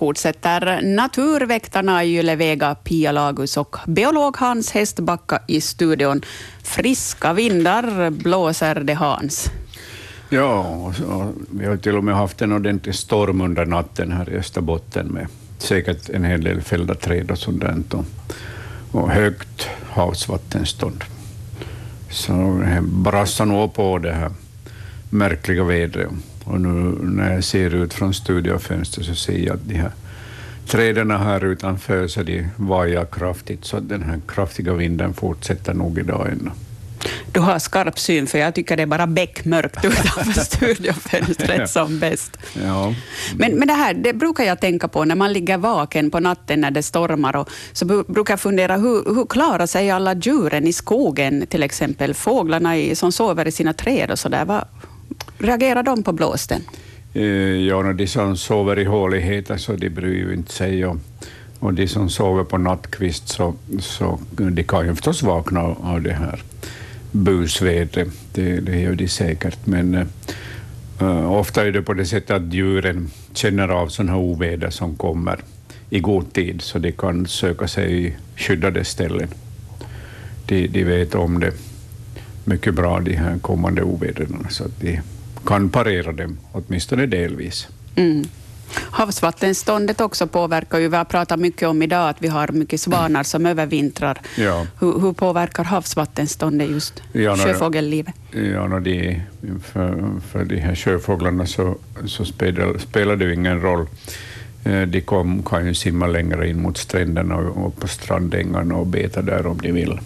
Fortsätter 0.00 0.80
Naturväktarna 0.82 2.04
i 2.04 2.18
Ylevega, 2.18 2.74
Pia 2.74 3.12
Lagus 3.12 3.56
och 3.56 3.76
biolog 3.86 4.36
Hans 4.36 4.70
Hästbacka 4.70 5.42
i 5.48 5.60
studion. 5.60 6.22
Friska 6.62 7.32
vindar 7.32 8.10
blåser 8.10 8.74
det 8.74 8.94
Hans. 8.94 9.50
Ja, 10.28 10.92
vi 11.50 11.66
har 11.66 11.76
till 11.76 11.96
och 11.96 12.04
med 12.04 12.14
haft 12.14 12.42
en 12.42 12.52
ordentlig 12.52 12.94
storm 12.94 13.40
under 13.40 13.66
natten 13.66 14.12
här 14.12 14.30
i 14.30 14.36
Österbotten 14.36 15.06
med 15.06 15.26
säkert 15.58 16.08
en 16.08 16.24
hel 16.24 16.44
del 16.44 16.60
fällda 16.60 16.94
träd 16.94 17.30
och 17.30 17.38
sådant 17.38 17.94
och, 17.94 18.04
och 18.92 19.10
högt 19.10 19.68
havsvattenstånd. 19.90 21.04
Så 22.10 22.32
det 22.64 22.82
brassar 22.82 23.44
nog 23.46 23.74
på 23.74 23.98
det 23.98 24.12
här 24.12 24.30
märkliga 25.10 25.64
vädret. 25.64 26.10
Och 26.44 26.60
nu 26.60 26.98
när 27.02 27.34
jag 27.34 27.44
ser 27.44 27.74
ut 27.74 27.94
från 27.94 28.14
studiofönstret 28.14 29.06
så 29.06 29.14
ser 29.14 29.38
jag 29.38 29.54
att 29.54 29.68
de 29.68 29.74
här 29.74 29.90
träden 30.66 31.10
här 31.10 31.44
utanför 31.44 32.08
så 32.08 32.22
de 32.22 32.46
vajar 32.56 33.04
kraftigt, 33.04 33.64
så 33.64 33.80
den 33.80 34.02
här 34.02 34.20
kraftiga 34.28 34.72
vinden 34.72 35.14
fortsätter 35.14 35.74
nog 35.74 35.98
idag 35.98 36.28
ännu. 36.32 36.50
Du 37.32 37.40
har 37.40 37.58
skarp 37.58 37.98
syn, 37.98 38.26
för 38.26 38.38
jag 38.38 38.54
tycker 38.54 38.76
det 38.76 38.82
är 38.82 38.86
bara 38.86 39.06
beckmörkt 39.06 39.84
utanför 39.84 40.40
studiofönstret 40.40 41.70
som 41.70 41.98
bäst. 41.98 42.38
Ja. 42.62 42.94
Men, 43.36 43.52
men 43.52 43.68
det 43.68 43.74
här 43.74 43.94
det 43.94 44.12
brukar 44.12 44.44
jag 44.44 44.60
tänka 44.60 44.88
på 44.88 45.04
när 45.04 45.14
man 45.14 45.32
ligger 45.32 45.58
vaken 45.58 46.10
på 46.10 46.20
natten 46.20 46.60
när 46.60 46.70
det 46.70 46.82
stormar. 46.82 47.36
Och, 47.36 47.48
så 47.72 47.84
brukar 47.86 48.32
jag 48.32 48.40
fundera, 48.40 48.76
hur, 48.76 49.14
hur 49.14 49.26
klarar 49.26 49.66
sig 49.66 49.90
alla 49.90 50.14
djuren 50.14 50.66
i 50.66 50.72
skogen, 50.72 51.46
till 51.46 51.62
exempel 51.62 52.14
fåglarna 52.14 52.78
i, 52.78 52.94
som 52.94 53.12
sover 53.12 53.48
i 53.48 53.52
sina 53.52 53.72
träd 53.72 54.10
och 54.10 54.18
så 54.18 54.28
där. 54.28 54.44
Vad 54.44 54.64
reagerar 55.40 55.82
de 55.82 56.02
på 56.02 56.12
blåsten? 56.12 56.62
Eh, 57.14 57.22
ja, 57.66 57.92
de 57.92 58.06
som 58.06 58.36
sover 58.36 58.78
i 58.78 58.84
håligheter 58.84 59.46
så 59.46 59.52
alltså, 59.52 59.76
de 59.76 59.90
bryr 59.90 60.28
ju 60.28 60.34
inte 60.34 60.52
sig. 60.52 60.86
Och, 60.86 60.96
och 61.58 61.74
de 61.74 61.88
som 61.88 62.10
sover 62.10 62.44
på 62.44 62.58
nattkvist 62.58 63.28
så, 63.28 63.54
så 63.78 64.18
de 64.30 64.62
kan 64.62 64.86
ju 64.86 64.94
förstås 64.94 65.22
vakna 65.22 65.60
av 65.60 66.02
det 66.02 66.12
här 66.12 66.42
busvädret, 67.12 68.08
det, 68.32 68.60
det 68.60 68.80
gör 68.80 68.94
de 68.94 69.08
säkert, 69.08 69.66
men 69.66 69.94
uh, 71.02 71.32
ofta 71.32 71.66
är 71.66 71.72
det 71.72 71.82
på 71.82 71.94
det 71.94 72.06
sättet 72.06 72.30
att 72.30 72.54
djuren 72.54 73.10
känner 73.32 73.68
av 73.68 73.88
sådana 73.88 74.12
här 74.12 74.18
oväder 74.18 74.70
som 74.70 74.96
kommer 74.96 75.40
i 75.90 76.00
god 76.00 76.32
tid, 76.32 76.62
så 76.62 76.78
de 76.78 76.92
kan 76.92 77.26
söka 77.26 77.68
sig 77.68 78.06
i 78.06 78.16
skyddade 78.36 78.84
ställen. 78.84 79.28
De, 80.46 80.66
de 80.66 80.84
vet 80.84 81.14
om 81.14 81.40
det 81.40 81.52
mycket 82.44 82.74
bra, 82.74 83.00
de 83.00 83.14
här 83.16 83.38
kommande 83.38 83.82
ovädren, 83.82 84.46
så 84.50 84.64
att 84.64 84.80
de 84.80 85.00
kan 85.46 85.70
parera 85.70 86.12
dem, 86.12 86.38
åtminstone 86.52 87.06
delvis. 87.06 87.68
Mm. 87.96 88.24
Havsvattenståndet 88.74 90.00
också 90.00 90.26
påverkar 90.26 90.78
ju. 90.78 90.88
Vi 90.88 90.96
har 90.96 91.04
pratat 91.04 91.40
mycket 91.40 91.68
om 91.68 91.82
idag 91.82 92.08
att 92.08 92.22
vi 92.22 92.28
har 92.28 92.48
mycket 92.48 92.80
svanar 92.80 93.22
som 93.22 93.46
övervintrar. 93.46 94.20
Ja. 94.36 94.66
Hur, 94.80 95.00
hur 95.00 95.12
påverkar 95.12 95.64
havsvattenståndet 95.64 96.70
just 96.70 97.02
ja, 97.12 97.36
sjöfågellivet? 97.36 98.14
Ja, 98.30 98.66
no, 98.66 98.80
de, 98.80 99.20
för, 99.64 100.20
för 100.30 100.44
de 100.44 100.56
här 100.56 100.74
sjöfåglarna 100.74 101.46
så, 101.46 101.76
så 102.06 102.24
spelar, 102.24 102.78
spelar 102.78 103.16
det 103.16 103.24
ju 103.24 103.34
ingen 103.34 103.60
roll. 103.60 103.86
Eh, 104.64 104.82
de 104.82 105.00
kom, 105.00 105.42
kan 105.42 105.66
ju 105.66 105.74
simma 105.74 106.06
längre 106.06 106.48
in 106.48 106.62
mot 106.62 106.78
stränderna 106.78 107.36
och, 107.36 107.66
och 107.66 107.76
på 107.76 107.88
strandängarna 107.88 108.74
och 108.74 108.86
beta 108.86 109.22
där 109.22 109.46
om 109.46 109.58
de 109.58 109.72
vill. 109.72 110.00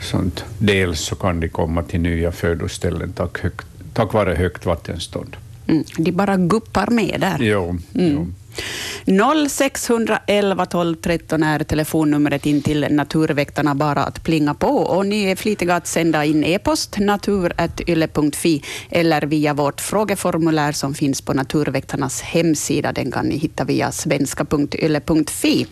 Sånt. 0.00 0.44
Dels 0.58 1.00
så 1.00 1.14
kan 1.14 1.40
de 1.40 1.48
komma 1.48 1.82
till 1.82 2.00
nya 2.00 2.32
födoställen 2.32 3.12
tack, 3.12 3.40
högt, 3.40 3.66
tack 3.96 4.12
vare 4.12 4.34
högt 4.34 4.66
vattenstånd. 4.66 5.36
Mm, 5.66 5.84
de 5.96 6.12
bara 6.12 6.36
guppar 6.36 6.90
med 6.90 7.20
där. 7.20 7.38
Jo, 7.40 7.68
mm. 7.68 8.12
jo. 8.12 8.26
0611 9.06 10.66
12 10.66 10.96
13 10.96 11.42
är 11.42 11.64
telefonnumret 11.64 12.46
in 12.46 12.62
till 12.62 12.86
Naturväktarna 12.90 13.74
bara 13.74 14.04
att 14.04 14.24
plinga 14.24 14.54
på. 14.54 14.68
Och 14.68 15.06
ni 15.06 15.24
är 15.24 15.36
flitiga 15.36 15.76
att 15.76 15.86
sända 15.86 16.24
in 16.24 16.44
e-post 16.44 16.98
natur.yle.fi 16.98 18.62
eller 18.90 19.22
via 19.22 19.54
vårt 19.54 19.80
frågeformulär 19.80 20.72
som 20.72 20.94
finns 20.94 21.20
på 21.20 21.32
Naturväktarnas 21.32 22.22
hemsida. 22.22 22.92
Den 22.92 23.10
kan 23.10 23.26
ni 23.26 23.36
hitta 23.36 23.64
via 23.64 23.92
svenska.yle.fi. 23.92 25.66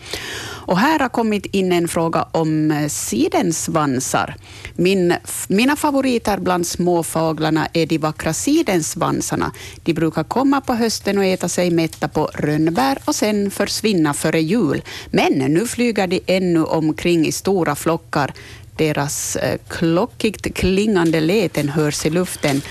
Och 0.67 0.79
här 0.79 0.99
har 0.99 1.09
kommit 1.09 1.47
in 1.47 1.73
en 1.73 1.89
fråga 1.89 2.29
om 2.33 2.71
eh, 2.71 2.89
sidensvansar. 2.89 4.37
Min, 4.75 5.15
mina 5.49 5.77
favoriter 5.77 6.39
bland 6.39 6.67
småfåglarna 6.67 7.69
är 7.73 7.87
de 7.87 7.99
vackra 7.99 8.33
sidensvansarna. 8.33 9.53
De 9.83 9.93
brukar 9.93 10.25
komma 10.25 10.61
på 10.61 10.75
hösten 10.75 11.19
och 11.19 11.25
äta 11.25 11.49
sig 11.49 11.71
mätta 11.71 12.09
på 12.09 12.31
rönnbär 12.35 12.74
och 13.05 13.15
sen 13.15 13.51
försvinna 13.51 14.15
före 14.15 14.41
jul. 14.41 14.83
Men 15.11 15.33
nu 15.33 15.67
flyger 15.67 16.07
de 16.07 16.21
ännu 16.27 16.65
omkring 16.65 17.27
i 17.27 17.33
stora 17.33 17.75
flockar. 17.75 18.33
Deras 18.77 19.37
eh, 19.37 19.59
klockigt 19.69 20.55
klingande 20.55 21.21
läten 21.21 21.69
hörs 21.69 22.07
i 22.07 22.11
luften. 22.11 22.63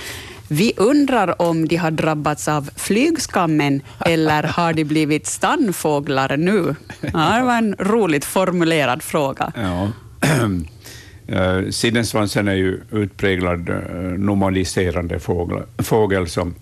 Vi 0.48 0.74
undrar 0.78 1.42
om 1.42 1.68
de 1.68 1.76
har 1.76 1.92
drabbats 1.92 2.48
av 2.48 2.70
flygskammen 2.76 3.82
eller 4.06 4.44
har 4.44 4.74
de 4.74 4.84
blivit 4.84 5.28
stannfåglar 5.28 6.38
nu? 6.38 6.76
Ja, 7.02 7.38
det 7.38 7.44
var 7.44 7.58
en 7.58 7.76
roligt 7.80 8.26
formulerad 8.26 9.04
fråga. 9.04 9.52
Ja. 9.56 9.92
Eh, 11.28 11.58
uh, 11.58 11.70
Sidensvansen 11.70 12.48
är 12.48 12.54
ju 12.54 12.82
utpräglad 12.92 13.70
eh, 13.70 13.76
uh, 13.76 14.20
nomadiserande 14.20 15.20
fågel, 15.20 15.64
fågel 15.78 16.28
som, 16.28 16.56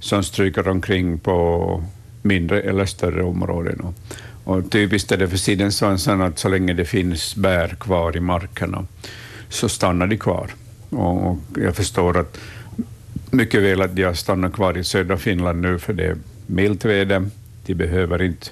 som 0.00 0.22
stryker 0.22 0.68
omkring 0.68 1.18
på 1.18 1.82
mindre 2.24 2.60
eller 2.60 2.86
större 2.86 3.22
områden. 3.22 3.80
Och, 3.80 3.94
och 4.44 4.70
typiskt 4.70 5.12
är 5.12 5.16
det 5.16 5.28
för 5.28 5.36
sidensvansen 5.36 6.20
att 6.20 6.38
så 6.38 6.48
länge 6.48 6.72
det 6.72 6.84
finns 6.84 7.36
bär 7.36 7.68
kvar 7.80 8.16
i 8.16 8.20
markerna 8.20 8.86
så 9.48 9.68
stannar 9.68 10.06
de 10.06 10.16
kvar. 10.16 10.50
Och, 10.90 11.30
och 11.30 11.38
jag 11.56 11.76
förstår 11.76 12.18
att 12.18 12.38
mycket 13.30 13.62
väl 13.62 13.82
att 13.82 13.96
de 13.96 14.02
har 14.02 14.14
stannat 14.14 14.52
kvar 14.52 14.78
i 14.78 14.84
södra 14.84 15.16
Finland 15.16 15.60
nu, 15.62 15.78
för 15.78 15.92
det 15.92 16.06
är 16.06 16.16
milt 16.46 16.84
väder. 16.84 17.26
De 17.66 17.74
behöver 17.74 18.22
inte 18.22 18.46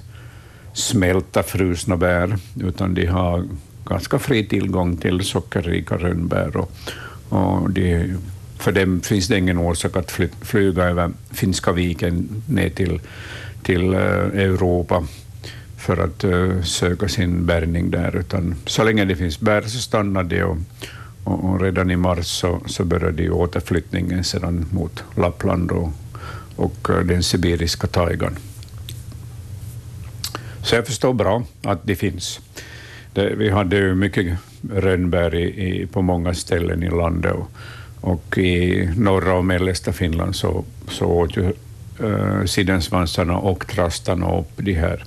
smälta 0.73 1.43
frusna 1.43 1.97
bär, 1.97 2.37
utan 2.61 2.93
de 2.93 3.05
har 3.05 3.47
ganska 3.85 4.19
fri 4.19 4.45
tillgång 4.45 4.97
till 4.97 5.21
sockerrika 5.21 5.97
rönnbär. 5.97 6.57
Och, 6.57 6.71
och 7.29 7.69
de, 7.69 8.17
för 8.57 8.71
dem 8.71 9.01
finns 9.01 9.27
det 9.27 9.37
ingen 9.37 9.57
orsak 9.57 9.97
att 9.97 10.11
fly, 10.11 10.27
flyga 10.41 10.83
över 10.83 11.11
Finska 11.31 11.71
viken 11.71 12.43
ner 12.47 12.69
till, 12.69 12.99
till 13.63 13.93
eh, 13.93 13.99
Europa 13.99 15.03
för 15.77 15.97
att 15.97 16.23
eh, 16.23 16.61
söka 16.61 17.07
sin 17.07 17.45
bärgning 17.45 17.91
där, 17.91 18.15
utan 18.15 18.55
så 18.65 18.83
länge 18.83 19.05
det 19.05 19.15
finns 19.15 19.39
bär 19.39 19.61
så 19.61 19.79
stannar 19.79 20.23
de 20.23 20.43
och, 20.43 20.57
och, 21.23 21.43
och 21.43 21.61
redan 21.61 21.91
i 21.91 21.95
mars 21.95 22.25
så, 22.25 22.61
så 22.65 22.85
började 22.85 23.29
återflyttningen 23.29 24.23
sedan 24.23 24.65
mot 24.71 25.03
Lappland 25.15 25.71
och, 25.71 25.89
och 26.55 26.89
eh, 26.89 26.99
den 26.99 27.23
sibiriska 27.23 27.87
taigan. 27.87 28.35
Så 30.63 30.75
jag 30.75 30.85
förstår 30.85 31.13
bra 31.13 31.43
att 31.63 31.83
de 31.83 31.95
finns. 31.95 32.39
Det, 33.13 33.35
vi 33.35 33.49
hade 33.49 33.77
ju 33.77 33.95
mycket 33.95 34.37
rönnbär 34.71 35.35
i, 35.35 35.43
i, 35.43 35.85
på 35.85 36.01
många 36.01 36.33
ställen 36.33 36.83
i 36.83 36.89
landet 36.89 37.33
och, 37.33 37.49
och 38.01 38.37
i 38.37 38.89
norra 38.97 39.33
och 39.33 39.45
mellersta 39.45 39.93
Finland 39.93 40.35
så, 40.35 40.63
så 40.89 41.05
åt 41.05 41.37
ju 41.37 41.53
äh, 41.99 42.45
sidensvansarna 42.45 43.37
och 43.37 43.67
trastarna 43.67 44.37
upp 44.39 44.51
de 44.55 44.73
här 44.73 45.03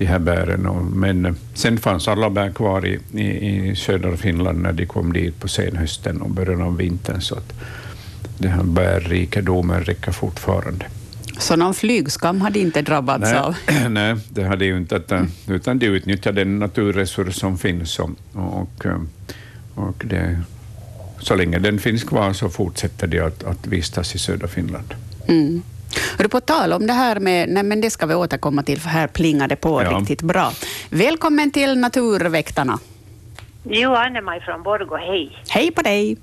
de 0.00 0.06
här 0.06 0.18
bären. 0.18 0.90
Men 0.94 1.36
sen 1.54 1.78
fanns 1.78 2.08
alla 2.08 2.30
bär 2.30 2.50
kvar 2.50 2.86
i, 2.86 2.98
i, 3.14 3.70
i 3.70 3.76
södra 3.76 4.16
Finland 4.16 4.62
när 4.62 4.72
de 4.72 4.86
kom 4.86 5.12
dit 5.12 5.40
på 5.40 5.48
senhösten 5.48 6.22
och 6.22 6.30
början 6.30 6.62
av 6.62 6.76
vintern, 6.76 7.20
så 7.20 7.34
att 7.34 7.52
den 8.38 8.50
här 8.50 8.62
bärrikedomen 8.62 9.84
räcker 9.84 10.12
fortfarande. 10.12 10.86
Så 11.38 11.56
någon 11.56 11.74
flygskam 11.74 12.40
hade 12.40 12.58
inte 12.58 12.82
drabbats 12.82 13.22
nej, 13.22 13.38
av? 13.38 13.54
Nej, 13.90 14.16
det 14.28 14.44
hade 14.44 14.64
ju 14.64 14.76
inte, 14.76 14.96
att, 14.96 15.12
utan 15.48 15.78
de 15.78 15.86
utnyttjar 15.86 16.32
den 16.32 16.58
naturresurs 16.58 17.34
som 17.34 17.58
finns 17.58 17.98
och, 17.98 18.10
och, 18.32 18.86
och 19.74 20.02
det, 20.04 20.40
så 21.18 21.34
länge 21.34 21.58
den 21.58 21.78
finns 21.78 22.04
kvar 22.04 22.32
så 22.32 22.48
fortsätter 22.48 23.06
de 23.06 23.20
att, 23.20 23.44
att 23.44 23.66
vistas 23.66 24.14
i 24.14 24.18
södra 24.18 24.48
Finland. 24.48 24.94
Mm. 25.26 25.62
Hör 26.18 26.28
på 26.28 26.40
tal 26.40 26.72
om 26.72 26.86
det 26.86 26.92
här 26.92 27.20
med, 27.20 27.48
nej 27.48 27.62
men 27.62 27.80
det 27.80 27.90
ska 27.90 28.06
vi 28.06 28.14
återkomma 28.14 28.62
till, 28.62 28.80
för 28.80 28.88
här 28.88 29.06
plingar 29.06 29.48
det 29.48 29.56
på 29.56 29.82
ja. 29.82 29.90
riktigt 29.90 30.22
bra. 30.22 30.52
Välkommen 30.90 31.50
till 31.50 31.78
Naturväktarna. 31.78 32.78
Jo, 33.64 33.94
Anne-Maj 33.94 34.40
från 34.40 34.62
Borgå, 34.62 34.96
hej. 34.96 35.42
Hej 35.48 35.70
på 35.70 35.82
dig. 35.82 36.16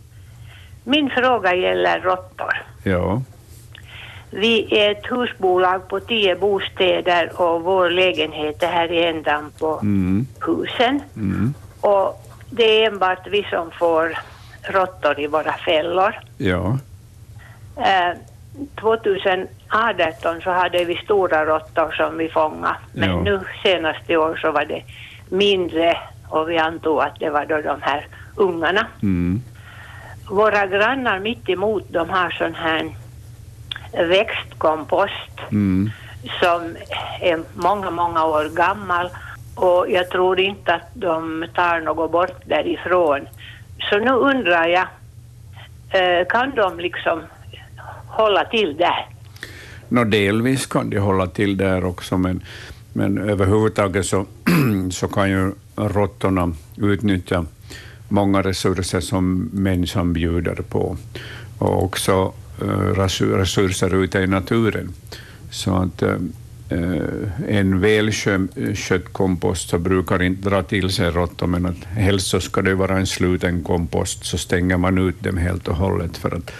Min 0.83 1.09
fråga 1.09 1.55
gäller 1.55 1.99
råttor. 1.99 2.65
Ja. 2.83 3.21
Vi 4.29 4.79
är 4.79 4.91
ett 4.91 5.11
husbolag 5.11 5.87
på 5.87 5.99
tio 5.99 6.35
bostäder 6.35 7.41
och 7.41 7.63
vår 7.63 7.89
lägenhet 7.89 8.63
är 8.63 8.67
här 8.67 8.91
i 8.91 9.03
ändan 9.03 9.51
på 9.59 9.79
mm. 9.81 10.27
husen. 10.47 11.01
Mm. 11.15 11.53
Och 11.81 12.25
det 12.49 12.63
är 12.63 12.87
enbart 12.87 13.27
vi 13.27 13.43
som 13.43 13.71
får 13.71 14.17
råttor 14.61 15.19
i 15.19 15.27
våra 15.27 15.53
fällor. 15.53 16.19
Ja. 16.37 16.77
Uh, 17.77 18.17
2018 18.75 20.41
så 20.41 20.51
hade 20.51 20.85
vi 20.85 20.95
stora 20.95 21.45
råttor 21.45 21.91
som 21.91 22.17
vi 22.17 22.29
fångade, 22.29 22.75
men 22.93 23.09
Ja. 23.09 23.21
nu 23.21 23.39
senaste 23.63 24.17
år 24.17 24.35
så 24.35 24.51
var 24.51 24.65
det 24.65 24.83
mindre 25.29 25.97
och 26.29 26.49
vi 26.49 26.57
antog 26.57 27.01
att 27.01 27.19
det 27.19 27.29
var 27.29 27.45
då 27.45 27.61
de 27.61 27.81
här 27.81 28.07
ungarna. 28.35 28.87
Mm. 29.01 29.41
Våra 30.29 30.65
grannar 30.67 31.19
mitt 31.19 31.49
emot 31.49 31.83
de 31.89 32.09
har 32.09 32.29
sån 32.29 32.55
här 32.55 32.89
växtkompost 34.07 35.39
Mm. 35.51 35.89
som 36.41 36.75
är 37.21 37.39
många, 37.53 37.89
många 37.91 38.25
år 38.25 38.49
gammal 38.55 39.09
och 39.55 39.85
jag 39.89 40.09
tror 40.09 40.39
inte 40.39 40.73
att 40.73 40.89
de 40.93 41.45
tar 41.55 41.79
något 41.79 42.11
bort 42.11 42.41
därifrån. 42.45 43.27
Så 43.89 43.97
nu 43.97 44.11
undrar 44.11 44.65
jag, 44.67 44.87
eh, 45.91 46.27
kan 46.27 46.51
de 46.55 46.79
liksom 46.79 47.21
hålla 48.17 48.45
till 48.45 48.77
där? 48.77 49.09
Nå, 49.89 50.03
delvis 50.03 50.65
kan 50.65 50.89
de 50.89 50.99
hålla 50.99 51.27
till 51.27 51.57
där 51.57 51.85
också, 51.85 52.17
men, 52.17 52.43
men 52.93 53.17
överhuvudtaget 53.17 54.05
så, 54.05 54.25
så 54.91 55.07
kan 55.07 55.29
ju 55.29 55.51
råttorna 55.75 56.53
utnyttja 56.77 57.45
många 58.09 58.41
resurser 58.41 58.99
som 58.99 59.49
människan 59.53 60.13
bjuder 60.13 60.55
på, 60.55 60.97
och 61.57 61.83
också 61.83 62.33
eh, 62.61 63.01
resurser 63.37 64.03
ute 64.03 64.19
i 64.19 64.27
naturen. 64.27 64.93
Så 65.51 65.75
att 65.75 66.01
eh, 66.01 66.15
eh 66.69 67.47
en 67.47 67.79
välskött 67.79 68.57
eh, 68.91 69.11
kompost 69.11 69.69
så 69.69 69.77
brukar 69.77 70.21
inte 70.21 70.49
dra 70.49 70.63
till 70.63 70.89
sig 70.89 71.11
råttor, 71.11 71.47
men 71.47 71.65
att 71.65 71.83
helst 71.83 72.27
så 72.27 72.39
ska 72.39 72.61
det 72.61 72.75
vara 72.75 72.97
en 72.97 73.07
sluten 73.07 73.63
kompost, 73.63 74.25
så 74.25 74.37
stänger 74.37 74.77
man 74.77 74.97
ut 74.97 75.23
dem 75.23 75.37
helt 75.37 75.67
och 75.67 75.75
hållet 75.75 76.17
för 76.17 76.35
att 76.35 76.51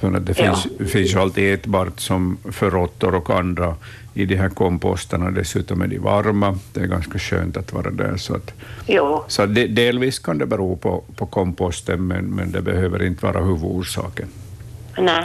för 0.00 0.10
det 0.10 0.38
Ja. 0.38 0.54
finns, 0.56 0.92
finns 0.92 1.14
ju 1.14 1.18
alltid 1.18 1.54
ätbart 1.54 2.00
som 2.00 2.38
för 2.52 2.70
råttor 2.70 3.14
och 3.14 3.30
andra 3.30 3.74
i 4.14 4.24
de 4.26 4.36
här 4.36 4.48
komposterna. 4.48 5.30
Dessutom 5.30 5.82
är 5.82 5.86
de 5.86 5.98
varma. 5.98 6.58
Det 6.72 6.80
är 6.80 6.86
ganska 6.86 7.18
skönt 7.18 7.56
att 7.56 7.72
vara 7.72 7.90
där. 7.90 8.16
Så, 8.16 8.34
att, 8.36 8.52
Jo, 8.86 9.24
så 9.28 9.46
de, 9.46 9.66
delvis 9.66 10.18
kan 10.18 10.38
det 10.38 10.46
bero 10.46 10.76
på, 10.76 11.04
på 11.16 11.26
komposten, 11.26 12.06
men, 12.06 12.24
men 12.24 12.50
det 12.52 12.62
behöver 12.62 13.02
inte 13.02 13.26
vara 13.26 13.40
huvudorsaken. 13.44 14.28
nej. 14.98 15.24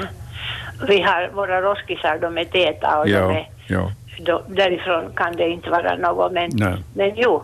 Vi 0.88 1.02
har 1.02 1.31
våra 1.36 1.62
roskisar, 1.62 2.18
de 2.22 2.38
är 2.38 2.46
täta 2.46 3.00
och 3.00 3.06
de 3.06 3.12
Ja, 3.12 3.31
är, 3.34 3.50
ja. 3.68 3.92
de, 4.25 4.42
därifrån 4.56 5.04
kan 5.16 5.36
det 5.36 5.50
inte 5.50 5.70
vara 5.70 5.98
något, 5.98 6.31
men, 6.34 6.50
Nej. 6.54 6.75
men 6.96 7.12
jo, 7.16 7.44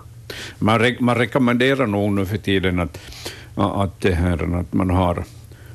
Man, 0.60 0.80
re, 0.80 0.96
man 1.00 1.16
rekommenderar 1.16 1.88
nog 1.88 2.12
nu 2.12 2.26
för 2.26 2.38
tiden 2.38 2.80
att, 2.80 3.00
att, 3.56 4.02
det 4.02 4.12
här, 4.14 4.60
att 4.60 4.74
man 4.74 4.90
har 4.90 5.24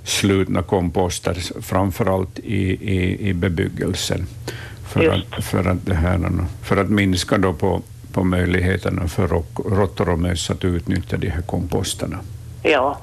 slutna 0.04 0.62
komposter, 0.62 1.62
framförallt 1.62 2.38
i, 2.38 2.70
i, 2.94 3.28
i 3.28 3.34
bebyggelsen, 3.34 4.26
för 4.88 5.08
att, 5.08 5.44
för, 5.44 5.68
att 5.68 5.86
det 5.86 5.94
här, 5.94 6.30
för 6.62 6.76
att 6.76 6.90
minska 6.90 7.38
då 7.38 7.52
på, 7.52 7.82
på 8.12 8.24
möjligheterna 8.24 9.08
för 9.08 9.28
råttor 9.76 10.08
och 10.08 10.18
möss 10.18 10.50
att 10.50 10.64
utnyttja 10.64 11.16
de 11.16 11.28
här 11.28 11.42
komposterna. 11.42 12.18
Ja, 12.62 12.98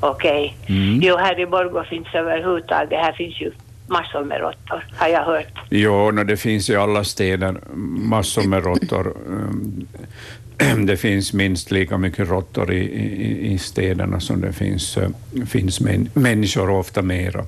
okej. 0.00 0.56
Mm. 0.66 1.00
Jo, 1.02 1.16
här 1.16 1.40
i 1.40 1.46
Borgå 1.46 1.84
finns 1.84 2.14
överhuvudtaget, 2.14 3.00
här 3.00 3.12
finns 3.12 3.40
ju 3.40 3.52
massor 3.86 4.24
med 4.24 4.40
råttor, 4.40 4.84
har 4.96 5.08
jag 5.08 5.24
hört. 5.24 5.52
Jo, 5.70 6.10
no, 6.10 6.24
det 6.24 6.36
finns 6.36 6.70
i 6.70 6.76
alla 6.76 7.04
städer 7.04 7.56
massor 7.96 8.42
med 8.48 8.64
råttor. 8.64 9.16
Um, 9.26 9.86
Det 10.86 10.96
finns 10.96 11.32
minst 11.32 11.70
lika 11.70 11.98
mycket 11.98 12.28
råttor 12.28 12.72
i, 12.72 12.78
i, 12.78 13.52
i 13.52 13.58
städerna 13.58 14.20
som 14.20 14.40
det 14.40 14.52
finns, 14.52 14.96
eh, 14.96 15.08
finns 15.46 15.80
män, 15.80 16.08
människor, 16.14 16.70
och 16.70 16.78
ofta 16.78 17.02
mera. 17.02 17.44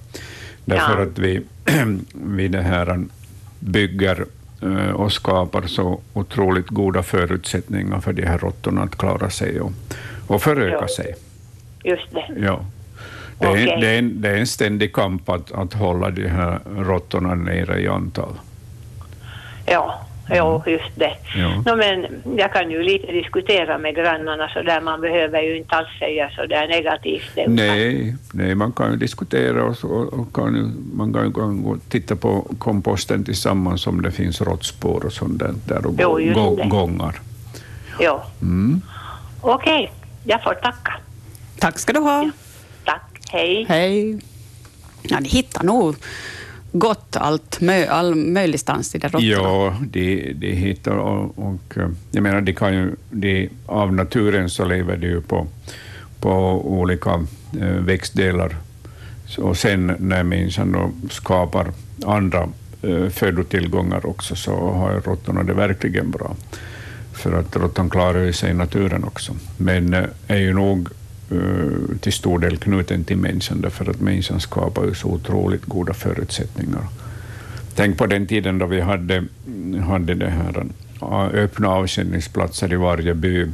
Därför 0.64 0.96
Ja. 0.96 1.02
att 1.02 1.18
vi, 1.18 1.40
vi 2.12 2.48
det 2.48 2.62
här 2.62 3.04
bygger 3.60 4.24
eh, 4.62 4.90
och 4.90 5.12
skapar 5.12 5.62
så 5.62 6.00
otroligt 6.12 6.66
goda 6.68 7.02
förutsättningar 7.02 8.00
för 8.00 8.12
de 8.12 8.22
här 8.26 8.38
råttorna 8.38 8.82
att 8.82 8.96
klara 8.98 9.30
sig 9.30 9.60
och, 9.60 9.72
och 10.26 10.42
föröka 10.42 10.76
Ja. 10.80 10.88
sig. 10.88 11.14
Just 11.84 12.10
det. 12.12 12.26
Ja. 12.40 12.64
Det 13.38 13.46
är, 13.46 13.80
det, 13.80 13.86
är 13.88 13.98
en, 13.98 14.20
det 14.20 14.28
är 14.28 14.36
en 14.36 14.46
ständig 14.46 14.92
kamp 14.94 15.28
att, 15.28 15.52
att 15.52 15.74
hålla 15.74 16.10
de 16.10 16.28
här 16.28 16.58
råttorna 16.76 17.34
nere 17.34 17.80
i 17.80 17.88
antal. 17.88 18.32
Ja, 19.66 20.06
jo, 20.34 20.62
just 20.66 20.90
det. 20.96 21.12
Ja. 21.36 21.62
No, 21.66 21.76
men 21.76 22.06
jag 22.38 22.52
kan 22.52 22.70
ju 22.70 22.82
lite 22.82 23.12
diskutera 23.12 23.78
med 23.78 23.94
grannarna 23.94 24.48
så 24.48 24.62
där 24.62 24.80
man 24.80 25.00
behöver 25.00 25.42
ju 25.42 25.56
inte 25.56 25.74
alls 25.76 25.88
säga 25.98 26.30
så 26.36 26.46
där 26.46 26.68
negativt. 26.68 27.30
utan- 27.36 27.54
Nej, 27.54 28.16
nej, 28.32 28.54
man 28.54 28.72
kan 28.72 28.90
ju 28.90 28.96
diskutera 28.96 29.64
och, 29.64 29.76
så, 29.76 29.88
och 29.88 30.32
kan 30.34 30.54
ju, 30.54 30.62
man 30.96 31.12
kan 31.14 31.24
ju 31.26 31.32
kan 31.32 31.62
gå 31.62 31.70
och 31.70 31.78
titta 31.88 32.16
på 32.16 32.46
komposten 32.58 33.24
tillsammans 33.24 33.86
om 33.86 34.02
det 34.02 34.10
finns 34.10 34.40
råttspår 34.40 35.06
och 35.06 35.12
sånt 35.12 35.38
där, 35.38 35.54
där 35.66 35.86
och 35.86 35.94
Jo, 35.98 36.08
gå, 36.34 36.50
gå, 36.50 36.56
det. 36.56 36.68
gångar. 36.68 37.20
Jo. 38.00 38.20
Mm. 38.42 38.80
Okej, 39.40 39.92
jag 40.24 40.42
får 40.42 40.54
tacka. 40.54 40.94
Tack 41.58 41.78
ska 41.78 41.92
du 41.92 42.00
ha. 42.00 42.22
Tack, 42.22 42.34
hej. 43.28 43.66
Hej. 43.68 44.18
Ja, 45.02 45.20
ni 45.20 45.28
hittar 45.28 45.62
nog 45.62 45.96
gott 46.72 47.16
allt, 47.16 47.60
mö, 47.60 47.86
all 47.86 48.14
möjligstans 48.14 48.94
i 48.94 48.98
de 48.98 49.08
råttorna. 49.08 49.24
Ja, 49.24 49.76
de, 49.80 50.32
de 50.32 50.52
hittar 50.52 50.92
och, 50.96 51.38
och 51.38 51.78
eh, 51.78 51.88
jag 52.10 52.22
menar, 52.22 52.40
de 52.40 52.52
kan 52.52 52.74
ju, 52.74 52.96
de, 53.10 53.50
av 53.66 53.92
naturen 53.92 54.50
så 54.50 54.64
lever 54.64 54.96
de 54.96 55.06
ju 55.06 55.20
på, 55.20 55.46
på 56.20 56.30
olika 56.64 57.26
eh, 57.60 57.66
växtdelar. 57.66 58.56
Och 59.38 59.56
sen 59.56 59.96
när 59.98 60.22
människan 60.22 60.72
då 60.72 60.90
skapar 61.10 61.72
andra 62.06 62.48
eh, 62.82 63.08
födotillgångar 63.08 64.06
också 64.06 64.36
så 64.36 64.52
har 64.52 65.00
råttorna 65.00 65.42
det 65.42 65.54
verkligen 65.54 66.10
bra. 66.10 66.36
För 67.12 67.32
att 67.32 67.56
råttan 67.56 67.90
klarar 67.90 68.32
sig 68.32 68.50
i 68.50 68.54
naturen 68.54 69.04
också. 69.04 69.32
Men 69.56 69.94
är 70.26 70.36
ju 70.36 70.52
nog 70.52 70.88
till 72.00 72.12
stor 72.12 72.38
del 72.38 72.56
knuten 72.56 73.04
till 73.04 73.16
människan 73.16 73.60
därför 73.60 73.90
att 73.90 74.00
människan 74.00 74.40
skapar 74.40 74.84
ju 74.84 74.94
så 74.94 75.08
otroligt 75.08 75.64
goda 75.64 75.94
förutsättningar. 75.94 76.86
Tänk 77.74 77.98
på 77.98 78.06
den 78.06 78.26
tiden 78.26 78.58
då 78.58 78.66
vi 78.66 78.80
hade, 78.80 79.24
hade 79.86 80.14
det 80.14 80.30
här, 80.30 80.66
äh, 81.02 81.42
öppna 81.44 81.68
avkänningsplatser 81.68 82.72
i 82.72 82.76
varje 82.76 83.14
by 83.14 83.46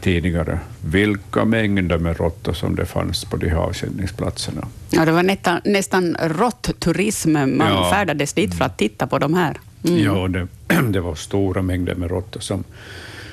tidigare. 0.00 0.58
Vilka 0.84 1.44
mängder 1.44 1.98
med 1.98 2.16
råttor 2.16 2.52
som 2.52 2.76
det 2.76 2.86
fanns 2.86 3.24
på 3.24 3.36
de 3.36 3.48
här 3.48 3.56
avkänningsplatserna. 3.56 4.66
Ja, 4.90 5.04
det 5.04 5.12
var 5.12 5.22
nästan, 5.22 5.60
nästan 5.64 6.16
råtturism. 6.20 7.32
Man 7.32 7.58
Ja. 7.58 7.90
färdades 7.94 8.32
dit 8.32 8.54
för 8.54 8.64
att 8.64 8.78
titta 8.78 9.06
på 9.06 9.18
de 9.18 9.34
här. 9.34 9.60
Mm. 9.84 9.98
Ja, 10.02 10.28
det, 10.28 10.46
det 10.90 11.00
var 11.00 11.14
stora 11.14 11.62
mängder 11.62 11.94
med 11.94 12.10
råttor 12.10 12.40
som, 12.40 12.64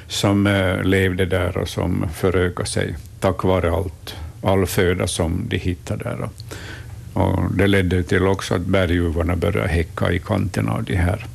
som 0.08 0.48
eh, 0.48 0.84
levde 0.84 1.26
där 1.26 1.58
och 1.58 1.70
som 1.70 2.06
förökade 2.14 2.70
sig 2.70 2.96
tack 3.22 3.44
vare 3.44 3.72
allt, 3.72 4.16
all 4.44 4.66
föda 4.66 5.08
som 5.08 5.46
de 5.48 5.58
hittade 5.58 6.04
där. 6.04 6.30
Och, 7.14 7.56
det 7.56 7.68
ledde 7.68 8.04
till 8.04 8.28
också 8.28 8.56
att 8.56 8.66
berguvarna 8.66 9.36
började 9.36 9.68
häcka 9.68 10.12
i 10.12 10.20
kanterna 10.20 10.72
av 10.72 10.84
de 10.84 10.96
här 10.96 11.26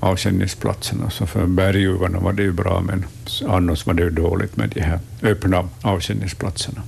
avkänningsplatserna. 0.00 1.10
Så 1.10 1.26
för 1.26 1.46
berguvarna 1.46 2.18
var 2.18 2.32
det 2.32 2.42
ju 2.42 2.52
bra, 2.52 2.80
men 2.80 3.04
annars 3.48 3.86
var 3.86 3.94
det 3.94 4.02
ju 4.02 4.10
dåligt 4.10 4.56
med 4.56 4.68
de 4.68 4.80
här 4.80 4.98
öppna 5.22 5.68
avkänningsplatserna. 5.82 6.82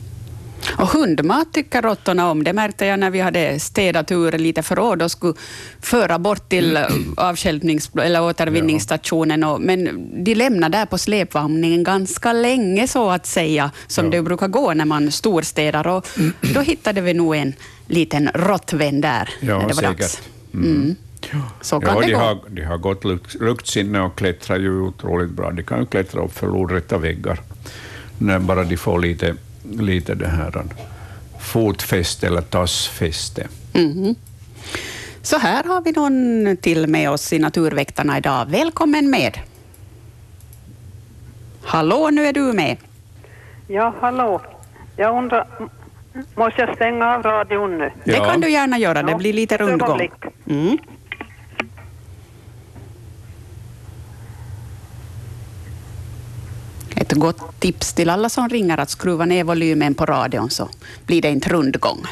Och 0.79 0.89
hundmat 0.89 1.53
tycker 1.53 1.83
råttorna 1.83 2.31
om. 2.31 2.45
Det 2.45 2.53
märkte 2.53 2.87
jag 2.87 2.99
när 3.01 3.11
vi 3.11 3.21
hade 3.21 3.61
städat 3.61 4.13
ur 4.13 4.33
lite 4.33 4.63
förråd 4.63 5.03
och 5.03 5.11
skulle 5.11 5.35
föra 5.81 6.19
bort 6.19 6.49
till 6.49 6.79
avstjälpnings 7.17 7.91
eller 8.03 8.23
återvinningsstationen. 8.23 9.45
Och, 9.45 9.61
men 9.61 10.09
de 10.25 10.35
lämnade 10.35 10.79
där 10.79 10.87
på 10.87 10.99
släpvagnen 10.99 11.85
ganska 11.85 12.33
länge, 12.33 12.89
så 12.89 13.11
att 13.11 13.27
säga, 13.27 13.71
som 13.87 14.05
Ja. 14.05 14.11
det 14.11 14.23
brukar 14.23 14.49
gå 14.49 14.75
när 14.75 14.85
man 14.85 15.11
storstädar. 15.13 15.87
Och 15.87 16.07
då 16.55 16.61
hittade 16.61 17.01
vi 17.01 17.15
nog 17.15 17.37
en 17.37 17.53
liten 17.87 18.29
råttvän 18.35 19.01
där 19.01 19.29
Ja, 19.41 19.59
när 19.59 19.69
det 19.69 19.75
var 19.75 19.83
säkert. 19.83 19.99
dags. 19.99 20.23
Mm. 20.55 20.97
Så 21.61 21.81
kan 21.81 21.95
Ja, 21.95 22.01
det 22.01 22.07
de 22.07 22.13
gå. 22.13 22.19
har, 22.19 22.39
de 22.49 22.63
har 22.63 22.79
gott 22.79 23.05
lukt, 23.05 23.35
luktsinne 23.35 24.01
och 24.01 24.17
klättrar 24.17 24.59
ju 24.59 24.81
otroligt 24.81 25.31
bra. 25.31 25.51
De 25.51 25.63
kan 25.63 25.81
ju 25.81 25.87
klättra 25.87 26.25
upp 26.25 26.39
för 26.39 26.47
lodrätta 26.47 26.99
väggar 26.99 27.41
när 28.19 28.39
bara 28.39 28.65
de 28.65 28.77
får 28.77 28.99
lite, 29.01 29.35
lite 29.71 30.15
det 30.15 30.29
här 30.29 30.63
fotfäste 31.41 32.27
eller 32.27 32.41
tassfäste. 32.41 33.47
Mhm. 33.75 34.15
Så 35.23 35.39
här 35.39 35.65
har 35.65 35.81
vi 35.81 35.93
någon 35.93 36.57
till 36.57 36.87
med 36.87 37.11
oss 37.11 37.33
i 37.33 37.39
Naturväktarna 37.39 38.19
idag. 38.19 38.47
Välkommen 38.51 39.11
med. 39.11 39.39
Hallå, 41.63 42.11
nu 42.13 42.27
är 42.27 42.33
du 42.33 42.41
med. 42.41 42.77
Ja, 43.69 43.95
hallå. 44.01 44.41
Jag 44.97 45.19
undrar, 45.19 45.47
måste 46.35 46.61
jag 46.61 46.75
stänga 46.77 47.15
av 47.15 47.23
radion 47.23 47.79
nu? 47.79 47.91
Det 48.05 48.13
Ja. 48.17 48.25
kan 48.25 48.41
du 48.41 48.51
gärna 48.51 48.79
göra, 48.79 49.03
det 49.03 49.15
blir 49.15 49.33
lite 49.33 49.57
rundgång. 49.57 50.11
Mm. 50.51 50.79
Ett 56.97 57.13
gott 57.13 57.61
tips 57.61 57.93
till 57.95 58.11
alla 58.11 58.29
som 58.29 58.49
ringer 58.49 58.79
att 58.81 58.91
skruva 58.91 59.25
ner 59.25 59.45
volymen 59.45 59.95
på 59.95 60.07
radion 60.07 60.51
så 60.51 60.69
blir 61.07 61.23
det 61.23 61.29
inte 61.31 61.49
rundgång. 61.49 62.03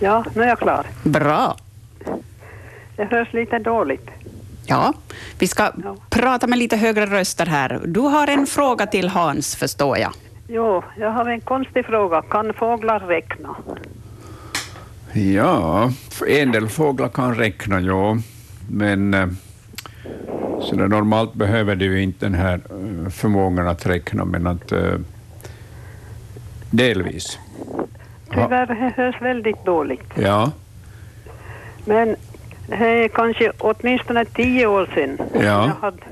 Ja, 0.00 0.24
nu 0.34 0.42
är 0.42 0.48
jag 0.48 0.58
klar. 0.58 0.86
Bra. 1.02 1.56
Det 2.96 3.04
hörs 3.04 3.32
lite 3.32 3.58
dåligt. 3.58 4.06
Ja, 4.66 4.92
vi 5.38 5.46
ska 5.48 5.62
Ja. 5.84 5.96
prata 6.10 6.46
med 6.46 6.58
lite 6.58 6.76
högre 6.76 7.06
röster 7.06 7.46
här. 7.46 7.80
Du 7.86 8.00
har 8.00 8.26
en 8.26 8.46
fråga 8.46 8.86
till 8.86 9.08
Hans, 9.08 9.56
förstår 9.56 9.98
jag. 9.98 10.12
Jo, 10.48 10.82
jag 10.98 11.10
har 11.10 11.26
en 11.26 11.40
konstig 11.40 11.86
fråga. 11.86 12.22
Kan 12.22 12.54
fåglar 12.54 13.00
räkna? 13.00 13.56
Ja, 15.12 15.90
en 16.28 16.52
del 16.52 16.68
fåglar 16.68 17.08
kan 17.08 17.34
räkna, 17.34 17.80
ja, 17.80 18.16
men 18.70 19.14
eh, 19.14 19.26
så 20.60 20.76
det 20.76 20.88
normalt 20.88 21.34
behöver 21.34 21.74
de 21.76 21.84
ju 21.84 22.02
inte 22.02 22.26
den 22.26 22.34
här 22.34 22.54
eh, 22.70 23.08
förmågan 23.10 23.68
att 23.68 23.86
räkna, 23.86 24.24
men 24.24 24.46
att 24.46 24.72
eh, 24.72 24.94
delvis. 26.70 27.38
Tyvärr, 28.30 28.66
det 28.66 28.92
hörs 28.96 29.22
väldigt 29.22 29.64
dåligt. 29.64 30.04
Ja, 30.14 30.50
Men 31.84 32.16
det 32.66 33.04
är 33.04 33.08
kanske 33.08 33.52
åtminstone 33.58 34.24
tio 34.24 34.66
år 34.66 34.90
sedan. 34.94 35.18
Ja. 35.34 35.40
Jag 35.40 35.74
hade, 35.80 36.02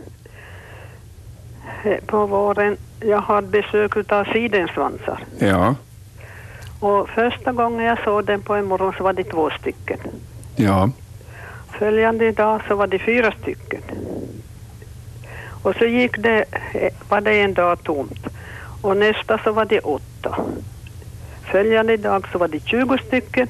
eh, 1.84 2.04
på 2.06 2.26
våren, 2.26 2.76
jag 3.00 3.20
hade 3.20 3.46
besök 3.46 4.12
av 4.12 4.24
sidensvansar. 4.24 5.24
ja, 5.38 5.74
Och 6.80 7.08
första 7.08 7.52
gången 7.52 7.84
jag 7.84 8.04
såg 8.04 8.24
den 8.26 8.42
på 8.42 8.54
en 8.54 8.64
morgon 8.66 8.92
så 8.98 9.04
var 9.04 9.12
det 9.12 9.24
två 9.24 9.50
stycken. 9.50 9.98
ja, 10.56 10.90
Följande 11.80 12.32
dag 12.32 12.60
så 12.68 12.74
var 12.74 12.86
det 12.86 12.98
fyra 12.98 13.32
stycken. 13.42 13.82
Och 15.62 15.74
så 15.76 15.84
gick 15.84 16.18
det, 16.18 16.44
var 17.08 17.20
det 17.20 17.40
en 17.40 17.54
dag 17.54 17.82
tomt. 17.82 18.26
Och 18.82 18.96
nästa 18.96 19.38
så 19.44 19.52
var 19.52 19.64
det 19.64 19.80
åtta. 19.80 20.36
Följande 21.50 21.96
dag 21.96 22.28
så 22.32 22.38
var 22.38 22.48
det 22.48 22.60
20 22.60 22.98
stycken. 22.98 23.48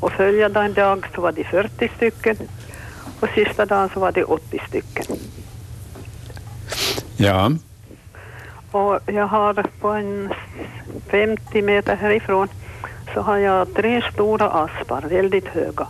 Och 0.00 0.12
följande 0.12 0.68
dag 0.68 1.06
så 1.14 1.20
var 1.20 1.32
det 1.32 1.44
40 1.44 1.90
stycken. 1.96 2.36
Och 3.20 3.28
sista 3.34 3.66
dagen 3.66 3.90
så 3.94 4.00
var 4.00 4.12
det 4.12 4.24
80 4.24 4.60
stycken. 4.68 5.06
ja, 7.16 7.50
Och 8.70 9.00
jag 9.06 9.26
har 9.26 9.54
på 9.80 9.88
en 9.88 10.32
50 11.10 11.62
meter 11.62 11.96
härifrån 11.96 12.48
så 13.14 13.20
har 13.20 13.36
jag 13.36 13.74
tre 13.74 14.02
stora 14.12 14.50
aspar, 14.50 15.02
väldigt 15.08 15.48
höga. 15.48 15.86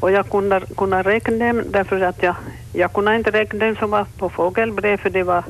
Och 0.00 0.10
jag 0.10 0.30
kunde, 0.30 0.60
kunde 0.76 1.02
räkna 1.02 1.46
dem 1.46 1.62
därför 1.70 2.00
att 2.00 2.22
jag, 2.22 2.34
jag 2.72 2.92
kunde 2.92 3.16
inte 3.16 3.30
räkna 3.30 3.58
dem 3.66 3.76
som 3.76 3.90
var 3.90 4.06
på 4.18 4.28
fågelbrev 4.30 4.96
för 4.96 5.10
det 5.10 5.22
var, 5.22 5.44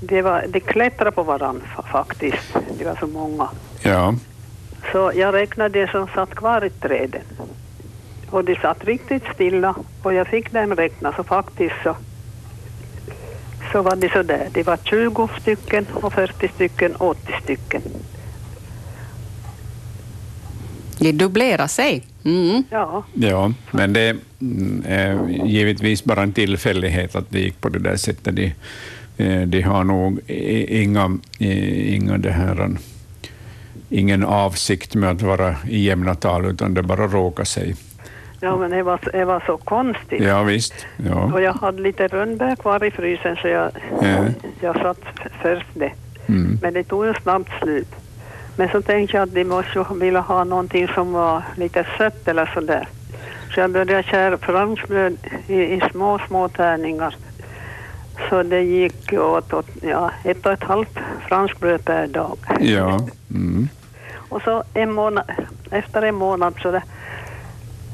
det 0.00 0.22
var, 0.22 0.44
de 0.48 0.60
klättrade 0.60 1.10
på 1.10 1.22
varandra 1.22 1.62
fa- 1.76 1.86
faktiskt. 1.92 2.56
Det 2.78 2.84
var 2.84 2.96
så 3.00 3.06
många. 3.06 3.48
ja, 3.82 4.14
Så 4.92 5.12
jag 5.14 5.34
räknade 5.34 5.80
det 5.80 5.90
som 5.90 6.08
satt 6.14 6.34
kvar 6.34 6.64
i 6.64 6.70
träden. 6.70 7.22
Och 8.30 8.44
de 8.44 8.56
satt 8.56 8.84
riktigt 8.84 9.22
stilla 9.34 9.74
och 10.02 10.14
jag 10.14 10.26
fick 10.26 10.52
dem 10.52 10.74
räkna 10.76 11.12
så 11.12 11.22
faktiskt 11.24 11.74
så, 11.82 11.96
så 13.72 13.82
var 13.82 13.96
det 13.96 14.12
så 14.12 14.22
där. 14.22 14.48
Det 14.52 14.62
var 14.62 14.76
20 14.84 15.28
stycken 15.40 15.86
och 15.92 16.12
40 16.12 16.48
stycken, 16.48 16.96
80 16.96 17.32
stycken. 17.42 17.82
Det 20.98 21.12
dubblerar 21.12 21.66
sig. 21.66 22.02
Mm. 22.24 22.62
Ja, 22.70 23.04
ja, 23.14 23.52
men 23.70 23.92
det 23.92 24.16
mm, 24.40 24.82
är 24.88 25.28
givetvis 25.46 26.04
bara 26.04 26.22
en 26.22 26.32
tillfällighet 26.32 27.16
att 27.16 27.30
det 27.30 27.40
gick 27.40 27.60
på 27.60 27.68
det 27.68 27.78
där 27.78 27.96
sättet. 27.96 28.36
De, 28.36 28.52
eh, 29.16 29.42
de 29.42 29.62
har 29.62 29.84
nog 29.84 30.20
inga, 30.68 31.18
inga 31.38 32.18
det 32.18 32.30
här, 32.30 32.70
ingen 33.90 34.24
avsikt 34.24 34.94
med 34.94 35.10
att 35.10 35.22
vara 35.22 35.56
i 35.68 35.84
jämna 35.84 36.14
tal, 36.14 36.44
utan 36.46 36.74
det 36.74 36.82
bara 36.82 37.06
råkar 37.06 37.44
sig. 37.44 37.76
ja 38.40 38.56
men 38.56 38.70
det 38.70 38.82
var, 38.82 39.00
det 39.12 39.24
var 39.24 39.42
så 39.46 39.56
konstigt. 39.56 40.22
Ja, 40.22 40.42
visst. 40.42 40.74
Och 40.98 41.04
Ja. 41.06 41.40
jag 41.40 41.52
hade 41.52 41.82
lite 41.82 42.06
rönnbär 42.08 42.56
kvar 42.56 42.84
i 42.84 42.90
frysen 42.90 43.36
så 43.36 43.48
jag, 43.48 43.70
Ja. 44.02 44.24
jag 44.60 44.76
satt 44.76 45.00
först 45.42 45.66
det. 45.74 45.92
Mm. 46.26 46.58
Men 46.62 46.74
det 46.74 46.84
tog 46.84 47.06
ju 47.06 47.14
snabbt 47.22 47.50
slut. 47.62 47.88
Men 48.56 48.68
så 48.68 48.82
tänkte 48.82 49.16
jag 49.16 49.22
att 49.28 49.34
de 49.34 49.44
måste 49.44 49.86
vilja 49.94 50.20
ha 50.20 50.44
någonting 50.44 50.88
som 50.88 51.12
var 51.12 51.42
lite 51.56 51.86
sött 51.98 52.28
eller 52.28 52.50
sådär. 52.54 52.88
Så 53.54 53.60
jag 53.60 53.70
började 53.70 54.02
skära 54.02 54.38
franskbröd 54.38 55.16
i, 55.48 55.54
i 55.54 55.82
små, 55.92 56.18
små 56.28 56.48
tärningar. 56.48 57.16
Så 58.28 58.42
det 58.42 58.60
gick 58.62 59.12
åt, 59.12 59.52
åt 59.52 59.66
ja, 59.82 60.10
ett 60.24 60.46
och 60.46 60.52
ett 60.52 60.62
halvt 60.64 60.98
franskbröd 61.28 61.84
per 61.84 62.06
dag. 62.06 62.38
Ja. 62.60 63.08
Mm. 63.34 63.68
Och 64.28 64.42
så 64.42 64.62
en 64.74 64.92
månad, 64.92 65.24
efter 65.70 66.02
en 66.02 66.14
månad 66.14 66.54
så 66.62 66.70
det, 66.70 66.82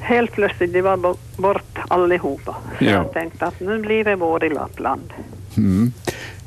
helt 0.00 0.32
plötsligt 0.32 0.72
det 0.72 0.82
var 0.82 0.96
bo- 0.96 1.16
bort 1.36 1.78
allihopa. 1.88 2.56
Så 2.78 2.84
Ja. 2.84 2.90
jag 2.90 3.12
tänkte 3.12 3.46
att 3.46 3.60
nu 3.60 3.78
blir 3.78 4.04
det 4.04 4.16
vår 4.16 4.44
i 4.44 4.48
Lappland. 4.48 5.12
Mm. 5.56 5.92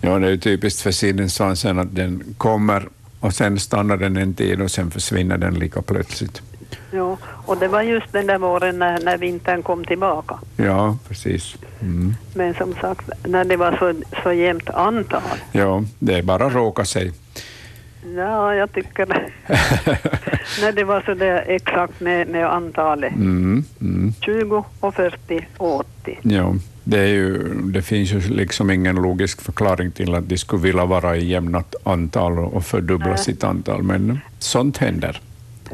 Ja, 0.02 0.20
det 0.20 0.32
är 0.32 0.38
typiskt 0.38 0.82
för 0.82 0.92
sidensvansen 0.92 1.80
att 1.80 1.96
den 1.96 2.24
kommer 2.38 2.84
och 3.26 3.34
sen 3.34 3.60
stannar 3.60 3.98
den 3.98 4.18
en 4.18 4.34
tid 4.34 4.62
och 4.62 4.72
sen 4.72 4.92
försvinner 4.92 5.38
den 5.38 5.54
lika 5.54 5.82
plötsligt. 5.82 6.42
Ja, 6.92 7.18
och 7.46 7.58
det 7.58 7.68
var 7.68 7.82
just 7.82 8.12
den 8.12 8.28
där 8.28 8.38
våren 8.38 8.80
när, 8.80 9.00
när 9.00 9.18
vintern 9.18 9.64
kom 9.64 9.86
tillbaka. 9.86 10.40
Ja, 10.58 10.98
precis. 11.08 11.56
Mm. 11.82 12.16
Men 12.34 12.54
som 12.54 12.74
sagt, 12.74 13.10
när 13.28 13.46
det 13.46 13.58
var 13.58 13.78
så, 13.78 13.94
så 14.24 14.34
jämnt 14.34 14.70
antal. 14.70 15.22
Ja, 15.52 15.84
det 16.00 16.14
är 16.14 16.22
bara 16.22 16.50
råka 16.50 16.86
sig. 16.86 17.12
Ja, 18.16 18.56
jag 18.56 18.72
tycker 18.72 19.06
det. 19.06 19.32
när 20.62 20.72
det 20.72 20.84
var 20.84 21.02
så 21.02 21.14
där 21.14 21.44
exakt 21.48 22.00
med, 22.00 22.28
med 22.28 22.54
antalet. 22.54 23.16
Mm. 23.16 23.64
Mm. 23.82 24.14
20 24.22 24.66
och 24.80 24.96
40 24.96 25.48
och 25.58 25.76
80. 25.76 26.20
Ja, 26.22 26.56
det, 26.88 27.00
är 27.00 27.08
ju, 27.08 27.54
det 27.62 27.82
finns 27.82 28.12
ju 28.14 28.20
liksom 28.20 28.72
ingen 28.72 28.96
logisk 28.96 29.42
förklaring 29.42 29.92
till 29.92 30.16
att 30.16 30.30
de 30.30 30.38
skulle 30.38 30.62
vilja 30.62 30.86
vara 30.86 31.18
i 31.18 31.26
jämnat 31.26 31.76
antal 31.84 32.40
och 32.40 32.66
fördubbla 32.66 33.08
Nej. 33.08 33.18
sitt 33.18 33.44
antal, 33.44 33.84
men 33.84 34.20
sånt 34.40 34.78
händer. 34.78 35.22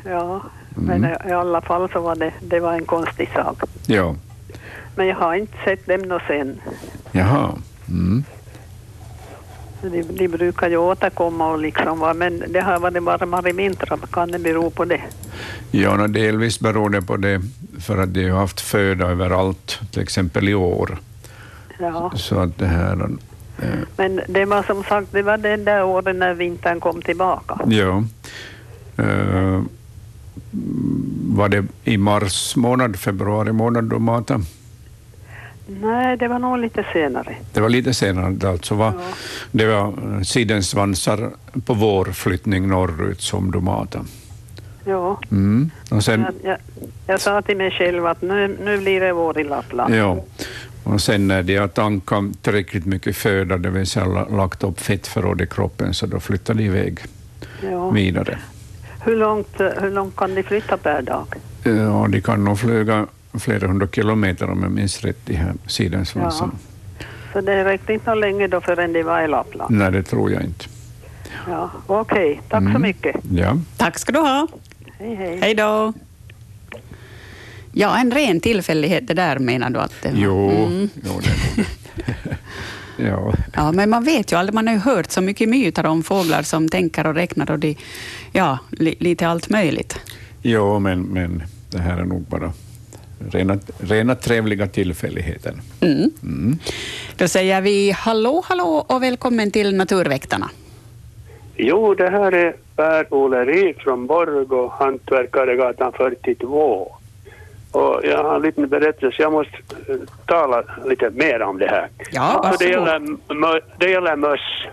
Ja, 0.05 0.41
men 0.75 1.05
i, 1.29 1.31
alla 1.31 1.61
fall 1.61 1.89
så 1.89 2.01
var 2.01 2.15
det, 2.15 2.33
det 2.41 2.59
var 2.59 2.73
en 2.73 2.85
konstig 2.85 3.29
sak. 3.33 3.63
Ja, 3.85 4.15
Men 4.95 5.07
jag 5.07 5.15
har 5.15 5.35
inte 5.35 5.57
sett 5.65 5.85
dem 5.85 6.01
nå 6.01 6.19
sen. 6.27 6.61
jaha. 7.11 7.51
Mm. 7.89 8.23
De, 9.81 10.01
de 10.01 10.27
brukar 10.27 10.69
ju 10.69 10.77
återkomma 10.77 11.51
och 11.51 11.59
liksom 11.59 11.99
vara, 11.99 12.13
men 12.13 12.43
det 12.47 12.61
har 12.61 12.79
varit 12.79 13.03
varmare 13.03 13.51
vintrar, 13.51 13.99
kan 14.11 14.31
det 14.31 14.39
bero 14.39 14.69
på 14.69 14.85
det? 14.85 15.01
Ja, 15.71 15.97
no, 15.97 16.07
delvis 16.07 16.59
beror 16.59 16.89
det 16.89 17.01
på 17.01 17.17
det, 17.17 17.41
för 17.81 17.97
att 17.97 18.13
de 18.13 18.29
har 18.29 18.39
haft 18.39 18.61
föda 18.61 19.07
överallt, 19.07 19.79
till 19.91 20.01
exempel 20.01 20.49
i 20.49 20.53
år. 20.53 20.97
Ja, 21.79 22.11
Så 22.15 22.39
att 22.39 22.57
det 22.57 22.67
här... 22.67 23.09
eh, 23.61 23.67
men 23.97 24.21
det 24.27 24.45
var 24.45 24.63
som 24.63 24.83
sagt, 24.83 25.07
det 25.11 25.21
var 25.21 25.37
den 25.37 25.65
där 25.65 25.83
åren 25.83 26.19
när 26.19 26.33
vintern 26.33 26.79
kom 26.79 27.01
tillbaka. 27.01 27.59
Ja. 27.67 28.03
Eh, 28.97 29.61
var 31.35 31.49
det 31.49 31.65
i 31.83 31.97
mars 31.97 32.55
månad, 32.55 32.95
februari 32.99 33.51
månad 33.51 33.83
du 33.89 33.99
matade? 33.99 34.43
Nej, 35.67 36.17
det 36.17 36.27
var 36.27 36.39
nog 36.39 36.57
lite 36.59 36.85
senare. 36.93 37.35
Det 37.53 37.61
var 37.61 37.69
lite 37.69 37.93
senare 37.93 38.31
det 38.31 38.49
alltså. 38.49 38.75
Var, 38.75 38.85
Ja. 38.87 38.99
Det 39.51 39.65
var 39.65 39.93
sidensvansar 40.23 41.31
på 41.65 41.73
vårflyttning 41.73 42.67
norrut 42.67 43.21
som 43.21 43.51
du 43.51 43.59
matade. 43.59 44.05
Ja, 44.85 45.19
Mm. 45.31 45.71
Och 45.91 46.03
sen, 46.03 46.21
jag, 46.21 46.33
jag, 46.51 46.57
jag 47.07 47.21
sa 47.21 47.41
till 47.41 47.57
mig 47.57 47.71
själv 47.71 48.05
att 48.05 48.21
nu, 48.21 48.57
nu 48.63 48.77
blir 48.77 48.99
det 49.01 49.13
vår 49.13 49.39
i 49.39 49.43
Lappland. 49.43 49.95
ja. 49.95 50.23
och 50.83 51.01
sen 51.01 51.27
när 51.27 51.43
de 51.43 51.57
har 51.57 51.67
tankat 51.67 52.23
tillräckligt 52.41 52.85
mycket 52.85 53.15
föda, 53.17 53.57
det 53.57 53.69
vill 53.69 53.87
säga 53.87 54.05
la- 54.05 54.27
lagt 54.29 54.63
upp 54.63 54.79
fettförråd 54.79 55.41
i 55.41 55.47
kroppen, 55.47 55.93
så 55.93 56.05
då 56.05 56.19
flyttar 56.19 56.53
de 56.53 56.63
iväg 56.63 56.99
Ja. 57.71 57.89
vidare. 57.89 58.37
Hur, 59.03 59.15
långt, 59.15 59.59
hur 59.81 59.91
långt 59.91 60.15
kan 60.15 60.35
de 60.35 60.43
flytta 60.43 60.77
per 60.77 61.01
dag? 61.01 61.25
Ja, 61.63 62.07
de 62.09 62.21
kan 62.21 62.43
nog 62.43 62.59
flyga 62.59 63.05
flera 63.39 63.67
hundra 63.67 63.87
kilometer 63.87 64.49
om 64.49 64.63
jag 64.63 64.71
minns 64.71 65.01
rätt, 65.01 65.17
de 65.25 65.33
här 65.33 65.53
sidensvansarna. 65.67 66.51
Så 67.33 67.41
det 67.41 67.65
räckte 67.65 67.93
inte 67.93 68.15
länge 68.15 68.47
då 68.47 68.61
förrän 68.61 68.93
de 68.93 69.03
var 69.03 69.21
i 69.21 69.27
Lappland? 69.27 69.75
Nej, 69.77 69.91
det 69.91 70.03
tror 70.03 70.31
jag 70.31 70.43
inte. 70.43 70.65
Ja, 71.49 71.69
okej. 71.87 72.41
Tack 72.49 72.63
så 72.63 72.69
Mm. 72.69 72.81
mycket. 72.81 73.15
Ja. 73.31 73.57
Tack 73.77 73.99
ska 73.99 74.11
du 74.11 74.19
ha. 74.19 74.47
Hej, 75.01 75.15
hej. 75.15 75.37
Hej 75.41 75.53
då. 75.53 75.93
Ja, 77.73 77.97
en 77.99 78.11
ren 78.11 78.39
tillfällighet 78.39 79.07
det 79.07 79.13
där 79.13 79.39
menar 79.39 79.69
du 79.69 79.79
att 79.79 79.93
det 80.01 80.09
var? 80.11 80.17
Jo, 80.17 80.49
Mm. 80.51 80.89
jo 81.05 81.19
det 81.19 81.65
ja. 83.07 83.33
Ja, 83.53 83.71
men 83.71 83.89
man 83.89 84.03
vet 84.03 84.31
ju 84.31 84.35
aldrig, 84.37 84.53
man 84.53 84.67
har 84.67 84.73
ju 84.73 84.79
hört 84.79 85.11
så 85.11 85.21
mycket 85.21 85.49
myter 85.49 85.85
om 85.85 86.03
fåglar 86.03 86.41
som 86.43 86.69
tänker 86.69 87.07
och 87.07 87.15
räknar 87.15 87.51
och 87.51 87.59
de, 87.59 87.77
ja, 88.31 88.57
li, 88.71 88.95
lite 88.99 89.27
allt 89.27 89.49
möjligt. 89.49 89.99
jo 90.41 90.79
men, 90.79 91.01
men 91.01 91.43
det 91.69 91.79
här 91.79 91.97
är 91.97 92.05
nog 92.05 92.21
bara 92.21 92.53
rena, 93.31 93.59
rena 93.79 94.15
trevliga 94.15 94.67
tillfälligheter. 94.67 95.53
Mm. 95.81 96.11
Mm. 96.23 96.59
Då 97.17 97.27
säger 97.27 97.61
vi 97.61 97.91
hallå, 97.91 98.43
hallå 98.47 98.85
och 98.89 99.03
välkommen 99.03 99.51
till 99.51 99.75
Naturväktarna. 99.75 100.49
Jo, 101.63 101.93
det 101.93 102.09
här 102.09 102.31
är 102.31 102.55
Per-Olle 102.75 103.45
Rik 103.45 103.81
från 103.81 104.07
Borgå, 104.07 104.67
Hantverkaregatan 104.79 105.91
42. 105.91 106.91
Och 107.71 108.01
jag 108.03 108.23
har 108.23 108.35
en 108.35 108.41
liten 108.41 108.67
berättelse, 108.67 109.21
jag 109.21 109.31
måste 109.31 109.57
eh, 109.89 109.95
tala 110.25 110.63
lite 110.85 111.09
mer 111.09 111.41
om 111.41 111.57
det 111.57 111.67
här. 111.67 111.87
Ja, 112.11 112.41
Alltså, 112.43 112.63
det, 112.63 112.71
gäller, 112.71 113.61
det 113.77 113.89
gäller 113.89 114.15
möss. 114.15 114.65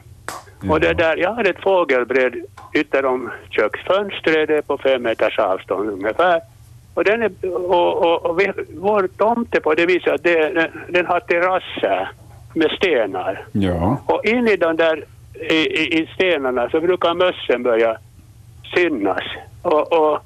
Och 0.70 0.80
det 0.80 0.92
där, 0.92 1.16
jag 1.16 1.30
har 1.30 1.44
ett 1.44 1.62
fågelbred 1.62 2.34
ytterom 2.74 3.30
köksfönstret, 3.50 4.48
det 4.48 4.56
är 4.56 4.62
på 4.62 4.78
fem 4.78 5.02
meters 5.02 5.38
avstånd 5.38 5.90
ungefär. 5.90 6.40
Och, 6.94 7.04
den 7.04 7.22
är, 7.22 7.32
och, 7.54 7.96
och, 7.96 8.26
och 8.26 8.40
vi, 8.40 8.52
vår 8.68 9.08
tomt 9.16 9.54
är 9.54 9.60
på 9.60 9.74
det 9.74 9.86
viset 9.86 10.12
att 10.12 10.22
det, 10.22 10.48
den, 10.48 10.68
den 10.88 11.06
har 11.06 11.20
terrasser 11.20 12.10
med 12.54 12.70
stenar. 12.70 13.44
Ja. 13.52 14.00
Och 14.06 14.24
in 14.24 14.48
i 14.48 14.56
de 14.56 14.76
där 14.76 15.04
i, 15.40 15.54
i, 15.54 16.02
i 16.02 16.08
stenarna 16.14 16.70
så 16.70 16.80
brukar 16.80 17.14
mössen 17.14 17.62
börja 17.62 17.96
synas. 18.74 19.22
Och, 19.62 19.92
och, 19.92 20.18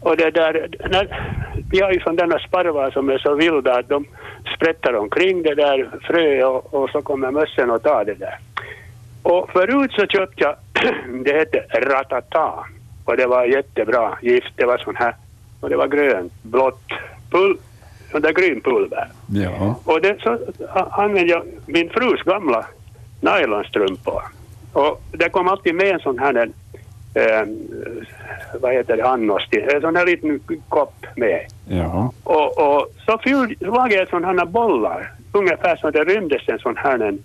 och 0.00 0.16
det 0.16 0.30
där, 0.30 0.68
när, 0.90 1.30
vi 1.70 1.80
har 1.80 1.92
ju 1.92 2.00
sådana 2.00 2.38
sparvar 2.38 2.90
som 2.90 3.08
är 3.08 3.18
så 3.18 3.34
vilda 3.34 3.78
att 3.78 3.88
de 3.88 4.06
sprättar 4.56 4.92
omkring 4.92 5.42
det 5.42 5.54
där 5.54 5.90
frö 6.02 6.44
och, 6.44 6.74
och 6.74 6.90
så 6.90 7.02
kommer 7.02 7.30
mössen 7.30 7.70
och 7.70 7.82
tar 7.82 8.04
det 8.04 8.14
där. 8.14 8.38
Och 9.22 9.50
förut 9.50 9.92
så 9.92 10.06
köpte 10.06 10.44
jag, 10.44 10.56
det 11.24 11.32
hette 11.32 11.58
Ratata 11.80 12.52
och 13.04 13.16
det 13.16 13.26
var 13.26 13.44
jättebra 13.44 14.18
gift, 14.22 14.52
det 14.56 14.64
var 14.64 14.78
sån 14.78 14.96
här, 14.96 15.14
och 15.60 15.68
det 15.68 15.76
var 15.76 15.86
grönt, 15.86 16.32
blått, 16.42 16.88
pul, 17.30 17.56
sån 18.10 18.22
där 18.22 18.32
grön 18.32 18.60
pulver. 18.60 19.08
Ja. 19.28 19.80
Och 19.84 20.00
det, 20.00 20.16
så 20.22 20.38
använde 20.90 21.32
jag 21.32 21.42
min 21.66 21.90
frus 21.90 22.22
gamla 22.22 22.66
nylonstrumpor. 23.20 24.22
Och 24.76 25.02
det 25.10 25.28
kom 25.28 25.48
alltid 25.48 25.74
med 25.74 25.90
en 25.90 26.00
sån 26.00 26.18
här, 26.18 26.48
eh, 27.14 27.46
vad 28.60 28.72
heter 28.72 28.96
det, 28.96 29.08
annost, 29.08 29.54
en 29.54 29.80
sån 29.80 29.96
här 29.96 30.06
liten 30.06 30.40
kopp 30.68 31.06
med. 31.16 31.40
Ja. 31.68 32.12
Och, 32.24 32.58
och 32.58 32.92
så 33.06 33.18
lagade 33.60 33.94
jag 33.94 34.08
sådana 34.08 34.28
här 34.28 34.46
bollar, 34.46 35.12
ungefär 35.32 35.76
som 35.76 35.92
det 35.92 36.04
rymdes 36.04 36.48
en 36.48 36.58
sån 36.58 36.76
här 36.76 36.98
en, 36.98 37.18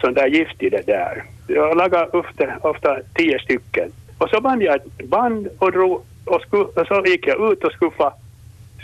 sån 0.00 0.14
där 0.14 0.26
gift 0.26 0.62
i 0.62 0.68
det 0.70 0.86
där. 0.86 1.24
Jag 1.46 1.76
lagade 1.76 2.18
ofta, 2.18 2.44
ofta 2.60 2.96
tio 3.14 3.38
stycken. 3.38 3.92
Och 4.18 4.28
så 4.28 4.40
band 4.40 4.62
jag 4.62 4.74
ett 4.74 5.08
band 5.08 5.48
och, 5.58 5.72
drog, 5.72 6.02
och, 6.24 6.42
sku, 6.42 6.56
och 6.56 6.86
så 6.86 7.02
gick 7.06 7.26
jag 7.26 7.52
ut 7.52 7.64
och 7.64 7.72
skuffa, 7.72 8.12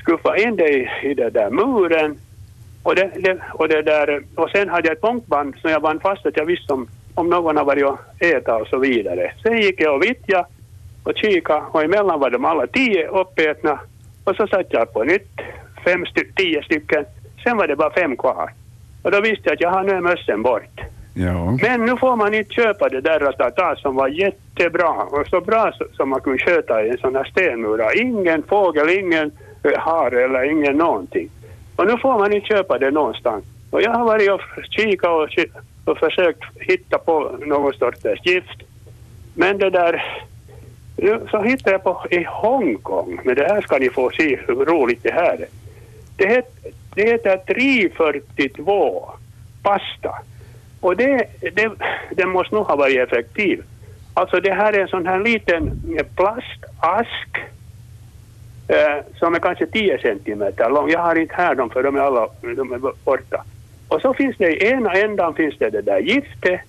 skuffa 0.03 0.37
in 0.37 0.57
det 0.57 0.69
i, 0.69 0.89
i 1.03 1.15
det 1.15 1.31
där 1.31 1.51
muren. 1.51 2.19
Och, 2.83 2.95
det, 2.95 3.11
det, 3.17 3.39
och, 3.53 3.69
det 3.69 3.83
där, 3.83 4.23
och 4.35 4.51
sen 4.51 4.69
hade 4.69 4.89
jag 4.89 4.97
ett 4.97 5.03
långband 5.03 5.55
som 5.61 5.71
jag 5.71 5.83
band 5.83 6.03
fast 6.03 6.27
att 6.27 6.37
jag 6.37 6.45
visste 6.45 6.73
om, 6.73 6.89
om 7.17 7.29
någon 7.31 7.57
har 7.57 7.65
varit 7.65 7.85
och 7.85 7.99
äta 8.19 8.57
och 8.57 8.67
så 8.67 8.79
vidare. 8.79 9.33
Sen 9.43 9.57
gick 9.63 9.81
jag 9.81 9.95
och 9.95 10.03
vittjade 10.03 10.47
och 11.05 11.13
kika 11.17 11.57
och 11.73 11.83
emellan 11.83 12.21
var 12.21 12.31
de 12.31 12.45
alla 12.45 12.67
tio 12.67 13.09
uppätna 13.09 13.81
och 14.25 14.37
så 14.37 14.47
satte 14.47 14.77
jag 14.77 14.93
på 14.93 15.05
nytt 15.05 15.41
fem 15.85 16.05
sty- 16.05 16.33
tio 16.37 16.63
stycken. 16.63 17.05
Sen 17.45 17.57
var 17.57 17.67
det 17.67 17.77
bara 17.77 17.91
fem 17.93 18.17
kvar. 18.17 18.51
Och 19.03 19.11
då 19.11 19.21
visste 19.21 19.43
jag 19.45 19.53
att 19.55 19.61
jag 19.61 19.71
har 19.71 19.85
nu 19.85 20.01
mössen 20.01 20.43
bort. 20.43 20.81
Ja. 21.15 21.59
Men 21.63 21.85
nu 21.87 21.97
får 21.97 22.17
man 22.17 22.35
inte 22.35 22.55
köpa 22.55 22.89
det 22.89 23.01
där 23.01 23.19
ratata 23.21 23.77
som 23.77 23.95
var 23.97 24.09
jättebra 24.09 24.89
och 24.91 25.27
så 25.27 25.41
bra 25.41 25.73
som 25.93 26.09
man 26.09 26.21
kunde 26.21 26.39
sköta 26.39 26.85
i 26.85 26.89
en 26.91 26.99
sån 26.99 27.17
här 27.17 27.25
stenmura. 27.25 27.95
Ingen 27.95 28.43
fågel, 28.43 28.91
ingen 28.91 29.31
eh, 29.65 29.79
hare 29.79 30.25
eller 30.25 30.51
ingen 30.51 30.77
någonting. 30.77 31.29
Och 31.77 31.87
nu 31.87 31.99
får 31.99 32.19
man 32.19 32.33
inte 32.33 32.47
köpa 32.47 32.79
det 32.79 32.91
någonstans. 32.91 33.45
Och 33.71 33.83
jag 33.83 33.91
har 33.91 34.05
varit 34.05 34.31
och 34.31 34.41
kikat 34.71 35.11
och, 35.11 35.29
och 35.89 35.99
försökt 35.99 36.43
hitta 36.61 36.99
på 36.99 37.39
någon 37.47 37.73
sorts 37.73 38.01
gift. 38.25 38.63
Men 39.35 39.59
det 39.59 39.71
där, 39.71 40.23
så 41.31 41.43
hittade 41.43 41.71
jag 41.71 41.85
på 41.85 42.07
i 42.11 42.25
Hongkong, 42.29 43.21
men 43.25 43.35
det 43.35 43.45
här 43.45 43.61
ska 43.61 43.79
ni 43.79 43.91
få 43.91 44.11
se 44.11 44.39
hur 44.47 44.65
roligt 44.65 45.03
det 45.03 45.13
här 45.13 45.33
är. 45.33 45.47
Det 46.17 46.29
heter, 46.29 46.73
det 46.95 47.03
heter 47.03 47.37
342 47.37 49.11
pasta. 49.63 50.15
Och 50.81 50.97
det, 50.97 51.29
det, 51.41 51.71
det 52.11 52.27
måste 52.27 52.55
nog 52.55 52.67
ha 52.67 52.77
varit 52.77 52.99
effektiv. 52.99 53.63
Alltså 54.15 54.41
det 54.41 54.53
här 54.53 54.73
är 54.73 54.81
en 54.81 54.89
sån 54.89 55.07
här 55.07 55.21
liten 55.21 55.81
plastask 56.17 57.37
eh, 58.69 59.05
som 59.19 59.35
är 59.35 59.39
kanske 59.39 59.67
10 59.67 59.99
centimeter 59.99 60.71
lång. 60.71 60.91
Jag 60.91 61.01
har 61.01 61.17
inte 61.17 61.35
här 61.35 61.55
dem 61.55 61.71
för 61.71 61.83
de 61.83 61.97
är 61.97 62.01
alla 62.01 62.29
de 62.41 62.73
är 62.73 62.79
borta. 63.05 63.45
Och 63.89 64.01
så 64.01 64.15
finns 64.15 64.37
det 64.37 64.53
i 64.53 64.67
ena 64.67 64.93
ändan 64.93 65.35
finns 65.35 65.59
det 65.59 65.71
det 65.71 65.83
där 65.83 65.99
giftet 65.99 66.61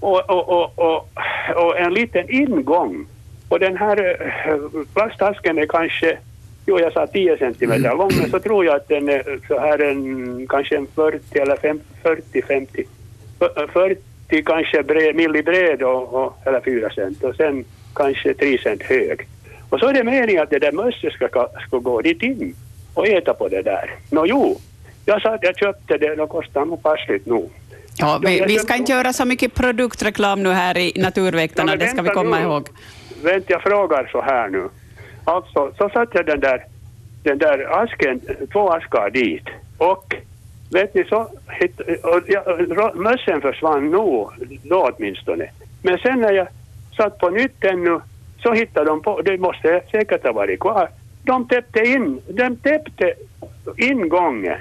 och, 0.00 0.30
och, 0.30 0.48
och, 0.48 0.78
och, 0.78 1.08
och 1.56 1.78
en 1.78 1.94
liten 1.94 2.30
ingång. 2.30 3.06
Och 3.48 3.60
den 3.60 3.76
här 3.76 4.16
eh, 4.48 4.56
plastasken 4.94 5.58
är 5.58 5.66
kanske, 5.66 6.18
jo 6.66 6.80
jag 6.80 6.92
sa 6.92 7.06
10 7.06 7.38
centimeter 7.38 7.96
lång, 7.96 8.10
men 8.20 8.30
så 8.30 8.40
tror 8.40 8.64
jag 8.64 8.76
att 8.76 8.88
den 8.88 9.08
är 9.08 9.40
så 9.48 9.58
här 9.58 9.78
en, 9.78 10.46
kanske 10.46 10.76
en 10.76 10.86
40 10.86 11.38
eller 11.38 11.56
40, 12.02 12.42
50, 12.42 12.84
40 13.72 14.42
kanske 14.42 14.82
bred, 14.82 15.16
milli 15.16 15.42
bred 15.42 15.82
och, 15.82 16.14
och, 16.14 16.38
eller 16.44 16.60
4 16.60 16.90
cent 16.90 17.24
och 17.24 17.36
sen 17.36 17.64
kanske 17.94 18.34
3 18.34 18.58
cent 18.58 18.82
hög. 18.82 19.26
Och 19.68 19.80
så 19.80 19.86
är 19.86 19.92
det 19.92 20.04
meningen 20.04 20.42
att 20.42 20.50
det 20.50 20.58
där 20.58 20.72
mösset 20.72 21.12
ska, 21.12 21.48
ska 21.66 21.78
gå 21.78 22.00
dit 22.00 22.22
in 22.22 22.54
och 22.94 23.08
äta 23.08 23.34
på 23.34 23.48
det 23.48 23.62
där. 23.62 23.90
Nå 24.10 24.26
jo, 24.26 24.60
jag 25.08 25.22
sa 25.22 25.34
att 25.34 25.42
jag 25.42 25.58
köpte 25.58 25.98
det, 25.98 26.14
det 26.14 26.26
kostar 26.26 26.64
nog 26.64 26.82
passligt 26.82 27.26
nog. 27.26 27.50
Ja, 27.98 28.20
vi, 28.24 28.38
jag 28.38 28.46
vi 28.46 28.58
ska 28.58 28.76
inte 28.76 28.92
göra 28.92 29.12
så 29.12 29.24
mycket 29.24 29.54
produktreklam 29.54 30.42
nu 30.42 30.50
här 30.50 30.78
i 30.78 30.92
Naturväktarna, 30.96 31.72
Ja, 31.72 31.76
det 31.76 31.86
ska 31.88 32.02
vi 32.02 32.08
komma 32.08 32.38
nu. 32.38 32.42
ihåg. 32.44 32.68
Vänta, 33.22 33.52
jag 33.52 33.62
frågar 33.62 34.08
så 34.12 34.20
här 34.22 34.48
nu. 34.48 34.68
Alltså, 35.24 35.72
så 35.78 35.88
satte 35.88 36.18
jag 36.18 36.26
den 36.26 36.40
där, 36.40 36.64
den 37.22 37.38
där 37.38 37.82
asken, 37.82 38.20
två 38.52 38.70
askar 38.72 39.10
dit. 39.10 39.44
Och 39.78 40.14
vet 40.70 40.94
ni, 40.94 41.04
så 41.04 41.16
och, 42.02 42.20
ja, 42.26 42.42
rå- 42.46 42.94
mössen 42.94 43.40
försvann 43.40 43.90
nog, 43.90 44.30
då 44.62 44.90
åtminstone. 44.96 45.50
Men 45.82 45.98
sen 45.98 46.20
när 46.20 46.32
jag 46.32 46.48
satt 46.96 47.18
på 47.18 47.30
nytt 47.30 47.64
ännu 47.64 48.00
så 48.42 48.52
hittade 48.52 48.86
de 48.86 49.02
på, 49.02 49.20
det 49.20 49.38
måste 49.38 49.82
säkert 49.90 50.24
ha 50.24 50.32
varit 50.32 50.60
kvar. 50.60 50.88
De 51.24 51.48
täppte 51.48 51.80
in, 51.80 52.20
de 52.28 52.56
täppte 52.56 53.14
ingången. 53.76 54.58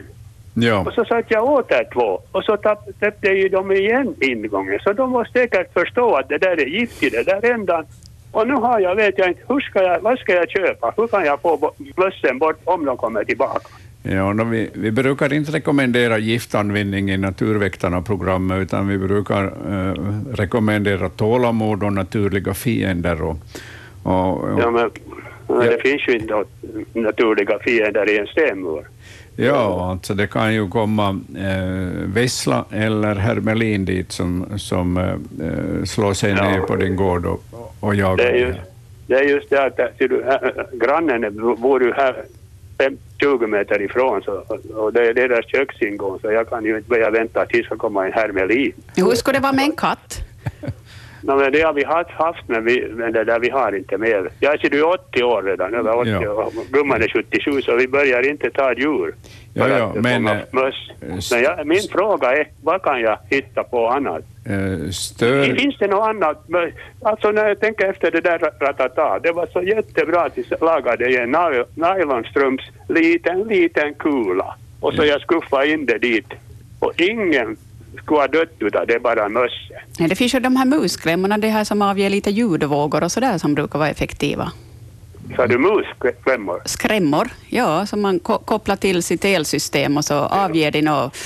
Ja. 0.57 0.79
Och 0.85 0.93
så 0.93 1.05
satt 1.05 1.25
jag 1.27 1.43
åter 1.49 1.83
två 1.93 2.19
och 2.31 2.43
så 2.43 2.57
tapp- 2.57 2.99
täppte 2.99 3.27
ju 3.27 3.49
de 3.49 3.71
igen 3.71 4.15
ingången. 4.21 4.79
Så 4.83 4.93
de 4.93 5.09
måste 5.09 5.39
säkert 5.39 5.73
förstå 5.73 6.15
att 6.15 6.29
det 6.29 6.37
där 6.37 6.61
är 6.61 6.65
gift 6.65 7.03
i 7.03 7.09
det 7.09 7.23
där 7.23 7.51
ändan. 7.51 7.85
Och 8.31 8.47
nu 8.47 8.53
har 8.53 8.79
jag, 8.79 8.95
vet 8.95 9.17
jag 9.17 9.27
inte, 9.27 9.41
hur 9.49 9.59
ska 9.59 9.83
jag, 9.83 9.99
vad 10.01 10.19
ska 10.19 10.33
jag 10.33 10.49
köpa? 10.49 10.93
Hur 10.97 11.07
kan 11.07 11.25
jag 11.25 11.41
få 11.41 11.71
mössen 11.97 12.39
bort 12.39 12.59
om 12.63 12.85
de 12.85 12.97
kommer 12.97 13.23
tillbaka? 13.23 13.67
Ja, 14.03 14.33
no, 14.33 14.43
vi, 14.43 14.69
vi 14.73 14.91
brukar 14.91 15.33
inte 15.33 15.51
rekommendera 15.51 16.17
giftanvändning 16.17 17.11
i 17.11 17.17
Naturväktarna-programmet, 17.17 18.61
utan 18.61 18.87
vi 18.87 18.97
brukar 18.97 19.43
eh, 19.43 19.93
rekommendera 20.33 21.09
tålamod 21.09 21.83
och 21.83 21.93
naturliga 21.93 22.53
fiender. 22.53 23.21
Och, 23.21 23.37
och, 24.03 24.43
och, 24.43 24.59
Ja, 24.61 24.71
men, 24.71 24.89
men 25.47 25.57
Ja. 25.65 25.71
det 25.71 25.81
finns 25.81 26.07
ju 26.07 26.13
inte 26.13 26.43
naturliga 26.93 27.59
fiender 27.59 28.09
i 28.09 28.17
en 28.17 28.27
stenmur. 28.27 28.85
Ja, 29.37 29.91
alltså 29.91 30.13
det 30.13 30.27
kan 30.27 30.53
ju 30.53 30.67
komma 30.69 31.19
eh, 31.37 32.07
vessla 32.13 32.65
eller 32.71 33.15
hermelin 33.15 33.85
dit 33.85 34.11
som, 34.11 34.45
som 34.57 34.97
eh, 34.97 35.03
eh, 35.47 35.83
slår 35.85 36.13
sig 36.13 36.31
Ja. 36.31 36.43
ner 36.51 36.59
på 36.59 36.75
din 36.75 36.95
gård 36.95 37.25
och, 37.25 37.43
och 37.79 37.95
jagar. 37.95 38.17
Det 38.17 38.29
är, 38.31 38.35
ju, 38.35 38.45
dig. 38.45 38.61
det 39.07 39.13
är 39.13 39.23
just 39.23 39.49
det 39.49 39.63
att 39.65 39.75
ser 39.97 40.07
du, 40.07 40.23
här, 40.23 40.67
grannen 40.73 41.55
bor 41.61 41.83
ju 41.83 41.93
här 41.93 42.23
fem- 42.77 42.97
20 43.19 43.47
meter 43.47 43.81
ifrån 43.81 44.21
så, 44.21 44.31
och 44.75 44.93
det 44.93 45.07
är 45.07 45.13
deras 45.13 45.45
köksingång 45.45 46.19
så 46.21 46.31
jag 46.31 46.49
kan 46.49 46.65
ju 46.65 46.77
inte 46.77 46.89
börja 46.89 47.09
vänta 47.09 47.45
tills 47.45 47.69
det 47.69 47.75
kommer 47.75 48.05
en 48.05 48.13
hermelin. 48.13 48.73
Hur 48.95 49.11
skulle 49.15 49.37
det 49.37 49.41
vara 49.43 49.53
med 49.53 49.65
en 49.65 49.75
katt? 49.75 50.19
No, 51.27 51.35
men 51.35 51.51
det 51.51 51.61
har 51.61 51.73
vi 51.73 51.83
haft, 51.83 52.09
haft 52.09 52.47
men, 52.47 52.65
vi, 52.65 52.87
men 52.93 53.13
det 53.13 53.23
där 53.23 53.39
vi 53.39 53.49
har 53.49 53.75
inte 53.75 53.97
mer. 53.97 54.29
Jag 54.39 54.53
är 54.65 54.73
ju 54.75 54.83
80 54.83 55.23
år 55.23 55.43
redan, 55.43 55.73
över 55.73 55.97
80 55.97 56.09
Ja. 56.09 56.29
och 56.29 56.53
gumman 56.71 57.01
är 57.01 57.07
77 57.07 57.61
så 57.61 57.75
vi 57.75 57.87
börjar 57.87 58.29
inte 58.29 58.49
ta 58.51 58.73
djur. 58.73 59.15
Ja, 59.53 59.67
ja, 59.69 59.93
men, 59.95 60.27
eh, 60.27 60.37
Men 61.31 61.43
jag, 61.43 61.67
min 61.67 61.81
fråga 61.91 62.31
är, 62.31 62.47
vad 62.63 62.81
kan 62.81 63.01
jag 63.01 63.17
hitta 63.29 63.63
på 63.63 63.87
annat? 63.87 64.21
Eh, 64.45 64.89
stör, 64.89 65.43
Finns 65.55 65.77
det 65.77 65.87
något 65.87 66.07
annat? 66.07 66.45
Alltså 67.01 67.31
när 67.31 67.47
jag 67.47 67.59
tänker 67.59 67.89
efter 67.89 68.11
det 68.11 68.21
där 68.21 68.39
ratata, 68.59 69.19
det 69.19 69.31
var 69.31 69.45
så 69.45 69.61
jättebra 69.61 70.21
att 70.21 70.37
vi 70.37 70.43
lagade 70.61 71.09
i 71.11 71.17
en 71.17 71.31
ny- 71.31 71.63
nylonstrumps 71.75 72.63
liten, 72.89 73.43
liten 73.43 73.93
kula. 73.93 74.55
Och 74.79 74.93
så 74.93 75.05
jag 75.05 75.21
skuffade 75.21 75.67
in 75.71 75.85
det 75.85 75.97
dit. 75.97 76.27
Och 76.79 77.01
ingen 77.01 77.57
skulle 78.03 78.19
ha 78.19 78.27
dött 78.27 78.53
utav 78.59 78.87
det, 78.87 78.99
bara 78.99 79.29
mössen. 79.29 79.77
Ja, 79.97 80.07
det 80.07 80.15
finns 80.15 80.35
ju 80.35 80.39
de 80.39 80.55
här 80.55 80.65
musklämmorna, 80.65 81.37
det 81.37 81.47
här 81.49 81.63
som 81.63 81.81
avger 81.81 82.09
lite 82.09 82.29
ljudvågor 82.31 83.03
och 83.03 83.11
sådär 83.11 83.37
som 83.37 83.55
brukar 83.55 83.79
vara 83.79 83.89
effektiva. 83.89 84.51
Sa 85.35 85.47
du 85.47 85.57
musklämmor? 85.57 86.61
Skrämmor, 86.65 87.29
ja, 87.49 87.85
som 87.85 88.01
man 88.01 88.19
ko- 88.19 88.37
kopplar 88.45 88.75
till 88.75 89.03
sitt 89.03 89.25
elsystem 89.25 89.97
och 89.97 90.05
så 90.05 90.15
avger 90.15 90.71
de 90.71 90.81
något, 90.81 91.17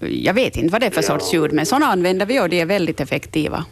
jag 0.00 0.34
vet 0.34 0.56
inte 0.56 0.72
vad 0.72 0.80
det 0.80 0.86
är 0.86 0.90
för 0.90 1.02
sorts 1.02 1.34
ljud, 1.34 1.52
men 1.52 1.66
sådana 1.66 1.86
använder 1.86 2.26
vi 2.26 2.40
och 2.40 2.48
de 2.48 2.60
är 2.60 2.66
väldigt 2.66 3.00
effektiva. 3.00 3.64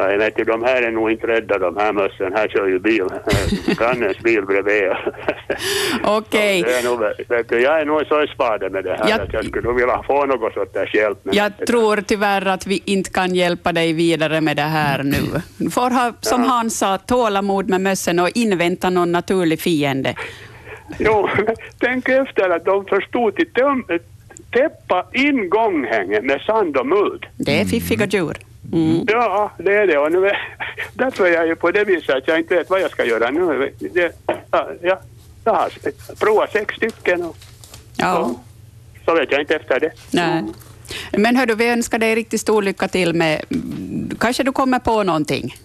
Ja, 0.00 0.10
jag 0.10 0.18
vet 0.18 0.38
ju, 0.38 0.44
de 0.44 0.64
här 0.64 0.82
är 0.82 0.90
nog 0.90 1.10
inte 1.10 1.26
rädda 1.26 1.58
de 1.58 1.76
här 1.76 1.92
mössen. 1.92 2.32
Här 2.32 2.48
kör 2.48 2.66
ju 2.66 2.78
bil, 2.78 3.04
grannens 3.78 4.18
bil 4.18 4.42
bredvid. 4.46 4.90
Okej. 6.04 6.62
Det 6.62 7.34
vet 7.36 7.48
du, 7.48 7.60
jag 7.60 7.80
är 7.80 7.84
nog 7.84 8.06
så 8.06 8.26
spade 8.34 8.70
med 8.70 8.84
det 8.84 8.90
här 9.00 9.08
Jag- 9.08 9.20
att 9.20 9.32
jag 9.32 9.44
skulle 9.44 9.72
vilja 9.72 10.02
få 10.06 10.26
något 10.26 10.54
sorts 10.54 10.94
hjälp. 10.94 11.18
men- 11.22 11.34
Jag 11.36 11.66
tror 11.66 11.96
tyvärr 12.06 12.46
att 12.48 12.66
vi 12.66 12.82
inte 12.84 13.10
kan 13.10 13.34
hjälpa 13.34 13.72
dig 13.72 13.92
vidare 13.92 14.40
med 14.40 14.56
det 14.56 14.62
här 14.62 15.02
nu. 15.02 15.40
Du 15.58 15.70
får 15.70 15.90
ha, 15.90 16.12
som 16.20 16.42
Hans 16.44 16.78
sa, 16.78 16.98
tålamod 16.98 17.68
med 17.70 17.80
mössen 17.80 18.18
och 18.18 18.28
invänta 18.34 18.90
någon 18.90 19.12
naturlig 19.12 19.60
fiende. 19.60 20.14
Jo, 20.98 21.28
tänk 21.78 22.08
efter 22.08 22.50
att 22.50 22.64
de 22.64 22.84
förstod 22.84 23.40
att 23.40 23.54
de 23.54 23.84
täppa 24.52 25.06
in 25.12 25.50
gånghängen 25.50 26.26
med 26.26 26.40
sand 26.40 26.76
och 26.76 26.86
muld. 26.86 27.26
Det 27.36 27.60
är 27.60 27.64
fiffiga 27.64 28.06
djur. 28.06 28.36
Mm. 28.72 29.04
Ja, 29.08 29.52
det 29.58 29.74
är 29.74 29.86
det. 29.86 29.98
Och 29.98 30.12
nu 30.12 30.26
är, 30.26 30.38
därför 30.94 31.26
är 31.26 31.32
jag 31.32 31.46
ju 31.46 31.56
på 31.56 31.70
det 31.70 31.84
viset 31.84 32.16
att 32.16 32.28
jag 32.28 32.38
inte 32.38 32.54
vet 32.54 32.70
vad 32.70 32.80
jag 32.80 32.90
ska 32.90 33.04
göra 33.04 33.30
nu. 33.30 33.74
Det, 33.78 34.12
ja, 34.50 34.68
ja, 34.82 35.00
jag 35.44 35.52
har 35.52 35.70
provat 36.20 36.52
sex 36.52 36.74
stycken 36.74 37.22
och 37.22 37.36
Ja. 37.96 38.34
så 39.04 39.14
vet 39.14 39.32
jag 39.32 39.40
inte 39.40 39.54
efter 39.56 39.80
det. 39.80 39.92
Nej. 40.10 40.44
Men 41.12 41.36
hördu, 41.36 41.54
vi 41.54 41.68
önskar 41.68 41.98
dig 41.98 42.14
riktigt 42.14 42.40
stor 42.40 42.62
lycka 42.62 42.88
till 42.88 43.14
med... 43.14 43.44
Kanske 44.20 44.42
du 44.42 44.52
kommer 44.52 44.78
på 44.78 45.02
någonting? 45.02 45.56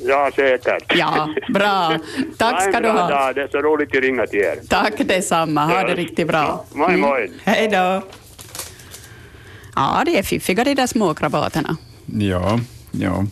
Ja, 0.00 0.30
säkert. 0.36 0.92
Ja, 0.98 1.34
bra. 1.48 1.98
Tack 2.36 2.62
ska 2.62 2.80
du 2.80 2.88
ha. 2.88 3.10
Ja, 3.10 3.32
det 3.32 3.42
är 3.42 3.48
så 3.48 3.58
roligt 3.58 3.96
att 3.96 4.02
ringa 4.02 4.26
till 4.26 4.38
er. 4.38 4.58
Tack 4.68 4.92
detsamma. 4.98 5.66
Ha 5.66 5.82
det 5.82 5.94
riktigt 5.94 6.26
bra. 6.28 6.64
Moi, 6.72 6.96
moi. 6.96 7.30
Hej 7.44 7.68
då. 7.68 8.02
Ja, 9.76 10.02
det 10.06 10.18
är 10.18 10.22
fiffiga 10.22 10.64
de 10.64 10.74
där 10.74 10.86
små 10.86 11.14
krabaterna. 11.14 11.76
Ja, 12.16 12.60
ja. 12.90 13.26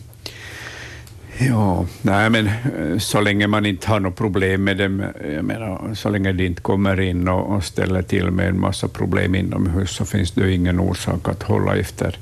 Ja, 1.39 1.85
nej 2.01 2.29
men 2.29 2.47
eh, 2.47 2.97
så 2.97 3.21
länge 3.21 3.47
man 3.47 3.65
inte 3.65 3.87
har 3.87 3.99
något 3.99 4.15
problem 4.15 4.63
med 4.63 4.77
dem, 4.77 5.03
jag 5.35 5.45
menar, 5.45 5.93
så 5.93 6.09
länge 6.09 6.31
de 6.31 6.45
inte 6.45 6.61
kommer 6.61 6.99
in 6.99 7.27
och, 7.27 7.55
och 7.55 7.63
ställer 7.63 8.01
till 8.01 8.31
med 8.31 8.49
en 8.49 8.59
massa 8.59 8.87
problem 8.87 9.35
inomhus, 9.35 9.91
så 9.91 10.05
finns 10.05 10.31
det 10.31 10.51
ingen 10.51 10.79
orsak 10.79 11.27
att 11.27 11.43
hålla 11.43 11.75
efter 11.75 12.17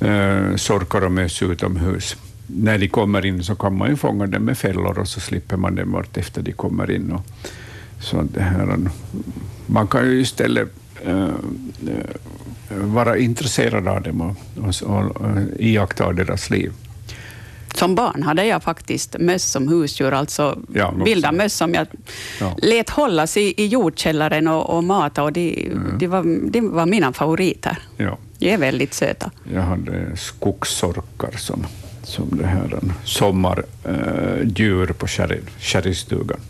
eh, 0.00 0.56
sorkar 0.56 1.04
och 1.04 1.12
möss 1.12 1.42
utomhus. 1.42 2.16
När 2.46 2.78
de 2.78 2.88
kommer 2.88 3.26
in 3.26 3.44
så 3.44 3.54
kan 3.54 3.76
man 3.76 3.88
ju 3.88 3.96
fånga 3.96 4.26
dem 4.26 4.44
med 4.44 4.58
fällor 4.58 4.98
och 4.98 5.08
så 5.08 5.20
slipper 5.20 5.56
man 5.56 5.74
dem 5.74 5.92
vart 5.92 6.16
efter 6.16 6.42
de 6.42 6.52
kommer 6.52 6.90
in. 6.90 7.12
Och, 7.12 7.22
så 8.00 8.22
det 8.22 8.42
här, 8.42 8.78
man 9.66 9.86
kan 9.86 10.06
ju 10.06 10.20
istället 10.20 10.68
vara 12.70 13.18
intresserad 13.18 13.88
av 13.88 14.02
dem 14.02 14.20
och, 14.20 14.36
och, 14.64 14.82
och, 14.96 15.16
och 15.16 15.38
iaktta 15.58 16.12
deras 16.12 16.50
liv. 16.50 16.72
Som 17.74 17.94
barn 17.94 18.22
hade 18.22 18.44
jag 18.44 18.62
faktiskt 18.62 19.16
möss 19.18 19.44
som 19.44 19.68
husdjur, 19.68 20.12
alltså 20.12 20.58
Ja, 20.74 20.90
vilda 21.04 21.32
möss 21.32 21.54
som 21.54 21.74
jag 21.74 21.86
Ja. 22.40 22.56
lät 22.62 22.90
hållas 22.90 23.36
i, 23.36 23.54
i 23.56 23.66
jordkällaren 23.66 24.48
och, 24.48 24.76
och 24.76 24.84
mata. 24.84 25.22
Och 25.22 25.32
de, 25.32 25.66
Mm. 25.72 25.98
de, 25.98 26.06
var, 26.06 26.50
de 26.50 26.60
var 26.70 26.86
mina 26.86 27.12
favoriter. 27.12 27.78
Ja, 27.96 28.18
De 28.38 28.50
är 28.52 28.58
väldigt 28.58 28.94
söta. 28.94 29.30
jag 29.54 29.62
hade 29.62 30.16
skogssorkar 30.16 31.30
som, 31.36 31.66
som 32.02 32.28
det 32.30 32.46
här 32.46 32.78
en 32.82 32.92
sommardjur 33.04 34.86
på 34.86 35.06
sherry- 35.06 35.48
sherrystugan. 35.58 36.40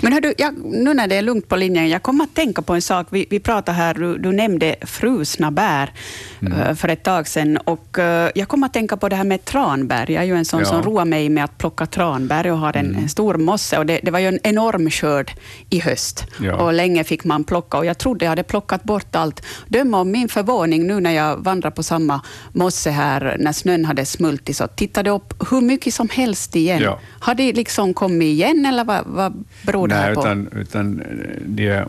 Men 0.00 0.12
hördu, 0.12 0.34
jag, 0.38 0.54
nu 0.64 0.94
när 0.94 1.06
det 1.06 1.16
är 1.16 1.22
lugnt 1.22 1.48
på 1.48 1.56
linjen, 1.56 1.88
jag 1.88 2.02
kommer 2.02 2.24
att 2.24 2.34
tänka 2.34 2.62
på 2.62 2.74
en 2.74 2.82
sak. 2.82 3.06
Vi, 3.10 3.26
vi 3.30 3.40
pratade 3.40 3.78
här, 3.78 3.94
du, 3.94 4.18
du 4.18 4.32
nämnde 4.32 4.76
frusna 4.82 5.50
bär 5.50 5.92
Mm. 6.40 6.58
eh, 6.60 6.74
för 6.74 6.88
ett 6.88 7.02
tag 7.02 7.28
sedan. 7.28 7.56
Och, 7.56 7.98
eh, 7.98 8.30
jag 8.34 8.48
kommer 8.48 8.66
att 8.66 8.72
tänka 8.72 8.96
på 8.96 9.08
det 9.08 9.16
här 9.16 9.24
med 9.24 9.44
tranbär. 9.44 10.10
Jag 10.10 10.22
är 10.22 10.26
ju 10.26 10.34
en 10.36 10.44
sån 10.44 10.60
Ja. 10.60 10.66
som 10.66 10.82
roar 10.82 11.04
mig 11.04 11.28
med 11.28 11.44
att 11.44 11.58
plocka 11.58 11.86
tranbär 11.86 12.46
och 12.50 12.58
har 12.58 12.76
en, 12.76 12.94
en 12.94 13.08
stor 13.08 13.34
mosse. 13.34 13.78
Och 13.78 13.86
det, 13.86 14.00
det 14.02 14.10
var 14.10 14.18
ju 14.18 14.26
en 14.28 14.38
enorm 14.42 14.90
skörd 14.90 15.32
i 15.70 15.80
höst. 15.80 16.24
Ja. 16.40 16.54
Och 16.54 16.72
länge 16.72 17.04
fick 17.04 17.24
man 17.24 17.44
plocka. 17.44 17.78
Och 17.78 17.86
jag 17.86 17.98
trodde 17.98 18.24
jag 18.24 18.30
hade 18.30 18.42
plockat 18.42 18.82
bort 18.84 19.16
allt. 19.16 19.42
Döm 19.68 19.94
om 19.94 20.10
min 20.10 20.28
förvåning 20.28 20.86
nu 20.86 21.00
när 21.00 21.10
jag 21.12 21.36
vandrar 21.36 21.70
på 21.70 21.82
samma 21.82 22.20
mosse 22.52 22.90
här 22.90 23.36
när 23.40 23.52
snön 23.52 23.84
hade 23.84 24.04
smultit. 24.04 24.56
Så 24.56 24.66
tittade 24.66 25.10
upp 25.10 25.34
hur 25.50 25.60
mycket 25.60 25.94
som 25.94 26.08
helst 26.08 26.56
igen. 26.56 26.82
Ja. 26.82 26.98
Har 27.20 27.34
de 27.34 27.52
liksom 27.52 27.94
kommit 27.94 28.26
igen 28.26 28.66
eller 28.66 28.84
vad, 28.84 29.00
vad 29.06 29.44
beror 29.62 29.88
det 29.88 29.94
här 29.94 30.06
Nej, 30.06 30.14
på? 30.14 30.20
utan, 30.20 30.48
utan 30.56 31.00
eh, 31.00 31.06
de, 31.44 31.84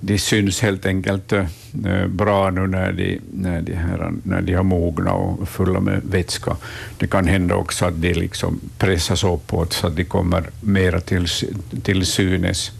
de 0.00 0.18
syns 0.18 0.60
helt 0.60 0.86
enkelt 0.86 1.32
eh, 1.32 1.46
bra 2.08 2.50
nu 2.50 2.66
när 2.66 2.92
de, 2.92 3.20
när, 3.32 3.62
de 3.62 3.74
här, 3.74 4.12
när 4.22 4.40
de 4.40 4.54
har 4.54 4.62
mognat 4.62 5.14
och 5.14 5.48
fulla 5.48 5.80
med 5.80 6.00
vätska. 6.04 6.56
Det 6.98 7.06
kan 7.06 7.28
hända 7.28 7.54
också 7.54 7.86
att 7.86 8.02
de 8.02 8.12
liksom 8.12 8.60
pressas 8.78 9.24
uppåt 9.24 9.72
så 9.72 9.86
att 9.86 9.96
de 9.96 10.04
kommer 10.04 10.44
mera 10.60 11.00
till, 11.00 11.26
till 11.82 12.06
synes. 12.06 12.70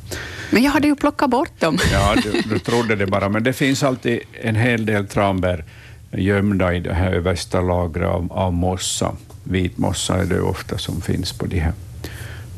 Men 0.50 0.62
jag 0.62 0.70
hade 0.70 0.88
ju 0.88 0.96
plockat 0.96 1.30
bort 1.30 1.60
dem. 1.60 1.78
Ja, 1.92 2.14
du, 2.22 2.42
du 2.48 2.58
trodde 2.58 2.96
det 2.96 3.06
bara, 3.06 3.28
men 3.28 3.42
det 3.42 3.52
finns 3.52 3.82
alltid 3.82 4.20
en 4.42 4.56
hel 4.56 4.86
del 4.86 5.06
tranbär 5.06 5.64
gömda 6.12 6.74
i 6.74 6.80
det 6.80 6.94
här 6.94 7.12
översta 7.12 7.60
lagret 7.60 8.08
av, 8.08 8.32
av 8.32 8.52
mossa. 8.52 9.16
Vitmossa 9.44 10.16
är 10.16 10.24
det 10.24 10.40
ofta 10.40 10.78
som 10.78 11.00
finns 11.00 11.32
på 11.32 11.46
de 11.46 11.58
här, 11.58 11.72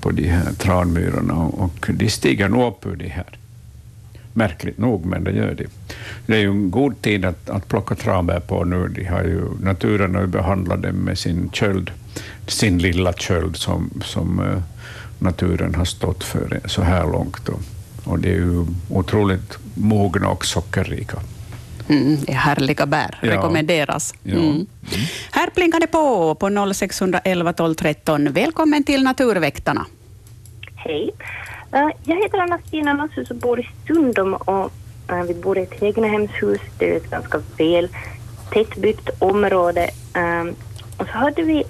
på 0.04 0.10
de 0.10 0.28
här 0.28 0.52
tranmyrorna 0.52 1.34
och, 1.34 1.90
de 1.94 2.10
stiger 2.10 2.48
nog 2.48 2.68
upp 2.68 2.86
ur 2.86 2.96
de 2.96 3.08
här. 3.08 3.38
Märkligt 4.32 4.78
nog, 4.78 5.06
men 5.06 5.24
det 5.24 5.32
gör 5.32 5.54
de. 5.54 5.66
Det 6.26 6.36
är 6.36 6.40
ju 6.40 6.50
en 6.50 6.70
god 6.70 7.02
tid 7.02 7.24
att, 7.24 7.50
att 7.50 7.68
plocka 7.68 7.94
tranbär 7.94 8.40
på 8.40 8.64
nu. 8.64 8.88
De 8.88 9.04
har 9.04 9.22
ju, 9.22 9.44
naturen 9.62 10.14
har 10.14 10.22
ju 10.22 10.26
behandlat 10.26 10.82
dem 10.82 10.96
med 10.96 11.18
sin 11.18 11.50
köld, 11.52 11.90
sin 12.46 12.78
lilla 12.78 13.12
köld 13.12 13.56
som, 13.56 13.90
som 14.04 14.40
eh, 14.40 14.62
naturen 15.18 15.74
har 15.74 15.84
stått 15.84 16.24
för 16.24 16.60
så 16.64 16.82
här 16.82 17.04
långt. 17.04 17.48
Och, 17.48 17.60
och 18.04 18.18
det 18.18 18.28
är 18.28 18.36
ju 18.36 18.66
otroligt 18.88 19.58
mogna 19.74 20.28
och 20.28 20.44
sockerrika. 20.44 21.18
Mm, 21.88 22.16
det 22.26 22.32
är 22.32 22.36
härliga 22.36 22.86
bär. 22.86 23.18
Ja. 23.22 23.30
Rekommenderas. 23.32 24.14
Ja. 24.22 24.34
Mm. 24.36 24.66
Här 25.32 25.50
plingar 25.50 25.80
det 25.80 25.86
på 25.86 26.34
på 26.34 26.72
0611 26.74 27.52
12 27.52 27.74
13. 27.74 28.32
Välkommen 28.32 28.84
till 28.84 29.02
Naturväktarna. 29.04 29.86
Hej. 30.76 31.10
Eh, 31.72 31.88
Jag 32.04 32.22
heter 32.22 32.38
Anna-Stina 32.38 32.92
Nassus 32.92 33.30
och 33.30 33.36
bor 33.36 33.60
i 33.60 33.68
Stundom 33.84 34.34
och 34.34 34.72
eh, 35.10 35.22
vi 35.22 35.34
bor 35.34 35.58
i 35.58 35.62
ett 35.62 35.82
egnahemshus. 35.82 36.60
Det 36.78 36.92
är 36.92 36.96
ett 36.96 37.10
ganska 37.10 37.40
väl 37.58 37.88
tättbyggt 38.50 39.10
område. 39.18 39.90
Eh, 40.14 40.44
Och 40.96 41.06
så 41.06 41.12
hade 41.18 41.42
vi 41.42 41.64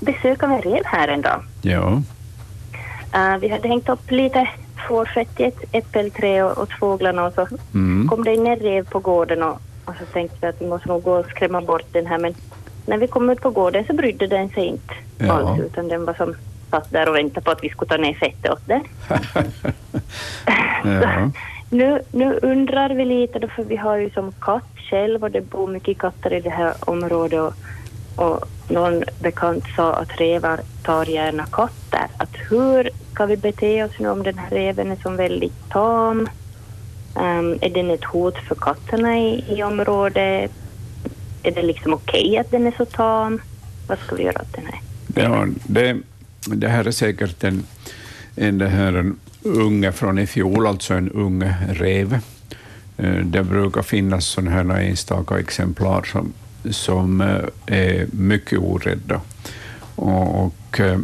besök 0.00 0.42
av 0.42 0.50
en 0.52 0.62
rev 0.62 0.82
här 0.84 1.08
en 1.08 1.22
dag. 1.22 1.42
Ja, 1.62 2.02
Eh, 3.14 3.36
Vi 3.38 3.48
hade 3.48 3.68
hängt 3.68 3.88
upp 3.88 4.10
lite 4.10 4.48
fårfett 4.88 5.40
i 5.40 5.44
ett 5.44 5.58
äppelträd 5.72 6.44
och, 6.44 6.58
och 6.58 6.68
fåglarna 6.80 7.24
och 7.26 7.34
så 7.34 7.46
Mm. 7.74 8.08
kom 8.08 8.24
det 8.24 8.34
in 8.34 8.46
en 8.46 8.56
rev 8.56 8.86
på 8.88 8.98
gården 8.98 9.42
och, 9.42 9.58
och 9.84 9.94
så 10.00 10.04
tänkte 10.12 10.36
vi 10.40 10.46
att 10.46 10.62
vi 10.62 10.66
måste 10.66 10.88
nog 10.88 11.02
gå 11.02 11.12
och 11.18 11.26
skrämma 11.26 11.60
bort 11.60 11.86
den 11.92 12.06
här 12.06 12.18
men 12.18 12.34
när 12.86 12.98
vi 12.98 13.06
kom 13.06 13.30
ut 13.30 13.40
på 13.40 13.50
gården 13.50 13.84
så 13.86 13.92
brydde 13.92 14.26
den 14.26 14.48
sig 14.48 14.66
inte 14.66 14.94
Ja. 15.18 15.32
alls 15.32 15.60
utan 15.60 15.88
den 15.88 16.04
var 16.04 16.14
som 16.14 16.34
satt 16.70 16.90
där 16.90 17.08
och 17.08 17.14
väntade 17.16 17.40
på 17.44 17.50
att 17.50 17.64
vi 17.64 17.68
skulle 17.68 17.88
ta 17.88 17.96
ner 17.96 18.14
fettet 18.14 18.50
åt 18.50 18.66
den. 18.66 18.80
ja. 20.84 21.30
Nu, 21.70 22.00
nu 22.12 22.38
undrar 22.42 22.90
vi 22.90 23.04
lite 23.04 23.38
då, 23.38 23.48
för 23.48 23.62
vi 23.62 23.76
har 23.76 23.96
ju 23.96 24.10
som 24.10 24.32
katt 24.40 24.68
själv 24.90 25.22
och 25.24 25.30
det 25.30 25.40
bor 25.40 25.66
mycket 25.68 25.98
katter 25.98 26.32
i 26.32 26.40
det 26.40 26.50
här 26.50 26.74
området 26.80 27.40
och, 27.40 27.54
och 28.16 28.48
någon 28.68 29.04
bekant 29.20 29.64
sa 29.76 29.94
att 29.94 30.20
revar 30.20 30.60
tar 30.82 31.06
gärna 31.06 31.46
katter. 31.46 32.06
Att 32.16 32.36
hur 32.50 32.90
ska 33.12 33.26
vi 33.26 33.36
bete 33.36 33.84
oss 33.84 33.92
nu 33.98 34.08
om 34.08 34.22
den 34.22 34.38
här 34.38 34.50
reven 34.50 34.90
är 34.90 34.96
som 34.96 35.16
väldigt 35.16 35.68
tam? 35.70 36.28
Um, 37.14 37.58
är 37.60 37.70
den 37.74 37.90
ett 37.90 38.04
hot 38.04 38.38
för 38.48 38.54
katterna 38.54 39.18
i, 39.18 39.44
i 39.48 39.62
området? 39.62 40.50
Är 41.42 41.50
det 41.50 41.62
liksom 41.62 41.94
okej 41.94 42.38
att 42.38 42.50
den 42.50 42.66
är 42.66 42.74
så 42.76 42.84
tam? 42.84 43.40
Vad 43.88 43.98
ska 43.98 44.16
vi 44.16 44.22
göra 44.22 44.40
åt 44.40 44.52
den 44.52 44.64
här? 44.66 44.80
Ja, 45.14 45.46
det, 45.66 45.96
det 46.46 46.68
här 46.68 46.86
är 46.86 46.90
säkert 46.90 47.44
en, 47.44 47.66
en, 48.36 48.58
det 48.58 48.68
här, 48.68 48.92
en 48.92 49.18
unge 49.42 49.92
från 49.92 50.18
i 50.18 50.26
fjol, 50.26 50.66
alltså 50.66 50.94
en 50.94 51.10
ung 51.10 51.52
rev. 51.68 52.18
Eh, 52.96 53.14
det 53.14 53.42
brukar 53.42 53.82
finnas 53.82 54.26
sådana 54.26 54.50
här 54.50 54.80
enstaka 54.80 55.38
exemplar 55.38 56.02
som, 56.02 56.32
som 56.70 57.20
eh, 57.20 57.44
är 57.66 58.06
mycket 58.12 58.58
orädda. 58.58 59.20
Och, 59.94 60.44
och 60.44 60.80
eh, 60.80 60.98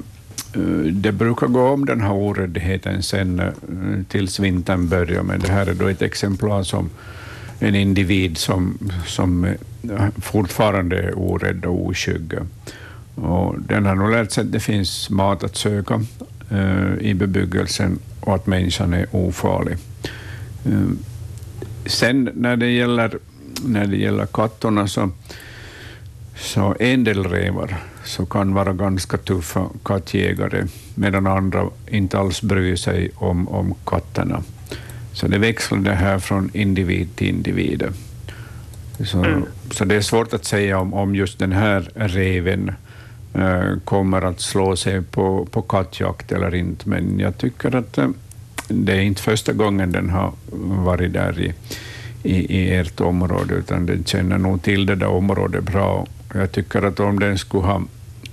det 0.93 1.13
brukar 1.13 1.47
gå 1.47 1.69
om 1.69 1.87
den 1.87 2.01
här 2.01 2.13
oräddheten 2.13 3.03
sen 3.03 3.41
eh, 3.41 3.53
tills 4.09 4.41
vintern 4.41 4.89
börjar, 4.89 5.23
men 5.23 5.41
det 5.41 5.53
här 5.53 5.67
är 5.67 5.75
då 5.75 5.89
ett 5.89 6.03
exemplar 6.03 6.63
som 6.63 6.91
en 7.59 7.75
individ 7.75 8.39
som, 8.39 8.79
som 9.07 9.55
fortfarande 10.17 10.99
är 10.99 11.19
orädd 11.19 11.65
och 11.65 11.87
oskygg. 11.87 12.35
Och 13.15 13.61
den 13.61 13.87
har 13.87 13.95
nog 13.95 14.11
lärt 14.11 14.31
sig 14.31 14.45
att 14.45 14.53
det 14.53 14.61
finns 14.61 15.11
mat 15.11 15.45
att 15.45 15.57
söka 15.57 16.01
eh, 16.51 16.95
i 17.01 17.15
bebyggelsen 17.15 17.99
och 18.21 18.35
att 18.35 18.47
människan 18.47 18.95
är 18.95 19.07
ofarlig. 19.11 19.77
Eh, 20.65 20.89
sen 21.87 22.31
när 22.35 22.57
det 22.57 22.71
gäller, 22.71 23.19
när 23.65 23.87
det 23.87 23.97
gäller 23.97 24.27
katterna 24.27 24.89
så, 24.89 25.11
så 26.39 26.77
en 26.81 27.05
del 27.05 27.25
revar 27.25 27.77
så 28.05 28.27
kan 28.27 28.55
vara 28.55 28.73
ganska 28.73 29.17
tuffa 29.17 29.67
kattjägare, 29.85 30.67
medan 30.95 31.27
andra 31.27 31.67
inte 31.87 32.19
alls 32.19 32.43
bryr 32.43 32.77
sig 32.77 33.11
om, 33.15 33.49
om 33.49 33.75
katterna. 33.87 34.43
Så 35.13 35.29
det 35.29 35.39
växlar 35.39 35.79
det 35.79 35.95
här 35.95 36.19
från 36.19 36.51
individ 36.55 37.17
till 37.17 37.29
individ. 37.29 37.85
Så, 39.05 39.19
mm. 39.19 39.45
så 39.71 39.85
det 39.85 39.95
är 39.95 40.01
svårt 40.01 40.35
att 40.35 40.45
säga 40.45 40.79
om, 40.79 40.95
om 40.95 41.15
just 41.15 41.39
den 41.39 41.53
här 41.53 41.91
reven 41.95 42.73
äh, 43.35 43.79
kommer 43.85 44.23
att 44.23 44.41
slå 44.41 44.77
sig 44.77 45.03
på, 45.03 45.47
på 45.51 45.63
kattjakt 45.63 46.33
eller 46.33 46.55
inte, 46.55 46.89
men 46.89 47.19
jag 47.21 47.39
tycker 47.39 47.77
att 47.77 47.99
äh, 47.99 48.09
det 48.69 48.93
är 48.93 49.01
inte 49.01 49.23
första 49.23 49.53
gången 49.53 49.93
den 49.93 50.11
har 50.11 50.33
varit 50.85 51.13
där 51.13 51.41
i, 51.41 51.55
i, 52.23 52.59
i 52.59 52.75
ert 52.75 53.01
område, 53.01 53.55
utan 53.55 53.87
den 53.87 54.05
känner 54.05 54.39
nog 54.39 54.63
till 54.63 54.87
det 54.87 54.95
där 54.95 55.09
området 55.09 55.65
bra. 55.65 56.07
Jag 56.35 56.53
tycker 56.53 56.83
att 56.83 57.01
om 57.01 57.19
den 57.19 57.39
skulle 57.39 57.67
ha, 57.67 57.83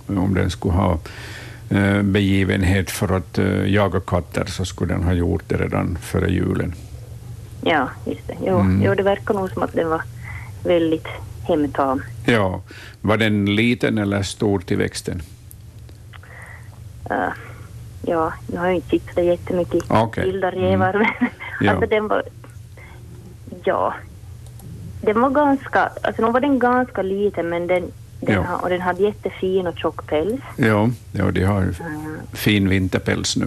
om 0.07 0.33
den 0.33 0.49
skulle 0.49 0.73
ha 0.73 0.99
äh, 1.69 2.01
begivenhet 2.01 2.91
för 2.91 3.17
att 3.17 3.39
jaga 3.67 3.99
katter 3.99 4.45
så 4.45 4.65
skulle 4.65 4.93
den 4.93 5.03
ha 5.03 5.13
gjort 5.13 5.43
det 5.47 5.57
redan 5.57 5.97
före 6.01 6.31
julen. 6.31 6.73
Ja, 7.61 7.89
just 8.05 8.27
det. 8.27 8.35
Jo, 8.45 8.59
mm. 8.59 8.81
jo, 8.85 8.95
det 8.95 9.03
verkar 9.03 9.33
nog 9.33 9.49
som 9.49 9.63
att 9.63 9.73
den 9.73 9.89
var 9.89 10.01
väldigt 10.63 11.07
hemtam. 11.47 12.01
Ja. 12.25 12.61
Var 13.01 13.17
den 13.17 13.55
liten 13.55 13.97
eller 13.97 14.23
stor 14.23 14.59
till 14.59 14.77
växten? 14.77 15.21
Uh, 17.11 17.33
ja, 18.01 18.33
nu 18.47 18.57
har 18.57 18.65
jag 18.65 18.75
inte 18.75 18.89
tittat 18.89 19.25
jättemycket 19.25 19.91
okay. 19.91 20.25
vilda 20.25 20.51
revar, 20.51 20.93
mm. 20.93 21.07
men 21.19 21.29
ja. 21.61 21.71
alltså 21.71 21.87
den 21.87 22.07
var... 22.07 22.23
Ja. 23.63 23.93
Den 25.05 25.21
var 25.21 25.29
ganska... 25.29 25.89
Alltså 26.01 26.25
nu 26.25 26.31
var 26.31 26.39
den 26.39 26.59
ganska 26.59 27.01
liten, 27.01 27.49
men 27.49 27.67
den, 27.67 27.91
den, 28.19 28.35
ja. 28.35 28.41
ha, 28.41 28.55
och 28.55 28.69
den 28.69 28.81
hade 28.81 29.03
jättefin 29.03 29.67
och 29.67 29.77
tjock 29.77 30.07
päls. 30.07 30.41
Ja, 30.57 30.89
ja 31.11 31.31
de 31.31 31.43
har 31.43 31.61
uh, 31.61 31.69
fin 32.33 32.69
vinterpäls 32.69 33.35
nu. 33.37 33.45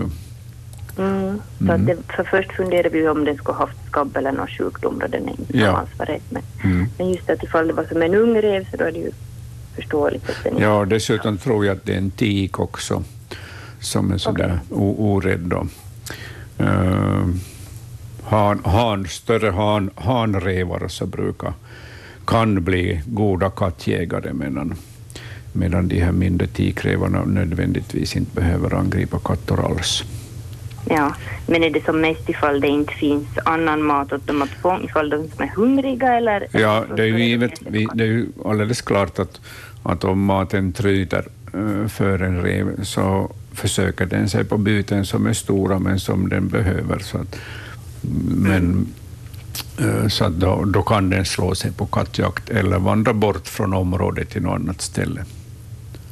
Mm. 0.98 1.40
Så 1.58 1.64
mm. 1.64 1.86
det, 1.86 1.96
för 2.16 2.24
först 2.24 2.52
funderade 2.52 2.88
vi 2.88 3.08
om 3.08 3.24
den 3.24 3.36
skulle 3.36 3.58
haft 3.58 3.86
skabb 3.86 4.16
eller 4.16 4.32
någon 4.32 4.46
sjukdom, 4.46 5.00
och 5.04 5.10
den 5.10 5.28
inte 5.28 5.58
ja. 5.58 5.76
alls 5.76 5.90
var 5.98 6.06
rätt. 6.06 6.30
Men, 6.30 6.42
mm. 6.64 6.86
men 6.98 7.10
just 7.10 7.30
att 7.30 7.42
ifall 7.42 7.66
det 7.66 7.72
var 7.72 7.84
som 7.84 8.02
en 8.02 8.14
ung 8.14 8.42
rev 8.42 8.70
så 8.70 8.76
då 8.76 8.84
är 8.84 8.92
det 8.92 8.98
ju 8.98 9.10
förståeligt 9.74 10.30
att 10.30 10.44
den 10.44 10.58
Ja, 10.58 10.84
dessutom 10.84 11.34
ja. 11.34 11.44
tror 11.44 11.66
jag 11.66 11.76
att 11.76 11.84
det 11.84 11.92
är 11.92 11.98
en 11.98 12.10
tik 12.10 12.58
också 12.60 13.02
som 13.80 14.12
är 14.12 14.18
sådär 14.18 14.60
okay. 14.70 14.94
orädd. 14.98 15.40
Då. 15.40 15.66
Uh, 16.60 17.26
han, 18.28 18.60
han, 18.64 19.06
större 19.06 19.50
han, 19.50 19.90
hanrevar 19.94 20.88
så 20.88 21.06
brukar, 21.06 21.52
kan 22.24 22.64
bli 22.64 23.00
goda 23.06 23.50
kattjägare 23.50 24.32
medan, 24.32 24.74
medan 25.52 25.88
de 25.88 26.00
här 26.00 26.12
mindre 26.12 26.46
tikrevarna 26.46 27.24
nödvändigtvis 27.24 28.16
inte 28.16 28.34
behöver 28.34 28.74
angripa 28.74 29.18
katter 29.18 29.64
alls. 29.66 30.04
Ja, 30.90 31.14
men 31.46 31.64
är 31.64 31.70
det 31.70 31.84
som 31.84 32.00
mest 32.00 32.28
ifall 32.28 32.60
det 32.60 32.68
inte 32.68 32.92
finns 32.92 33.28
annan 33.44 33.82
mat 33.82 34.12
åt 34.12 34.26
dem 34.26 34.42
att 34.42 34.50
få, 34.50 34.78
ifall 34.84 35.10
de 35.10 35.28
som 35.28 35.44
är 35.44 35.48
hungriga 35.48 36.14
eller? 36.14 36.48
Ja, 36.52 36.84
det 36.96 37.02
är 37.02 37.06
ju, 37.06 37.24
givet, 37.24 37.52
det 37.70 38.04
är 38.04 38.06
ju 38.06 38.26
alldeles 38.44 38.82
klart 38.82 39.18
att, 39.18 39.40
att 39.82 40.04
om 40.04 40.24
maten 40.24 40.72
tryter 40.72 41.24
uh, 41.54 41.86
för 41.86 42.22
en 42.22 42.42
rev 42.42 42.84
så 42.84 43.32
försöker 43.52 44.06
den 44.06 44.28
sig 44.28 44.44
på 44.44 44.58
byten 44.58 45.06
som 45.06 45.26
är 45.26 45.32
stora 45.32 45.78
men 45.78 46.00
som 46.00 46.28
den 46.28 46.48
behöver. 46.48 46.98
Så 46.98 47.18
att, 47.18 47.36
men 48.28 48.86
uh, 49.80 50.08
så 50.08 50.24
att 50.24 50.32
då, 50.32 50.64
då 50.64 50.82
kan 50.82 51.10
den 51.10 51.24
slå 51.24 51.54
sig 51.54 51.72
på 51.72 51.86
kattjakt 51.86 52.50
eller 52.50 52.78
vandra 52.78 53.12
bort 53.12 53.48
från 53.48 53.74
området 53.74 54.30
till 54.30 54.42
något 54.42 54.54
annat 54.54 54.80
ställe. 54.80 55.24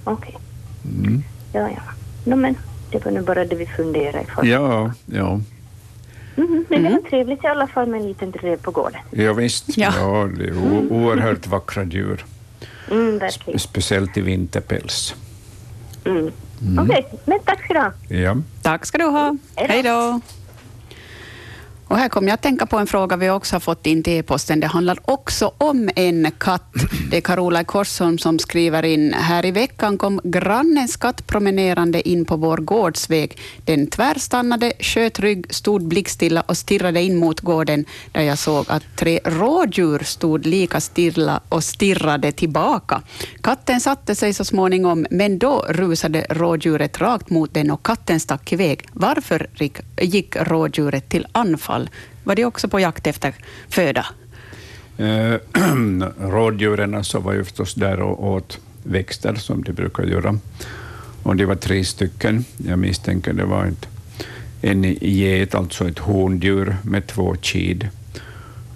Okej. 0.04 0.36
Okay. 0.84 1.06
Mm. 1.06 1.22
Ja, 1.52 1.60
ja. 1.60 1.82
No, 2.24 2.36
men 2.36 2.54
det 2.90 3.04
var 3.04 3.12
nu 3.12 3.22
bara 3.22 3.44
det 3.44 3.56
vi 3.56 3.66
funderade 3.66 4.24
på. 4.34 4.46
Ja, 4.46 4.92
ja. 5.06 5.40
Mm, 6.36 6.64
men 6.68 6.82
det 6.82 6.90
var 6.90 7.10
trevligt 7.10 7.44
i 7.44 7.46
alla 7.46 7.66
fall 7.66 7.88
med 7.88 8.00
en 8.00 8.08
liten 8.08 8.32
rev 8.32 8.56
på 8.56 8.70
gården. 8.70 9.00
Ja, 9.10 9.32
visst. 9.32 9.76
Ja. 9.76 9.92
ja 9.96 10.28
det 10.38 10.44
är 10.44 10.58
oerhört 10.92 11.46
vackra 11.46 11.84
djur. 11.84 12.24
Mm, 12.90 13.18
verkligen. 13.18 13.58
Speciellt 13.58 14.16
i 14.16 14.20
vinterpäls. 14.20 15.14
Mm. 16.04 16.30
Mm. 16.62 16.78
Okej, 16.78 17.06
okay, 17.06 17.18
men 17.24 17.38
tack 17.44 17.64
ska 17.64 17.74
du 17.74 17.80
ha. 17.80 17.92
Ja. 18.08 18.36
Tack 18.62 18.86
ska 18.86 18.98
du 18.98 19.04
ha. 19.04 19.36
Hej 19.54 19.82
då. 19.82 20.20
Och 21.88 21.98
här 21.98 22.08
kommer 22.08 22.28
jag 22.28 22.34
att 22.34 22.42
tänka 22.42 22.66
på 22.66 22.78
en 22.78 22.86
fråga 22.86 23.16
vi 23.16 23.30
också 23.30 23.54
har 23.54 23.60
fått 23.60 23.86
in 23.86 24.02
till 24.02 24.12
e-posten. 24.12 24.60
Det 24.60 24.66
handlar 24.66 24.98
också 25.04 25.52
om 25.58 25.90
en 25.96 26.30
katt. 26.38 26.72
Det 27.10 27.16
är 27.16 27.20
Carola 27.20 27.64
Korsholm 27.64 28.18
som 28.18 28.38
skriver 28.38 28.84
in. 28.84 29.12
Här 29.12 29.46
i 29.46 29.50
veckan 29.50 29.98
kom 29.98 30.20
grannens 30.24 30.96
katt 30.96 31.26
promenerande 31.26 32.08
in 32.08 32.24
på 32.24 32.36
vår 32.36 32.56
gårdsväg. 32.56 33.38
Den 33.64 33.86
tvärstannade, 33.86 34.72
sköt 34.80 35.20
rygg, 35.20 35.54
stod 35.54 35.88
blickstilla 35.88 36.40
och 36.40 36.56
stirrade 36.56 37.02
in 37.02 37.16
mot 37.16 37.40
gården, 37.40 37.84
där 38.12 38.22
jag 38.22 38.38
såg 38.38 38.64
att 38.68 38.82
tre 38.96 39.20
rådjur 39.24 39.98
stod 40.04 40.46
lika 40.46 40.80
stilla 40.80 41.40
och 41.48 41.64
stirrade 41.64 42.32
tillbaka. 42.32 43.02
Katten 43.40 43.80
satte 43.80 44.14
sig 44.14 44.34
så 44.34 44.44
småningom, 44.44 45.06
men 45.10 45.38
då 45.38 45.64
rusade 45.68 46.26
rådjuret 46.30 47.00
rakt 47.00 47.30
mot 47.30 47.54
den 47.54 47.70
och 47.70 47.82
katten 47.82 48.20
stack 48.20 48.52
iväg. 48.52 48.88
Varför 48.92 49.46
gick 50.00 50.36
rådjuret 50.36 51.08
till 51.08 51.26
anfall? 51.32 51.75
Fall. 51.76 51.90
Var 52.24 52.34
de 52.34 52.44
också 52.44 52.68
på 52.68 52.80
jakt 52.80 53.06
efter 53.06 53.34
föda? 53.68 54.06
Eh, 54.98 55.34
rådjuren 56.20 56.94
alltså 56.94 57.20
var 57.20 57.32
ju 57.32 57.44
förstås 57.44 57.74
där 57.74 58.00
och 58.00 58.26
åt 58.26 58.58
växter, 58.82 59.34
som 59.34 59.62
de 59.62 59.72
brukar 59.72 60.04
göra. 60.04 60.38
Och 61.22 61.36
det 61.36 61.46
var 61.46 61.54
tre 61.54 61.84
stycken. 61.84 62.44
Jag 62.56 62.78
misstänker 62.78 63.32
det 63.32 63.44
var 63.44 63.66
ett, 63.66 63.88
en 64.62 64.82
get, 65.00 65.54
alltså 65.54 65.88
ett 65.88 65.98
hondjur 65.98 66.76
med 66.82 67.06
två 67.06 67.36
kid 67.40 67.88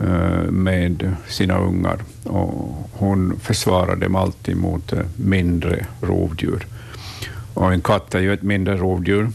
eh, 0.00 0.50
med 0.50 1.16
sina 1.28 1.58
ungar. 1.58 1.98
Och 2.24 2.88
hon 2.92 3.40
försvarade 3.40 4.04
dem 4.06 4.16
alltid 4.16 4.56
mot 4.56 4.92
eh, 4.92 4.98
mindre 5.16 5.86
rovdjur. 6.02 6.66
Och 7.54 7.72
en 7.72 7.80
katt 7.80 8.14
är 8.14 8.20
ju 8.20 8.32
ett 8.32 8.42
mindre 8.42 8.76
rovdjur 8.76 9.30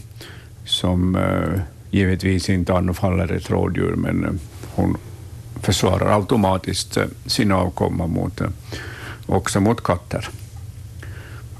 som 0.64 1.16
eh, 1.16 1.60
givetvis 1.90 2.48
inte 2.48 2.74
anfaller 2.74 3.32
ett 3.32 3.50
rådjur, 3.50 3.94
men 3.96 4.24
eh, 4.24 4.30
hon 4.74 4.96
försvarar 5.60 6.16
automatiskt 6.16 6.96
eh, 6.96 7.04
sin 7.26 7.52
avkomma 7.52 8.06
mot, 8.06 8.40
eh, 8.40 8.48
också 9.26 9.60
mot 9.60 9.82
katter. 9.82 10.28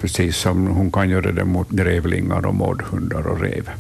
Precis 0.01 0.37
som 0.37 0.67
hon 0.67 0.93
kan 0.93 1.11
göra 1.11 1.33
det 1.33 1.45
mot 1.45 1.71
grävlingar 1.71 2.47
och 2.47 2.55
mårdhundar 2.55 3.27
och 3.27 3.41
rev. 3.41 3.71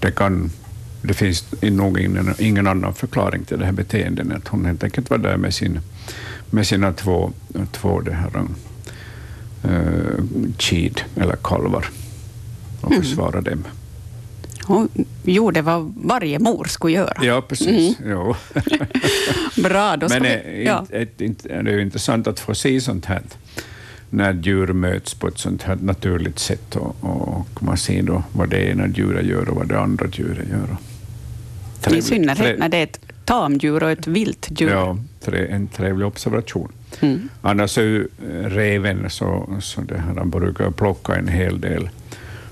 Det, 0.00 0.10
kan, 0.10 0.50
det 1.02 1.14
finns 1.14 1.44
nog 1.62 2.00
ingen, 2.00 2.34
ingen 2.38 2.66
annan 2.66 2.94
förklaring 2.94 3.44
till 3.44 3.58
det 3.58 3.64
här 3.64 3.72
beteendet 3.72 4.26
än 4.26 4.32
att 4.32 4.48
hon 4.48 4.64
helt 4.64 4.84
enkelt 4.84 5.10
var 5.10 5.18
där 5.18 5.36
med, 5.36 5.54
sin, 5.54 5.80
med 6.50 6.66
sina 6.66 6.92
två, 6.92 7.32
två 7.72 8.00
det 8.00 8.14
här, 8.14 8.46
uh, 9.64 10.24
kid, 10.56 11.00
eller 11.16 11.36
kalvar, 11.36 11.86
och 12.80 12.92
mm. 12.92 13.44
dem. 13.44 13.64
Hon 14.66 14.88
gjorde 15.24 15.62
vad 15.62 15.94
varje 15.96 16.38
mor 16.38 16.64
skulle 16.64 16.94
göra. 16.94 17.24
Ja, 17.24 17.42
precis. 17.48 18.00
Mm. 18.00 18.34
Bra, 19.62 19.96
då 19.96 20.08
ska 20.08 20.20
Men 20.20 20.40
vi... 20.44 20.64
Ja. 20.66 20.86
Ett, 20.90 21.20
ett, 21.20 21.42
det 21.42 21.50
är 21.50 21.78
intressant 21.78 22.26
att 22.26 22.40
få 22.40 22.54
se 22.54 22.80
sånt 22.80 23.06
här, 23.06 23.22
när 24.10 24.32
djur 24.32 24.66
möts 24.66 25.14
på 25.14 25.28
ett 25.28 25.38
sånt 25.38 25.62
här 25.62 25.76
naturligt 25.76 26.38
sätt 26.38 26.76
och, 26.76 26.96
och 27.00 27.62
man 27.62 27.76
ser 27.76 28.02
då 28.02 28.22
vad 28.32 28.48
det 28.48 28.70
ena 28.70 28.88
djuret 28.88 29.26
gör 29.26 29.48
och 29.48 29.56
vad 29.56 29.68
det 29.68 29.80
andra 29.80 30.06
djuret 30.12 30.48
gör. 30.48 30.76
Trevligt. 31.80 32.04
I 32.04 32.08
synnerhet 32.08 32.58
när 32.58 32.68
det 32.68 32.76
är 32.76 32.82
ett 32.82 33.00
tamdjur 33.24 33.82
och 33.82 33.90
ett 33.90 34.06
vilt 34.06 34.60
djur. 34.60 34.70
Ja, 34.70 34.98
en 35.26 35.68
trevlig 35.68 36.06
observation. 36.06 36.72
Mm. 37.00 37.28
Annars 37.42 37.78
är 37.78 37.82
ju 37.82 38.08
reven 38.44 39.10
så, 39.10 39.58
så 39.60 39.80
det 39.80 39.98
här, 39.98 40.14
han 40.14 40.30
brukar 40.30 40.70
plocka 40.70 41.16
en 41.16 41.28
hel 41.28 41.60
del 41.60 41.88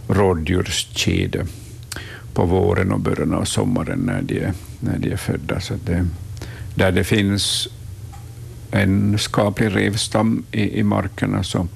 rådjurskid 0.09 1.47
på 2.35 2.45
våren 2.45 2.93
och 2.93 3.01
början 3.01 3.35
av 3.35 3.45
sommaren 3.45 3.99
när 3.99 4.23
de 4.23 4.41
är, 4.41 4.53
när 4.81 4.99
de 4.99 5.13
är 5.13 5.17
födda. 5.17 5.61
Så 5.61 5.75
det, 5.85 6.07
där 6.75 6.93
det 6.93 7.05
finns 7.05 7.69
en 8.71 9.19
skaplig 9.19 9.77
revstam 9.77 10.45
i, 10.53 10.79
i 10.79 10.83
markerna 10.83 11.43
så, 11.43 11.69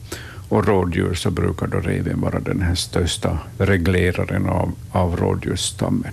och 0.48 0.66
rådjur 0.66 1.14
så 1.14 1.30
brukar 1.30 1.66
då 1.66 1.78
reven 1.78 2.20
vara 2.20 2.40
den 2.40 2.62
här 2.62 2.74
största 2.74 3.38
regleraren 3.58 4.46
av, 4.46 4.72
av 4.92 5.16
rådjursstammen. 5.16 6.12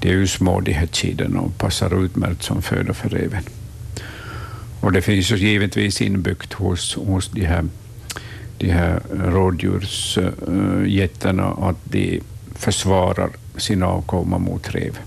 De 0.00 0.08
är 0.08 0.12
ju 0.12 0.26
små 0.26 0.60
de 0.60 0.72
här 0.72 0.86
kiden 0.86 1.36
och 1.36 1.58
passar 1.58 2.04
utmärkt 2.04 2.42
som 2.42 2.62
föda 2.62 2.94
för 2.94 3.08
reven. 3.08 3.42
Och 4.80 4.92
det 4.92 5.02
finns 5.02 5.30
ju 5.30 5.36
givetvis 5.36 6.00
inbyggt 6.00 6.52
hos, 6.52 6.94
hos 6.94 7.28
de 7.28 7.44
här, 7.44 7.64
de 8.58 8.70
här 8.70 9.02
rådjursjättarna 9.10 11.42
eh, 11.42 11.62
att 11.62 11.76
de 11.84 12.20
försvarar 12.54 13.30
sin 13.56 13.82
avkomma 13.82 14.38
mot 14.38 14.74
rev. 14.74 14.98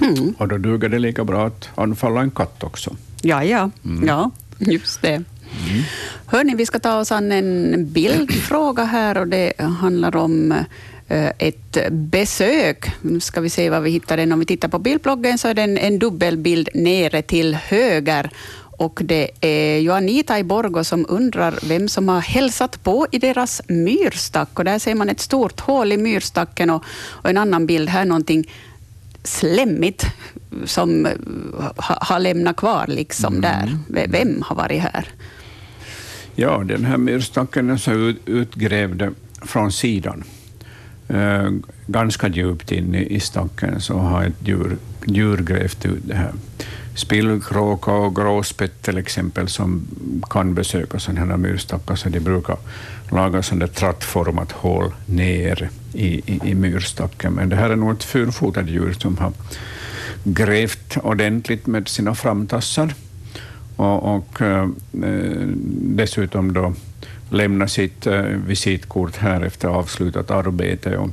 Mm. 0.00 0.34
Och 0.38 0.48
då 0.48 0.58
duger 0.58 0.88
det 0.88 0.98
lika 0.98 1.24
bra 1.24 1.46
att 1.46 1.68
anfalla 1.74 2.20
en 2.20 2.30
katt 2.30 2.64
också. 2.64 2.96
Ja, 3.22 3.44
ja, 3.44 3.70
mm. 3.84 4.08
ja 4.08 4.30
just 4.58 5.02
det. 5.02 5.24
Hörni, 6.26 6.54
vi 6.54 6.66
ska 6.66 6.78
ta 6.78 6.98
oss 6.98 7.12
an 7.12 7.32
en 7.32 7.92
bildfråga 7.92 8.84
här 8.84 9.18
och 9.18 9.28
det 9.28 9.52
handlar 9.60 10.16
om 10.16 10.52
eh, 11.08 11.32
ett 11.38 11.90
besök. 11.90 12.92
Nu 13.02 13.20
ska 13.20 13.40
vi 13.40 13.50
se 13.50 13.70
var 13.70 13.80
vi 13.80 13.90
hittar 13.90 14.16
den. 14.16 14.32
Om 14.32 14.38
vi 14.38 14.46
tittar 14.46 14.68
på 14.68 14.78
bildbloggen 14.78 15.38
så 15.38 15.48
är 15.48 15.54
det 15.54 15.62
en, 15.62 15.78
en 15.78 15.98
dubbelbild 15.98 16.68
nere 16.74 17.22
till 17.22 17.54
höger. 17.54 18.30
Och 18.78 19.00
det 19.04 19.30
är 19.40 19.78
ju 19.78 19.92
Anita 19.92 20.38
i 20.38 20.44
Borgo 20.44 20.84
som 20.84 21.06
undrar 21.08 21.58
vem 21.68 21.88
som 21.88 22.08
har 22.08 22.20
hälsat 22.20 22.82
på 22.82 23.06
i 23.10 23.18
deras 23.18 23.62
myrstack. 23.68 24.58
Och 24.58 24.64
där 24.64 24.78
ser 24.78 24.94
man 24.94 25.08
ett 25.08 25.20
stort 25.20 25.60
hål 25.60 25.92
i 25.92 25.96
myrstacken 25.96 26.70
och, 26.70 26.84
och 27.06 27.30
en 27.30 27.38
annan 27.38 27.66
bild 27.66 27.88
här, 27.88 28.04
någonting 28.04 28.50
slemmigt 29.24 30.06
som 30.64 31.08
ha, 31.76 31.98
har 32.00 32.18
lämnat 32.18 32.56
kvar 32.56 32.84
liksom 32.88 33.34
mm. 33.36 33.40
där. 33.40 33.78
Vem 34.08 34.42
har 34.42 34.56
varit 34.56 34.82
här? 34.82 35.08
Ja, 36.34 36.64
den 36.64 36.84
här 36.84 36.96
myrstacken 36.96 37.70
är 37.70 37.76
så 37.76 37.92
ut, 37.92 38.22
utgrävd 38.26 39.02
från 39.42 39.72
sidan. 39.72 40.24
Uh, 41.10 41.50
ganska 41.86 42.28
djupt 42.28 42.72
in 42.72 42.94
i, 42.94 43.14
i 43.14 43.20
stacken 43.20 43.80
så 43.80 43.98
har 43.98 44.24
ett 44.24 44.48
djur, 44.48 44.76
djur 45.06 45.36
grävt 45.36 45.86
ut 45.86 46.02
det 46.04 46.14
här. 46.14 46.32
Spillkråka 46.98 47.92
och 47.92 48.16
gråspett 48.16 48.82
till 48.82 48.98
exempel 48.98 49.48
som 49.48 49.86
kan 50.30 50.54
besöka 50.54 50.98
sådana 50.98 51.26
här 51.26 51.36
myrstackar, 51.36 51.96
så 51.96 52.08
de 52.08 52.20
brukar 52.20 52.56
laga 53.10 53.42
sådant 53.42 53.74
trattformat 53.74 54.52
hål 54.52 54.92
ner 55.06 55.70
i, 55.92 56.06
i, 56.06 56.40
i 56.44 56.54
myrstacken. 56.54 57.32
Men 57.32 57.48
det 57.48 57.56
här 57.56 57.70
är 57.70 57.76
nog 57.76 57.92
ett 57.92 58.04
fyrfotat 58.04 58.68
djur 58.68 58.92
som 58.92 59.18
har 59.18 59.32
grävt 60.24 60.96
ordentligt 61.02 61.66
med 61.66 61.88
sina 61.88 62.14
framtassar 62.14 62.94
och, 63.76 64.16
och 64.16 64.42
eh, 64.42 64.68
dessutom 65.80 66.52
då 66.52 66.74
lämna 67.30 67.68
sitt 67.68 68.06
eh, 68.06 68.22
visitkort 68.22 69.16
här 69.16 69.40
efter 69.40 69.68
avslutat 69.68 70.30
arbete. 70.30 70.96
Och, 70.96 71.10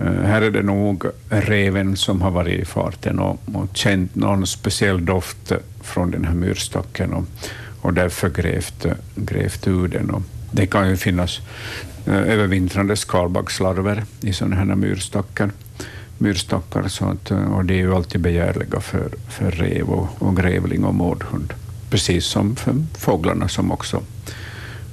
Eh, 0.00 0.12
här 0.12 0.42
är 0.42 0.50
det 0.50 0.62
nog 0.62 1.04
reven 1.28 1.96
som 1.96 2.22
har 2.22 2.30
varit 2.30 2.60
i 2.60 2.64
farten 2.64 3.18
och, 3.18 3.40
och 3.54 3.76
känt 3.76 4.14
någon 4.14 4.46
speciell 4.46 5.04
doft 5.04 5.52
från 5.80 6.10
den 6.10 6.24
här 6.24 6.34
myrstacken 6.34 7.12
och, 7.12 7.24
och 7.80 7.94
därför 7.94 8.28
grävt, 8.28 8.86
grävt 9.14 9.66
ur 9.66 9.88
den. 9.88 10.10
Och 10.10 10.22
det 10.52 10.66
kan 10.66 10.90
ju 10.90 10.96
finnas 10.96 11.40
eh, 12.06 12.14
övervintrande 12.14 12.96
skalbaggslarver 12.96 14.04
i 14.20 14.32
sådana 14.32 14.56
här 14.56 14.64
myrstackar 14.64 15.50
myrstockar 16.18 16.88
så 16.88 17.04
att, 17.04 17.30
eh, 17.30 17.52
och 17.52 17.64
det 17.64 17.74
är 17.74 17.78
ju 17.78 17.94
alltid 17.94 18.20
begärliga 18.20 18.80
för, 18.80 19.10
för 19.28 19.50
rev 19.50 19.90
och, 19.90 20.08
och 20.18 20.36
grävling 20.36 20.84
och 20.84 20.94
mårdhund 20.94 21.54
precis 21.90 22.24
som 22.24 22.56
för 22.56 22.74
fåglarna 22.98 23.48
som 23.48 23.72
också 23.72 24.02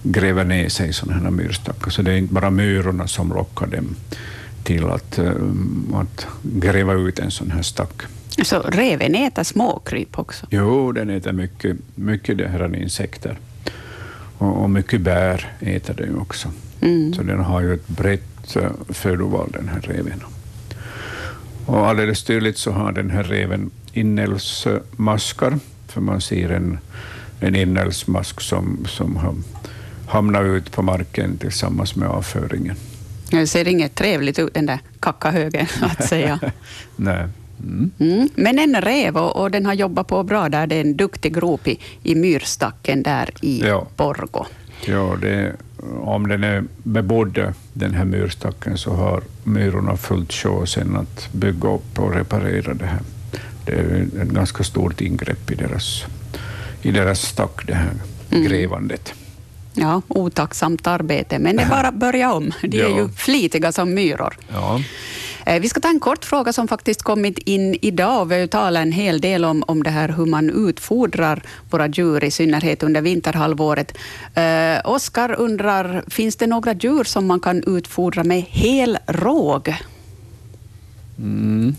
gräver 0.03 0.43
ner 0.43 0.69
sig 0.69 0.89
i 0.89 0.93
sådana 0.93 1.23
här 1.23 1.31
myrstackar. 1.31 1.91
Så 1.91 2.01
det 2.01 2.11
är 2.11 2.17
inte 2.17 2.33
bara 2.33 2.49
myrorna 2.49 3.07
som 3.07 3.29
lockar 3.29 3.67
dem 3.67 3.95
till 4.65 4.85
att, 4.85 5.17
eh, 5.17 5.31
att 5.93 6.27
gräva 6.41 6.93
ut 6.93 7.19
en 7.19 7.31
sån 7.31 7.51
här 7.51 7.61
stack. 7.61 8.01
Så 8.43 8.61
reven 8.61 9.15
äter 9.15 9.43
småkryp 9.43 10.19
också? 10.19 10.45
Jo, 10.49 10.91
den 10.91 11.09
äter 11.09 11.31
mycket, 11.31 11.77
mycket 11.95 12.37
det 12.37 12.47
här 12.47 12.75
insekter. 12.75 13.39
Och, 14.37 14.63
och 14.63 14.69
mycket 14.69 15.01
bär 15.01 15.53
äter 15.59 15.93
den 15.93 16.17
också. 16.17 16.51
Mm. 16.81 17.13
Så 17.13 17.23
den 17.23 17.39
har 17.39 17.61
ju 17.61 17.73
ett 17.73 17.87
brett 17.87 18.55
eh, 18.55 18.71
födoval, 18.89 19.49
den 19.53 19.67
här 19.67 19.81
reven. 19.81 20.23
Och 21.65 21.87
alldeles 21.87 22.23
tydligt 22.23 22.57
så 22.57 22.71
har 22.71 22.91
den 22.91 23.09
här 23.09 23.23
reven 23.23 23.71
inälvsmaskar 23.93 25.59
för 25.87 26.01
man 26.01 26.21
ser 26.21 26.49
en, 26.49 26.77
en 27.39 27.55
inälvsmask 27.55 28.41
som, 28.41 28.85
som 28.87 29.15
har 29.15 29.35
hamnat 30.07 30.43
ut 30.43 30.71
på 30.71 30.81
marken 30.81 31.37
tillsammans 31.37 31.95
med 31.95 32.09
avföringen. 32.09 32.75
Det 33.39 33.47
ser 33.47 33.67
inget 33.67 33.95
trevligt 33.95 34.39
ut, 34.39 34.53
den 34.53 34.65
där 34.65 34.79
kackahögen, 34.99 35.67
att 35.81 36.07
säga. 36.07 36.39
Nej. 36.95 37.27
Mm. 37.63 37.91
Mm. 37.99 38.29
Men 38.35 38.59
en 38.59 38.81
rev, 38.81 39.17
och, 39.17 39.35
och, 39.35 39.51
den 39.51 39.65
har 39.65 39.73
jobbat 39.73 40.07
på 40.07 40.23
bra 40.23 40.49
där. 40.49 40.67
Det 40.67 40.75
är 40.75 40.81
en 40.81 40.97
duktig 40.97 41.35
grop 41.35 41.67
i, 41.67 41.79
i 42.03 42.15
myrstacken 42.15 43.03
där 43.03 43.29
i 43.41 43.61
ja. 43.67 43.87
Borgo. 43.97 44.45
Ja, 44.85 45.17
det, 45.21 45.53
om 46.01 46.27
den 46.27 46.43
är 46.43 46.63
bebodd, 46.83 47.53
den 47.73 47.93
här 47.93 48.05
myrstacken, 48.05 48.77
så 48.77 48.93
har 48.93 49.23
myrorna 49.43 49.97
fullt 49.97 50.33
sjå 50.33 50.65
sen 50.65 50.95
att 50.95 51.33
bygga 51.33 51.69
upp 51.69 51.99
och 51.99 52.13
reparera 52.13 52.73
det 52.73 52.85
här 52.85 53.01
det 53.65 53.71
är 53.71 54.07
ett 54.21 54.29
ganska 54.29 54.63
stort 54.63 55.01
ingrepp 55.01 55.51
i 55.51 55.55
deras, 55.55 56.05
i 56.81 56.91
deras 56.91 57.21
stack, 57.21 57.67
det 57.67 57.73
här 57.73 57.91
mm. 58.31 58.43
grävandet. 58.43 59.13
Ja, 59.75 60.01
otacksamt 60.07 60.87
arbete, 60.87 61.39
men 61.39 61.55
det 61.55 61.63
är 61.63 61.69
bara 61.77 61.87
att 61.87 61.95
börja 61.95 62.33
om. 62.33 62.53
De 62.61 62.81
är 62.81 62.97
ju 62.97 63.09
flitiga 63.09 63.71
som 63.71 63.93
myror. 63.93 64.37
Ja. 64.53 64.81
Eh, 65.45 65.61
vi 65.61 65.69
ska 65.69 65.79
ta 65.79 65.87
en 65.89 65.99
kort 65.99 66.25
fråga 66.25 66.53
som 66.53 66.67
faktiskt 66.67 67.03
kommit 67.03 67.37
in 67.37 67.75
idag. 67.81 68.25
Vi 68.25 68.35
har 68.35 68.41
ju 68.41 68.47
talat 68.47 68.81
en 68.81 68.91
hel 68.91 69.21
del 69.21 69.45
om, 69.45 69.63
om 69.67 69.83
det 69.83 69.89
här 69.89 70.09
hur 70.09 70.25
man 70.25 70.67
utfodrar 70.69 71.43
våra 71.69 71.87
djur, 71.87 72.23
i 72.23 72.31
synnerhet 72.31 72.83
under 72.83 73.01
vinterhalvåret. 73.01 73.97
Eh, 74.33 74.91
Oskar 74.91 75.35
undrar, 75.39 76.03
finns 76.07 76.35
det 76.35 76.47
några 76.47 76.73
djur 76.73 77.03
som 77.03 77.25
man 77.25 77.39
kan 77.39 77.63
utfodra 77.63 78.23
med 78.23 78.41
hel 78.41 78.97
råg? 79.07 79.75
Mm. 81.17 81.75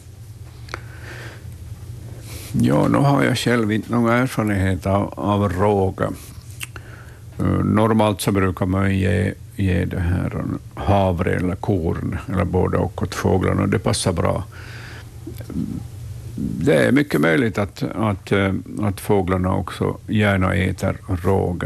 Ja, 2.53 2.89
nu 2.89 2.99
har 2.99 3.25
jag 3.25 3.39
själv 3.39 3.73
inte 3.73 3.93
någon 3.93 4.11
erfarenhet 4.11 4.87
av, 4.87 5.15
av 5.17 5.49
råga. 5.49 6.11
Normalt 7.64 8.20
så 8.20 8.33
brukar 8.33 8.66
man 8.66 8.96
ge, 8.96 9.35
ge 9.57 9.85
det 9.85 10.01
här 10.01 10.44
havre 10.75 11.35
eller 11.35 11.57
korn, 11.57 12.18
eller 12.33 12.44
både 12.44 12.77
och 12.77 13.03
åt 13.03 13.14
fåglarna, 13.14 13.62
och 13.62 13.68
det 13.68 13.79
passar 13.79 14.12
bra. 14.12 14.44
Det 16.37 16.75
är 16.75 16.92
mycket 16.92 17.20
möjligt 17.20 17.59
att, 17.59 17.83
att, 17.83 18.33
eh, 18.33 18.55
att 18.83 19.01
fåglarna 19.01 19.55
också 19.55 19.96
gärna 20.07 20.55
äter 20.55 20.96
råg. 21.22 21.64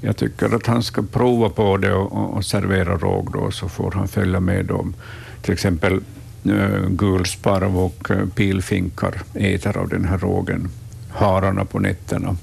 Jag 0.00 0.16
tycker 0.16 0.54
att 0.54 0.66
han 0.66 0.82
ska 0.82 1.02
prova 1.02 1.48
på 1.48 1.76
det 1.76 1.92
och, 1.92 2.36
och 2.36 2.44
servera 2.44 2.96
råg, 2.96 3.32
då, 3.32 3.50
så 3.50 3.68
får 3.68 3.90
han 3.90 4.08
följa 4.08 4.40
med 4.40 4.64
dem. 4.64 4.94
Till 5.42 5.52
exempel 5.52 6.00
eh, 6.44 6.88
gulsparv 6.88 7.78
och 7.78 8.10
eh, 8.10 8.26
pilfinkar 8.34 9.22
äter 9.34 9.76
av 9.76 9.88
den 9.88 10.04
här 10.04 10.18
rågen, 10.18 10.68
hararna 11.10 11.64
på 11.64 11.78
nätterna. 11.78 12.36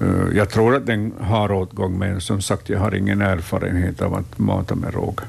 Eh, 0.00 0.36
jag 0.36 0.50
tror 0.50 0.76
att 0.76 0.86
den 0.86 1.12
har 1.20 1.52
åtgång, 1.52 1.98
men 1.98 2.20
som 2.20 2.40
sagt, 2.42 2.68
jag 2.68 2.78
har 2.78 2.94
ingen 2.94 3.22
erfarenhet 3.22 4.02
av 4.02 4.14
att 4.14 4.38
mata 4.38 4.74
med 4.74 4.94
råg. 4.94 5.20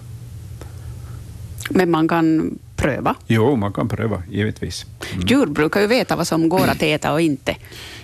Men 1.70 1.92
man 1.92 2.08
kan 2.08 2.60
pröva? 2.76 3.16
Jo, 3.28 3.56
man 3.56 3.74
kan 3.74 3.88
pröva, 3.88 4.24
givetvis. 4.32 4.86
Mm. 5.14 5.28
Djur 5.28 5.46
brukar 5.46 5.82
ju 5.82 5.88
veta 5.88 6.16
vad 6.16 6.28
som 6.28 6.50
går 6.50 6.68
att 6.68 6.82
äta 6.82 7.14
och 7.14 7.22
inte. 7.22 7.56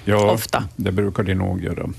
Ja, 0.06 0.32
Ofta. 0.32 0.64
det 0.76 0.92
brukar 0.92 1.24
de 1.24 1.36
nog 1.36 1.64
göra. 1.64 1.90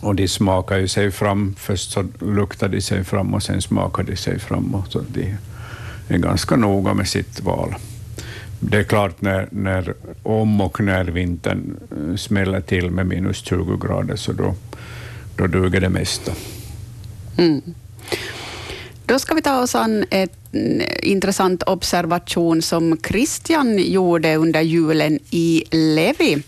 Och 0.00 0.14
de 0.14 0.28
smakar 0.28 0.78
ju 0.78 0.88
sig 0.88 1.10
fram. 1.10 1.54
Först 1.58 1.90
så 1.90 2.04
luktar 2.20 2.68
de 2.68 2.80
sig 2.80 3.04
fram 3.04 3.34
och 3.34 3.42
sen 3.42 3.62
smakar 3.62 4.02
de 4.02 4.16
sig 4.16 4.38
fram. 4.38 4.74
Och 4.74 4.86
så 4.88 5.00
de 5.08 5.36
är 6.08 6.18
ganska 6.18 6.56
noga 6.56 6.94
med 6.94 7.08
sitt 7.08 7.40
val. 7.40 7.74
Det 8.60 8.78
är 8.78 8.84
klart, 8.84 9.22
när, 9.22 9.48
när, 9.50 9.94
om 10.22 10.60
och 10.60 10.80
när 10.80 11.04
vintern 11.04 11.76
eh, 11.90 12.16
smäller 12.16 12.60
till 12.60 12.90
med 12.90 13.06
minus 13.06 13.36
20 13.36 13.76
grader, 13.76 14.16
så 14.16 14.32
då, 14.32 14.54
då 15.36 15.46
duger 15.46 15.80
det 15.80 15.88
mesta. 15.88 16.32
Mm. 17.38 17.62
Då 19.06 19.18
ska 19.18 19.34
vi 19.34 19.42
ta 19.42 19.62
oss 19.62 19.74
an 19.74 20.04
en 20.10 20.28
mm, 20.52 20.88
intressant 21.02 21.62
observation 21.62 22.62
som 22.62 22.98
Christian 23.08 23.78
gjorde 23.78 24.36
under 24.36 24.60
julen 24.60 25.18
i 25.30 25.64
Levi. 25.70 26.42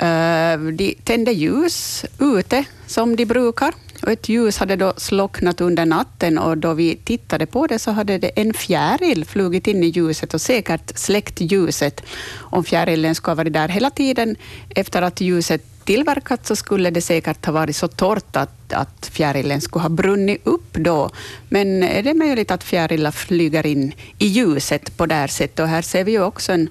Eh, 0.00 0.58
de 0.72 0.94
tände 1.04 1.32
ljus 1.32 2.04
ute, 2.18 2.64
som 2.86 3.16
de 3.16 3.24
brukar, 3.26 3.74
och 4.02 4.12
ett 4.12 4.28
ljus 4.28 4.58
hade 4.58 4.76
då 4.76 4.92
slocknat 4.96 5.60
under 5.60 5.86
natten 5.86 6.38
och 6.38 6.58
då 6.58 6.74
vi 6.74 6.96
tittade 6.96 7.46
på 7.46 7.66
det 7.66 7.78
så 7.78 7.90
hade 7.90 8.18
det 8.18 8.28
en 8.28 8.54
fjäril 8.54 9.24
flugit 9.24 9.66
in 9.66 9.82
i 9.82 9.86
ljuset 9.86 10.34
och 10.34 10.40
säkert 10.40 10.98
släckt 10.98 11.40
ljuset. 11.40 12.02
Om 12.36 12.64
fjärilen 12.64 13.14
skulle 13.14 13.30
ha 13.30 13.36
varit 13.36 13.52
där 13.52 13.68
hela 13.68 13.90
tiden 13.90 14.36
efter 14.74 15.02
att 15.02 15.20
ljuset 15.20 15.62
tillverkats 15.84 16.48
så 16.48 16.56
skulle 16.56 16.90
det 16.90 17.00
säkert 17.00 17.46
ha 17.46 17.52
varit 17.52 17.76
så 17.76 17.88
torrt 17.88 18.36
att, 18.36 18.72
att 18.72 19.10
fjärilen 19.12 19.60
skulle 19.60 19.82
ha 19.82 19.88
brunnit 19.88 20.46
upp 20.46 20.74
då. 20.74 21.10
Men 21.48 21.82
är 21.82 22.02
det 22.02 22.14
möjligt 22.14 22.50
att 22.50 22.64
fjärilar 22.64 23.10
flyger 23.10 23.66
in 23.66 23.92
i 24.18 24.26
ljuset 24.26 24.96
på 24.96 25.06
det 25.06 25.14
här 25.14 25.28
sättet? 25.28 25.60
Och 25.60 25.68
här 25.68 25.82
ser 25.82 26.04
vi 26.04 26.12
ju 26.12 26.22
också 26.22 26.52
en, 26.52 26.68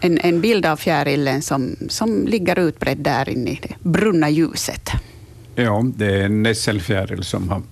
en, 0.00 0.18
en 0.18 0.40
bild 0.40 0.66
av 0.66 0.76
fjärilen 0.76 1.42
som, 1.42 1.76
som 1.88 2.26
ligger 2.26 2.58
utbredd 2.58 2.98
där 2.98 3.28
inne 3.28 3.50
i 3.50 3.58
det 3.62 3.74
brunna 3.80 4.30
ljuset. 4.30 4.90
Ja, 5.60 5.84
det 5.96 6.06
är 6.06 6.24
en 6.24 6.42
nässelfjäril 6.42 7.24
som 7.24 7.48
har 7.48 7.62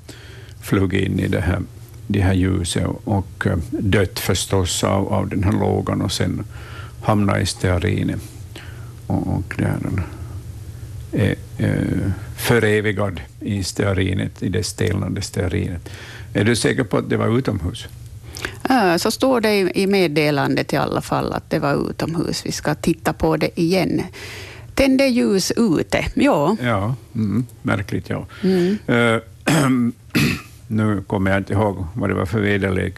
flugit 0.61 1.09
in 1.09 1.21
i 1.21 1.29
det 1.29 1.41
här, 1.41 1.63
det 2.07 2.21
här 2.21 2.35
ljuset 2.35 2.87
och 3.05 3.47
eh, 3.47 3.57
dött 3.71 4.19
förstås 4.19 4.85
av, 4.85 5.13
av 5.13 5.29
den 5.29 5.45
här 5.45 5.53
lågan 5.53 6.03
och 6.03 6.13
sen 6.13 6.45
hamnat 7.03 7.43
i 7.43 7.47
stearinet. 7.47 8.21
Och, 9.07 9.27
och 9.27 9.55
där 9.57 9.79
är, 11.13 11.21
eh, 11.23 11.31
eh, 11.31 11.71
är 11.71 12.13
förevigad 12.37 13.21
i 13.41 13.65
stearinet, 13.65 14.43
i 14.43 14.49
det 14.49 14.63
stelnande 14.63 15.23
stearinet. 15.23 15.89
Är 16.35 16.45
du 16.45 16.57
säker 16.57 16.85
på 16.85 16.99
att 16.99 17.11
det 17.11 17.17
var 17.17 17.39
utomhus? 17.39 17.87
Så 18.99 19.11
står 19.11 19.41
det 19.41 19.79
i 19.79 19.87
meddelandet 19.87 20.73
i 20.73 20.77
alla 20.77 21.01
fall 21.01 21.33
att 21.33 21.51
det 21.51 21.59
var 21.59 21.91
utomhus. 21.91 22.47
Vi 22.47 22.53
ska 22.53 22.75
titta 22.75 23.13
på 23.13 23.37
det 23.37 23.61
igen. 23.61 24.03
Tände 24.77 25.07
ljus 25.07 25.53
ute, 25.57 26.07
ja. 26.15 26.57
Ja, 26.63 26.95
mm, 27.15 27.47
märkligt 27.63 28.11
ja. 28.11 28.27
Mm. 28.43 28.79
Uh, 28.89 29.21
nu 30.69 31.03
kommer 31.07 31.31
jag 31.31 31.41
inte 31.41 31.53
ihåg 31.53 31.87
vad 31.95 32.11
det 32.11 32.15
var 32.15 32.27
för 32.27 32.41
väderlek 32.41 32.95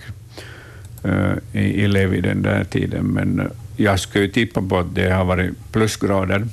uh, 1.05 1.33
i, 1.53 1.59
i 1.59 1.89
Levi 1.89 2.21
den 2.21 2.43
där 2.43 2.65
tiden, 2.65 3.07
men 3.07 3.41
eh, 3.41 3.47
jag 3.77 4.01
skulle 4.01 4.29
tippa 4.29 4.63
på 4.63 4.79
att 4.79 4.95
det 4.95 5.11
har 5.11 5.25
varit 5.25 5.73
plusgrader. 5.73 6.47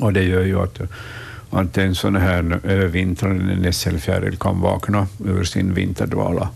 Och 0.00 0.12
det 0.12 0.22
gör 0.22 0.44
ju 0.44 0.60
att, 0.60 0.80
att 1.50 1.78
en 1.78 1.94
sån 1.94 2.16
här 2.16 2.60
övervintrande 2.64 3.56
nässelfjäril 3.56 4.36
kan 4.36 4.60
vakna 4.60 5.06
ur 5.24 5.44
sin 5.44 5.74
vinterdvala. 5.74 6.48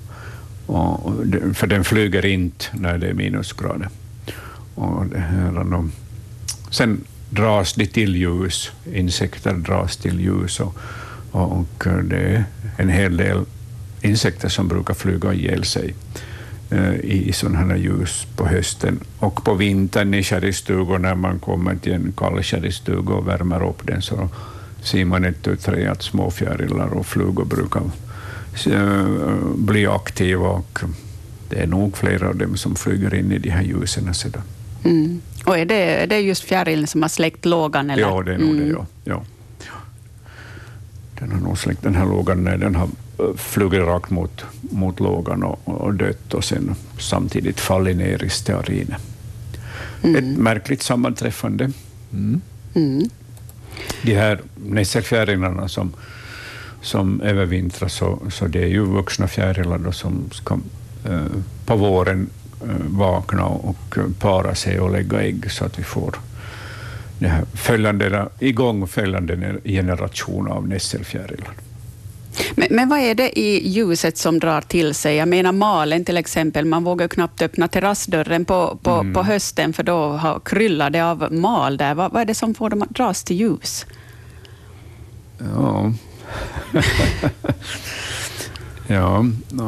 Och, 0.67 1.13
för 1.55 1.67
den 1.67 1.85
flyger 1.85 2.27
inte 2.27 2.65
när 2.73 2.99
det 2.99 3.09
är 3.09 3.15
minusgrader. 3.15 3.89
Och 4.75 5.07
det 5.07 5.19
här, 5.19 5.65
sen 6.75 7.05
dras 7.31 7.75
de 7.75 7.87
till 7.87 8.17
ljus, 8.17 8.73
insekter 8.93 9.53
dras 9.53 9.97
till 9.97 10.21
ljus 10.21 10.61
och, 10.61 10.77
och 11.31 11.87
det 12.05 12.17
är 12.17 12.45
en 12.77 12.89
hel 12.89 13.17
del 13.17 13.45
insekter 14.03 14.49
som 14.49 14.69
brukar 14.69 14.95
flyga 14.95 15.33
ihjäl 15.33 15.65
sig 15.65 15.95
eh, 16.71 16.95
i 16.95 17.33
sådana 17.33 17.59
här 17.59 17.77
ljus 17.77 18.27
på 18.37 18.47
hösten. 18.47 19.01
Och 19.19 19.45
på 19.45 19.55
vintern 19.55 20.15
i 20.15 20.23
kärrstugor 20.23 20.99
när 20.99 21.15
man 21.15 21.39
kommer 21.39 21.77
till 21.77 21.93
en 21.93 22.13
kall 22.17 22.43
kärrstuga 22.43 23.15
och 23.15 23.29
värmer 23.29 23.69
upp 23.69 23.87
den, 23.87 24.03
så 24.03 24.29
ser 24.83 25.05
man 25.05 25.25
ett 25.25 25.43
tu 25.43 25.57
tre 25.57 25.87
att 25.87 26.03
småfjärilar 26.03 26.95
och 26.95 27.07
flugor 27.07 27.45
brukar 27.45 27.83
eh, 28.67 29.07
bli 29.57 29.87
aktiva 29.87 30.49
och 30.49 30.81
det 31.49 31.57
är 31.57 31.67
nog 31.67 31.97
flera 31.97 32.29
av 32.29 32.37
dem 32.37 32.57
som 32.57 32.77
flyger 32.77 33.15
in 33.15 33.33
i 33.33 33.39
de 33.39 33.51
här 33.51 33.63
ljusen 33.63 34.15
sedan. 34.15 34.43
Mm. 34.85 35.21
Och 35.45 35.59
är 35.59 35.65
det, 35.65 36.03
är 36.03 36.07
det 36.07 36.21
just 36.21 36.45
fjärilen 36.45 36.87
som 36.87 37.03
har 37.03 37.09
släckt 37.09 37.45
lågan? 37.45 37.91
Eller? 37.91 38.03
Ja, 38.03 38.23
det 38.23 38.35
är 38.35 38.39
nog 38.39 38.51
mm. 38.51 38.69
det. 38.69 38.75
Ja. 38.75 38.87
ja. 39.05 39.23
Den 41.19 41.33
har 41.33 41.41
nog 41.41 41.59
släckt 41.59 41.83
den 41.83 41.95
här 41.95 42.07
lågan 42.07 42.45
när 42.45 42.57
den 42.57 42.75
har 42.75 42.89
eh, 43.19 43.35
flugit 43.37 43.81
rakt 43.81 44.11
mot, 44.11 44.45
mot 44.61 45.01
lågan 45.01 45.43
och, 45.43 45.61
och 45.65 45.95
dött 45.95 46.35
och 46.35 46.45
sen 46.45 46.75
samtidigt 46.99 47.61
fallit 47.61 47.97
ner 47.97 48.25
i 48.25 48.31
stearinet. 48.31 49.03
Mm. 50.03 50.17
Ett 50.17 50.39
märkligt 50.39 50.83
sammanträffande. 50.83 51.71
Mm. 52.13 52.41
Mm. 52.75 53.09
De 54.03 54.15
här 54.15 54.41
nässelfjärilarna 54.67 55.69
som, 55.69 55.93
som 56.83 57.21
övervintrar, 57.21 57.89
så, 57.89 58.19
så 58.31 58.47
det 58.47 58.63
är 58.63 58.69
ju 58.69 58.85
vuxna 58.85 59.29
fjärilar 59.29 59.93
som 59.93 60.31
ska, 60.33 60.59
eh, 61.05 61.27
på 61.67 61.77
våren 61.77 62.31
vakna 62.89 63.45
och 63.45 63.99
para 64.19 64.55
sig 64.55 64.81
och 64.81 64.93
lägga 64.93 65.23
ägg 65.23 65.51
så 65.51 65.65
att 65.65 65.79
vi 65.79 65.83
får 65.83 66.15
det 67.19 67.29
här 67.29 67.45
följande, 67.55 68.29
igång 68.39 68.87
följande 68.87 69.61
generation 69.65 70.49
av 70.49 70.69
nässelfjärilar. 70.69 71.55
Men, 72.55 72.69
men, 72.71 72.89
vad 72.89 72.99
är 72.99 73.15
det 73.15 73.39
i 73.39 73.69
ljuset 73.69 74.19
som 74.19 74.39
drar 74.39 74.61
till 74.61 74.95
sig? 74.95 75.17
Jag 75.17 75.29
menar 75.29 75.53
malen 75.53 76.05
till 76.05 76.17
exempel, 76.17 76.65
man 76.65 76.85
vågar 76.85 77.09
knappt 77.09 77.43
öppna 77.43 77.69
terrassdörren 77.69 78.45
på, 78.45 78.79
på, 78.83 78.91
mm. 78.91 79.15
på 79.15 79.23
hösten 79.23 79.73
för 79.73 79.83
då 79.83 80.09
har, 80.09 80.41
kryllar 80.45 80.91
det 80.91 81.01
av 81.01 81.33
mal 81.33 81.77
där. 81.77 81.95
Vad, 81.95 82.13
vad 82.13 82.23
är 82.23 82.27
det 82.27 82.35
som 82.35 82.55
får 82.55 82.71
dem 82.71 82.83
att 82.83 82.91
dras 82.91 83.25
till 83.25 83.37
ljus? 83.37 83.87
Ja... 85.39 85.93
Ja, 88.87 89.25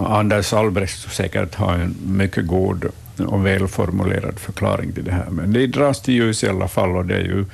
Anders 0.06 0.52
Albrecht 0.52 1.12
säkert 1.12 1.54
har 1.54 1.74
en 1.74 1.96
mycket 2.06 2.46
god 2.46 2.84
och 3.18 3.46
välformulerad 3.46 4.38
förklaring 4.38 4.92
till 4.92 5.04
det 5.04 5.12
här, 5.12 5.30
men 5.30 5.52
det 5.52 5.66
dras 5.66 6.02
till 6.02 6.14
ljus 6.14 6.44
i 6.44 6.48
alla 6.48 6.68
fall 6.68 6.96
och 6.96 7.06
det 7.06 7.14
är 7.14 7.24
ju, 7.24 7.44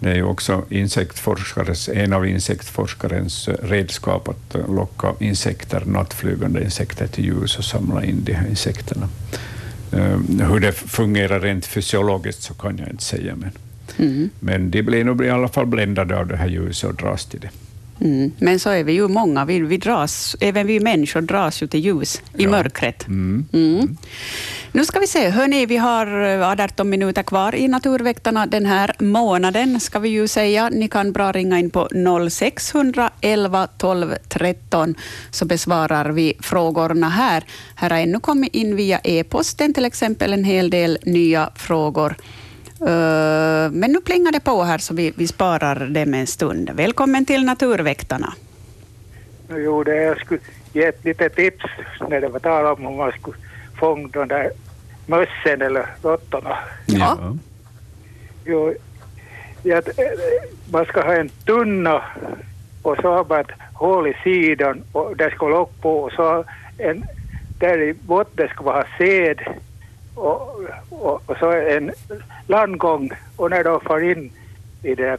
det 0.00 0.10
är 0.10 0.14
ju 0.14 0.22
också 0.22 0.64
insektforskares, 0.70 1.88
en 1.88 2.12
av 2.12 2.26
insektforskarens 2.26 3.48
redskap 3.48 4.28
att 4.28 4.56
locka 4.68 5.14
insekter, 5.18 5.82
nattflygande 5.86 6.64
insekter 6.64 7.06
till 7.06 7.24
ljus 7.24 7.58
och 7.58 7.64
samla 7.64 8.04
in 8.04 8.24
de 8.24 8.32
här 8.32 8.48
insekterna. 8.48 9.08
Ehm, 9.92 10.40
hur 10.50 10.60
det 10.60 10.72
fungerar 10.72 11.40
rent 11.40 11.66
fysiologiskt 11.66 12.42
så 12.42 12.54
kan 12.54 12.78
jag 12.78 12.88
inte 12.88 13.04
säga, 13.04 13.36
men, 13.36 13.50
mm. 13.96 14.30
men 14.40 14.70
de 14.70 14.82
blir 14.82 15.04
nog 15.04 15.24
i 15.24 15.30
alla 15.30 15.48
fall 15.48 15.66
bländade 15.66 16.18
av 16.18 16.26
det 16.26 16.36
här 16.36 16.48
ljuset 16.48 16.90
och 16.90 16.96
dras 16.96 17.26
till 17.26 17.40
det. 17.40 17.50
Mm. 18.00 18.32
Men 18.38 18.58
så 18.58 18.70
är 18.70 18.84
vi 18.84 18.92
ju 18.92 19.08
många, 19.08 19.44
vi, 19.44 19.60
vi 19.60 19.76
dras, 19.76 20.36
även 20.40 20.66
vi 20.66 20.80
människor 20.80 21.20
dras 21.20 21.62
ju 21.62 21.66
till 21.66 21.80
ljus 21.80 22.22
i 22.38 22.42
ja. 22.42 22.50
mörkret. 22.50 23.06
Mm. 23.06 23.46
Mm. 23.52 23.96
Nu 24.72 24.84
ska 24.84 25.00
vi 25.00 25.06
se, 25.06 25.28
hörni, 25.28 25.66
vi 25.66 25.76
har 25.76 26.06
18 26.62 26.88
minuter 26.88 27.22
kvar 27.22 27.54
i 27.54 27.68
Naturväktarna 27.68 28.46
den 28.46 28.66
här 28.66 28.92
månaden, 28.98 29.80
ska 29.80 29.98
vi 29.98 30.08
ju 30.08 30.28
säga. 30.28 30.68
Ni 30.68 30.88
kan 30.88 31.12
bra 31.12 31.32
ringa 31.32 31.58
in 31.58 31.70
på 31.70 31.88
0611 32.30 33.68
12 33.78 34.14
13, 34.28 34.94
så 35.30 35.44
besvarar 35.44 36.10
vi 36.10 36.34
frågorna 36.40 37.08
här. 37.08 37.44
Här 37.74 37.90
har 37.90 37.98
ännu 37.98 38.20
kommit 38.20 38.54
in 38.54 38.76
via 38.76 39.00
e-posten 39.04 39.74
till 39.74 39.84
exempel 39.84 40.32
en 40.32 40.44
hel 40.44 40.70
del 40.70 40.98
nya 41.02 41.50
frågor. 41.54 42.16
Eh, 42.80 43.70
men 43.72 43.92
nu 43.92 44.00
plingar 44.00 44.32
det 44.32 44.40
på 44.40 44.62
här 44.62 44.78
så 44.78 44.94
vi, 44.94 45.12
vi 45.16 45.26
sparar 45.26 45.86
det 45.86 46.06
med 46.06 46.20
en 46.20 46.26
stund. 46.26 46.70
Välkommen 46.74 47.26
till 47.26 47.44
Naturväktarna. 47.44 48.34
Jo, 49.48 49.84
det 49.84 49.96
jag 49.96 50.20
skulle 50.20 50.40
ge 50.72 50.84
ett 50.84 51.04
litet 51.04 51.36
tips 51.36 51.64
när 52.08 52.20
det 52.20 52.28
var 52.28 52.38
tal 52.38 52.66
om 52.66 52.86
om 52.86 52.96
man 52.96 53.12
skulle 53.12 53.36
fånga 53.78 54.08
de 54.08 54.28
där 54.28 54.50
mössen 55.06 55.62
eller 55.62 55.86
råttorna. 56.02 56.58
Ja. 56.86 57.18
Jo, 58.44 58.74
ja, 59.62 59.82
man 60.70 60.84
ska 60.84 61.02
ha 61.02 61.14
en 61.14 61.28
tunna 61.28 62.02
och 62.82 62.96
så 62.96 63.12
har 63.12 63.24
man 63.24 63.40
ett 63.40 63.50
hål 63.72 64.06
i 64.06 64.16
sidan 64.24 64.82
och 64.92 65.16
det 65.16 65.30
ska 65.30 65.48
lock 65.48 65.80
på 65.80 65.98
och 65.98 66.12
så 66.12 66.44
en, 66.78 67.04
där 67.58 67.82
i 67.82 67.94
botten 67.94 68.48
ska 68.48 68.64
man 68.64 68.74
ha 68.74 68.84
säd 68.98 69.38
och, 70.16 70.60
och, 70.90 71.22
och, 71.26 71.36
så 71.38 71.52
en 71.52 71.92
landgång 72.46 73.10
och 73.36 73.50
när 73.50 73.64
de 73.64 73.80
får 73.80 74.04
in 74.04 74.30
i 74.82 74.94
den 74.94 75.18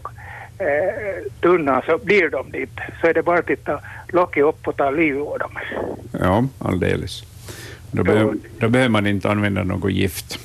eh, 0.58 1.32
tunnan 1.42 1.82
så 1.86 1.98
blir 1.98 2.30
de 2.30 2.52
dit. 2.52 2.80
Så 3.02 3.08
är 3.08 3.14
det 3.14 3.24
bara 3.24 3.40
att 3.40 3.46
titta 3.46 3.80
locket 4.08 4.44
upp 4.44 4.68
och 4.68 4.78
ta 4.78 4.90
liv 4.90 5.22
av 5.22 5.40
dem. 5.40 5.52
Ja, 6.12 6.46
alldeles. 6.60 7.24
Då, 7.92 8.04
behöver, 8.04 8.36
då 8.60 8.70
behöver 8.70 8.90
man 8.90 9.08
inte 9.08 9.30
använda 9.30 9.64
något 9.64 9.92
gift. 9.92 10.40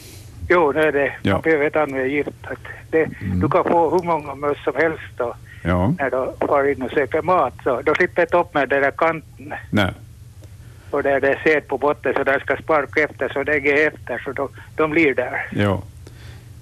Jo, 0.49 0.71
är 0.71 0.93
det. 0.93 1.13
Ja. 1.23 1.33
Man 1.33 1.43
behöver 1.43 1.65
inte 1.65 1.83
använda 1.83 2.07
gift. 2.07 2.31
Det, 2.91 3.03
mm. 3.03 3.41
Du 3.41 3.49
kan 3.49 3.65
få 3.65 3.91
hur 3.91 4.03
många 4.03 4.35
möss 4.35 4.65
som 4.65 4.75
helst 4.77 5.13
då, 5.17 5.35
ja. 5.65 5.95
när 5.99 6.11
de 6.11 6.33
far 6.47 6.71
in 6.71 6.83
och 6.83 6.91
söker 6.91 7.23
mat. 7.23 7.55
Så 7.65 7.83
då 7.83 7.95
slipper 7.95 8.27
jag 8.31 8.41
upp 8.41 8.55
med 8.55 8.69
den 8.69 8.83
där 8.83 8.91
kanten. 8.91 9.55
Nej 9.71 9.93
och 10.95 11.03
där 11.03 11.21
det 11.21 11.29
är 11.29 11.41
säd 11.45 11.69
på 11.69 11.79
botten 11.79 12.15
så 12.17 12.25
där 12.25 12.41
ska 12.41 12.57
sparka 12.57 13.03
efter 13.03 13.29
så 13.29 13.43
det 13.43 13.61
går 13.61 13.75
efter 13.75 14.19
så 14.25 14.33
de, 14.33 14.49
de 14.77 14.91
blir 14.91 15.15
där. 15.15 15.49
Ja. 15.53 15.83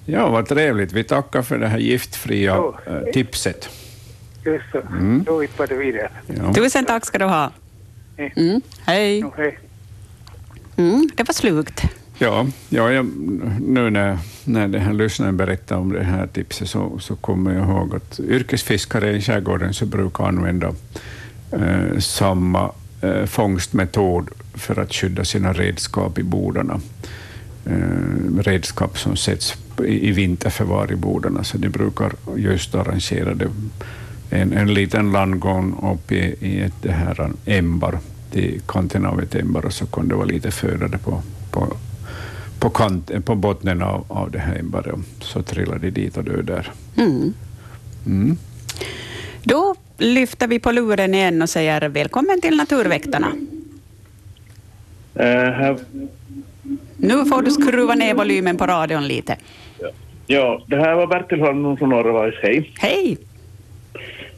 ja, 0.06 0.28
vad 0.28 0.48
trevligt. 0.48 0.92
Vi 0.92 1.04
tackar 1.04 1.42
för 1.42 1.58
det 1.58 1.66
här 1.66 1.78
giftfria 1.78 2.54
jo. 2.56 2.76
Äh, 2.86 3.12
tipset. 3.12 3.68
Just 4.44 4.64
så. 4.72 4.80
Mm. 4.80 5.24
Då 5.26 5.44
yppar 5.44 5.66
det 5.66 5.74
vidare. 5.74 6.10
Ja. 6.26 6.54
Tusen 6.54 6.84
tack 6.84 7.06
ska 7.06 7.18
du 7.18 7.24
ha. 7.24 7.50
Mm. 8.16 8.60
Hej. 8.84 9.18
Jo, 9.18 9.32
hej. 9.36 9.58
Mm, 10.76 11.08
det 11.14 11.22
var 11.22 11.34
slugt. 11.34 11.82
Ja, 12.18 12.46
ja 12.68 12.92
jag, 12.92 13.06
nu 13.60 13.90
när, 13.90 14.18
när 14.44 14.68
den 14.68 14.80
här 14.80 14.92
lyssnaren 14.92 15.36
berättade 15.36 15.80
om 15.80 15.92
det 15.92 16.04
här 16.04 16.26
tipset 16.26 16.68
så, 16.68 16.98
så 16.98 17.16
kommer 17.16 17.54
jag 17.54 17.68
ihåg 17.68 17.94
att 17.94 18.20
yrkesfiskare 18.20 19.10
i 19.10 19.20
skärgården 19.20 19.74
så 19.74 19.86
brukar 19.86 20.24
använda 20.24 20.74
eh, 21.52 21.98
samma 21.98 22.70
eh, 23.00 23.24
fångstmetod 23.26 24.28
för 24.54 24.78
att 24.78 24.94
skydda 24.94 25.24
sina 25.24 25.52
redskap 25.52 26.18
i 26.18 26.22
bodarna. 26.22 26.80
Eh, 27.66 28.42
redskap 28.42 28.98
som 28.98 29.16
sätts 29.16 29.56
i, 29.84 30.08
i 30.08 30.12
vinterförvar 30.12 30.92
i 30.92 30.96
bodarna, 30.96 31.44
så 31.44 31.58
de 31.58 31.68
brukar 31.68 32.12
just 32.36 32.74
arrangera 32.74 33.34
det. 33.34 33.48
En, 34.30 34.52
en 34.52 34.74
liten 34.74 35.12
landgång 35.12 35.92
upp 35.92 36.12
i, 36.12 36.34
i 36.40 36.60
ett 36.60 36.74
det 36.82 36.92
här 36.92 37.30
ämbar, 37.46 37.98
till 38.32 38.60
kanten 38.66 39.06
av 39.06 39.20
ett 39.22 39.34
ämbar, 39.34 39.66
och 39.66 39.72
så 39.72 39.86
kan 39.86 40.08
det 40.08 40.14
vara 40.14 40.24
lite 40.24 40.50
föda 40.50 40.98
på, 40.98 41.22
på, 41.50 41.76
på, 42.58 42.70
kant, 42.70 43.10
på 43.24 43.34
botten 43.34 43.82
av, 43.82 44.04
av 44.08 44.30
det 44.30 44.38
här 44.38 44.58
ämbaret, 44.58 44.94
så 45.20 45.42
trillar 45.42 45.78
de 45.78 45.90
dit 45.90 46.16
och 46.16 46.24
dör 46.24 46.42
där. 46.42 46.72
Mm. 46.96 47.32
Mm. 48.06 48.36
Då 49.42 49.74
lyfter 49.98 50.48
vi 50.48 50.58
på 50.58 50.72
luren 50.72 51.14
igen 51.14 51.42
och 51.42 51.50
säger 51.50 51.88
välkommen 51.88 52.40
till 52.40 52.56
Naturväktarna. 52.56 53.32
Uh, 55.20 55.76
nu 56.96 57.24
får 57.24 57.42
du 57.42 57.50
skruva 57.50 57.94
ner 57.94 58.14
volymen 58.14 58.56
på 58.56 58.66
radion 58.66 59.08
lite. 59.08 59.36
Ja, 60.26 60.62
det 60.66 60.76
här 60.76 60.94
var 60.94 61.06
Bertil 61.06 61.40
Holmlund 61.40 61.78
från 61.78 61.88
Norrvajs. 61.88 62.34
Hej. 62.42 62.72
Hej. 62.78 63.18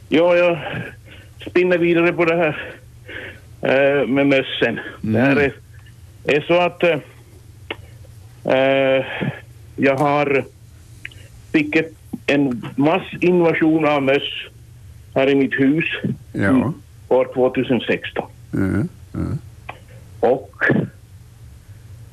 Ja, 0.08 0.36
jag 0.36 0.58
spinner 1.46 1.78
vidare 1.78 2.12
på 2.12 2.24
det 2.24 2.36
här 2.36 2.74
eh, 3.62 4.06
med 4.06 4.26
mössen. 4.26 4.80
Det 5.00 5.18
här 5.18 5.36
är, 5.36 5.52
är 6.24 6.40
så 6.40 6.60
att 6.60 6.82
eh, 6.82 6.98
eh, 8.54 9.04
jag 9.76 9.96
har 9.96 10.44
fick 11.52 11.76
en 12.26 12.66
massinvasion 12.76 13.86
av 13.86 14.02
möss 14.02 14.48
här 15.14 15.28
i 15.28 15.34
mitt 15.34 15.60
hus 15.60 15.84
Ja. 16.32 16.72
år 17.08 17.28
2016. 17.34 18.26
Mm. 18.54 18.88
Mm. 19.14 19.38
Och 20.20 20.54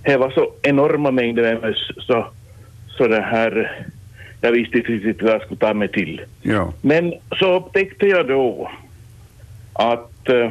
det 0.04 0.18
var 0.18 0.30
så 0.30 0.52
enorma 0.62 1.12
mängder 1.12 1.43
med 1.43 1.62
möss 1.62 1.91
så, 1.97 2.28
så 2.88 3.08
det 3.08 3.22
här, 3.22 3.84
jag 4.41 4.52
visste 4.52 4.78
inte 4.78 4.91
riktigt 4.91 5.22
vad 5.22 5.34
jag 5.34 5.41
skulle 5.41 5.60
ta 5.60 5.74
mig 5.74 5.88
till. 5.88 6.22
Ja. 6.41 6.74
Men 6.82 7.14
så 7.39 7.56
upptäckte 7.56 8.08
jag 8.08 8.28
då 8.28 8.72
att 9.74 10.30
eh, 10.30 10.50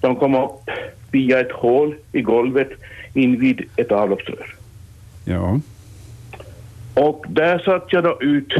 de 0.00 0.16
kom 0.16 0.34
upp 0.34 0.70
via 1.10 1.40
ett 1.40 1.52
hål 1.52 1.94
i 2.12 2.22
golvet 2.22 2.70
invid 3.14 3.62
ett 3.76 3.92
avloppsrör. 3.92 4.54
Ja. 5.24 5.60
Och 6.94 7.24
där 7.28 7.58
satte 7.58 7.86
jag 7.96 8.04
då 8.04 8.22
ut 8.22 8.54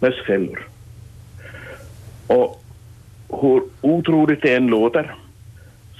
mössfällor. 0.00 0.66
Och 2.28 2.62
hur 3.42 3.62
otroligt 3.80 4.42
det 4.42 4.54
än 4.54 4.66
låter 4.66 5.14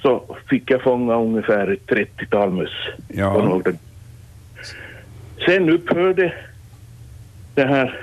så 0.01 0.35
fick 0.49 0.71
jag 0.71 0.81
fånga 0.81 1.15
ungefär 1.15 1.67
ett 1.73 1.85
30-tal 1.87 2.51
möss. 2.51 2.69
Ja. 3.07 3.33
på 3.33 3.41
några- 3.45 3.71
Sen 5.45 5.69
upphörde 5.69 6.33
det 7.55 7.65
här, 7.65 8.01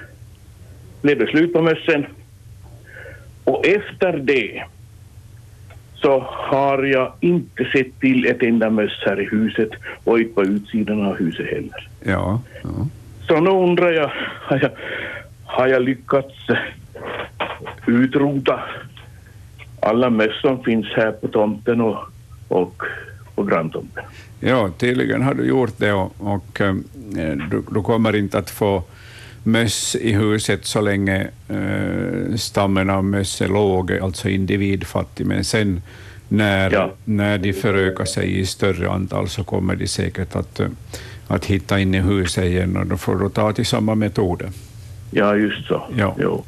blev 1.03 1.19
det 1.19 1.27
slut 1.27 1.53
på 1.53 1.63
mössen. 1.63 2.07
Och 3.45 3.67
efter 3.67 4.13
det 4.19 4.65
så 5.95 6.21
har 6.29 6.83
jag 6.83 7.13
inte 7.21 7.65
sett 7.65 8.01
till 8.01 8.27
ett 8.27 8.43
enda 8.43 8.71
möss 8.71 9.03
här 9.07 9.21
i 9.21 9.25
huset 9.25 9.71
och 10.05 10.19
inte 10.21 10.35
på 10.35 10.43
utsidan 10.45 11.07
av 11.07 11.17
huset 11.17 11.47
heller. 11.47 11.89
Ja. 12.05 12.41
ja. 12.63 12.87
Så 13.29 13.41
nu 13.41 13.51
undrar 13.51 13.91
jag, 13.93 14.11
har 14.43 14.59
jag, 14.63 14.71
har 15.45 15.67
jag 15.67 15.83
lyckats 15.83 16.35
utrota 17.89 18.61
alla 19.81 20.11
möss 20.11 20.41
som 20.41 20.63
finns 20.65 20.87
här 20.97 21.13
på 21.13 21.29
tomten 21.29 21.81
och, 21.81 21.99
och 22.49 22.83
på 23.35 23.43
granntomten? 23.43 24.05
Ja, 24.41 24.71
tydligen 24.79 25.23
har 25.23 25.35
du 25.35 25.45
gjort 25.45 25.73
det 25.77 25.93
och, 25.93 26.13
och 26.19 26.61
eh, 26.61 26.75
du, 27.51 27.63
du 27.71 27.83
kommer 27.83 28.17
inte 28.17 28.39
att 28.39 28.51
få 28.51 28.83
möss 29.43 29.97
i 30.01 30.13
huset 30.13 30.65
så 30.65 30.81
länge 30.81 31.27
eh, 31.49 32.37
stammen 32.37 32.91
av 32.91 33.05
möss 33.05 33.41
är 33.41 33.49
låg, 33.49 33.93
alltså 33.93 34.29
individfattig, 34.29 35.27
men 35.27 35.45
sen 35.45 35.83
när, 36.29 36.71
Ja. 36.73 36.93
när 37.05 37.39
de 37.39 37.53
förökar 37.53 38.05
sig 38.05 38.39
i 38.41 38.47
större 38.47 38.91
antal 38.91 39.29
så 39.29 39.45
kommer 39.45 39.77
de 39.77 39.87
säkert 39.87 40.37
att, 40.37 40.61
eh, 40.61 40.67
att 41.29 41.45
hitta 41.45 41.81
in 41.81 41.95
i 41.95 42.01
huset 42.01 42.45
igen 42.45 42.77
och 42.77 42.87
då 42.87 42.97
får 42.97 43.17
du 43.17 43.29
ta 43.29 43.53
till 43.53 43.67
samma 43.67 43.95
metoder. 43.95 44.49
Ja, 45.11 45.37
just 45.37 45.67
så. 45.67 45.83
Ja. 45.97 46.17
Jo. 46.19 46.45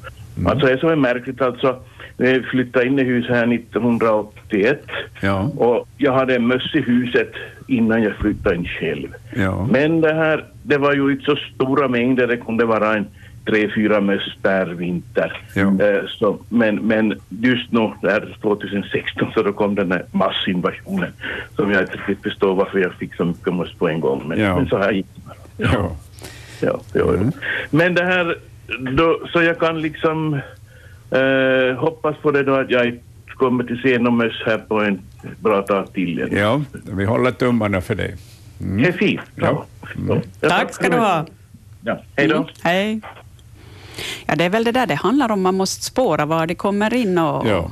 Alltså 0.47 0.66
det 0.66 0.80
som 0.80 0.89
är 0.89 0.97
märkligt 0.97 1.43
alltså, 1.43 1.76
vi 2.16 2.43
flyttade 2.43 2.86
in 2.86 2.99
i 2.99 3.03
huset 3.03 3.36
här 3.36 3.55
1981 3.55 4.82
Ja, 5.20 5.51
och 5.57 5.89
jag 5.97 6.12
hade 6.12 6.34
en 6.34 6.47
möss 6.47 6.74
i 6.74 6.80
huset 6.80 7.32
innan 7.66 8.03
jag 8.03 8.14
flyttade 8.14 8.57
in 8.57 8.64
själv. 8.64 9.09
ja, 9.36 9.68
Men 9.70 10.01
det 10.01 10.14
här, 10.14 10.45
det 10.62 10.78
var 10.78 10.95
ju 10.95 11.12
inte 11.12 11.24
så 11.24 11.36
stora 11.55 11.89
mängder, 11.89 12.26
det 12.26 12.36
kunde 12.36 12.64
vara 12.64 12.97
en 12.97 13.07
tre, 13.47 13.70
fyra 13.74 14.01
möss 14.01 14.36
per 14.43 14.66
vinter. 14.66 15.43
Ja. 15.55 15.84
Eh, 15.84 16.05
så, 16.09 16.39
men, 16.49 16.76
men 16.76 17.20
just 17.28 17.72
nu, 17.72 17.93
där 18.03 18.36
2016, 18.43 19.32
så 19.34 19.43
då 19.43 19.53
kom 19.53 19.74
den 19.74 19.93
här 19.93 20.05
massinvasionen 20.12 21.12
som 21.57 21.70
jag 21.70 21.82
inte 21.82 21.97
riktigt 21.97 22.22
förstår 22.22 22.55
varför 22.55 22.78
jag 22.78 22.93
fick 22.93 23.14
så 23.14 23.24
mycket 23.24 23.55
möss 23.55 23.74
på 23.78 23.89
en 23.89 24.01
gång. 24.01 24.22
Men, 24.28 24.39
men 24.39 24.68
så 24.68 24.78
här 24.78 24.93
gick 24.93 25.07
det. 25.14 25.64
Ja, 25.64 25.97
ja, 26.61 26.80
ja. 26.93 27.14
Mm. 27.14 27.32
Men 27.70 27.95
det 27.95 28.05
här, 28.05 28.36
då, 28.96 29.20
så 29.32 29.42
jag 29.42 29.58
kan 29.60 29.80
liksom 29.82 30.34
eh, 31.10 31.76
hoppas 31.78 32.16
på 32.16 32.30
det 32.30 32.42
då 32.42 32.54
att 32.54 32.70
jag 32.70 32.98
kommer 33.28 33.64
till 33.64 33.80
se 33.82 33.98
någon 33.98 34.16
möss 34.16 34.42
här 34.46 34.58
på 34.58 34.80
en 34.80 35.00
bra 35.40 35.62
tag 35.62 35.92
till. 35.92 36.28
ja, 36.32 36.62
vi 36.92 37.04
håller 37.04 37.30
tummarna 37.30 37.80
för 37.80 37.94
dig. 37.94 38.16
Det 38.58 38.88
är 38.88 38.92
fint. 38.92 39.20
Ja. 39.34 39.64
Ja, 40.08 40.20
Tack 40.48 40.74
ska 40.74 40.88
du 40.88 40.96
ha. 40.98 41.26
Ja. 41.84 42.02
Hej 42.16 42.28
då. 42.28 42.36
Mm, 42.36 42.48
hej. 42.62 43.00
Ja, 44.26 44.36
det 44.36 44.44
är 44.44 44.48
väl 44.50 44.64
det 44.64 44.72
där 44.72 44.86
det 44.86 44.94
handlar 44.94 45.30
om. 45.32 45.42
Man 45.42 45.54
måste 45.54 45.84
spåra 45.84 46.26
var 46.26 46.46
de 46.46 46.54
kommer 46.54 46.94
in 46.94 47.18
och 47.18 47.46
Ja. 47.48 47.70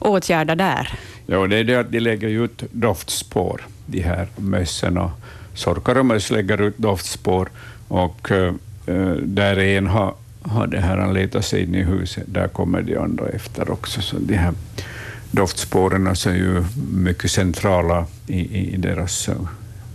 åtgärda 0.00 0.54
där. 0.54 0.88
Ja, 1.26 1.46
det 1.46 1.56
är 1.56 1.64
det 1.64 1.76
att 1.76 1.90
de 1.92 2.00
lägger 2.00 2.28
ut 2.28 2.62
doftspår, 2.72 3.60
de 3.86 4.00
här 4.00 4.26
mössen. 4.36 4.98
Och 4.98 5.10
sorkar 5.54 5.98
och 5.98 6.06
möss 6.06 6.30
lägger 6.30 6.60
ut 6.62 6.78
doftspår 6.78 7.48
och 7.88 8.30
eh, 8.30 8.52
Eh, 8.86 9.12
där 9.12 9.58
en 9.58 9.86
har, 9.86 10.14
har 10.42 10.66
det 10.66 10.80
här 10.80 10.96
han 10.96 11.14
letat 11.14 11.44
sig 11.44 11.62
in 11.62 11.74
i 11.74 11.82
huset, 11.82 12.24
där 12.26 12.48
kommer 12.48 12.82
de 12.82 12.96
andra 12.96 13.28
efter 13.28 13.70
också. 13.70 14.02
Så 14.02 14.16
de 14.18 14.34
här 14.34 14.52
doftspåren 15.30 16.06
alltså 16.06 16.30
är 16.30 16.34
ju 16.34 16.64
mycket 16.92 17.30
centrala 17.30 18.06
i, 18.26 18.74
i 18.74 18.76
deras 18.76 19.28
eh, 19.28 19.34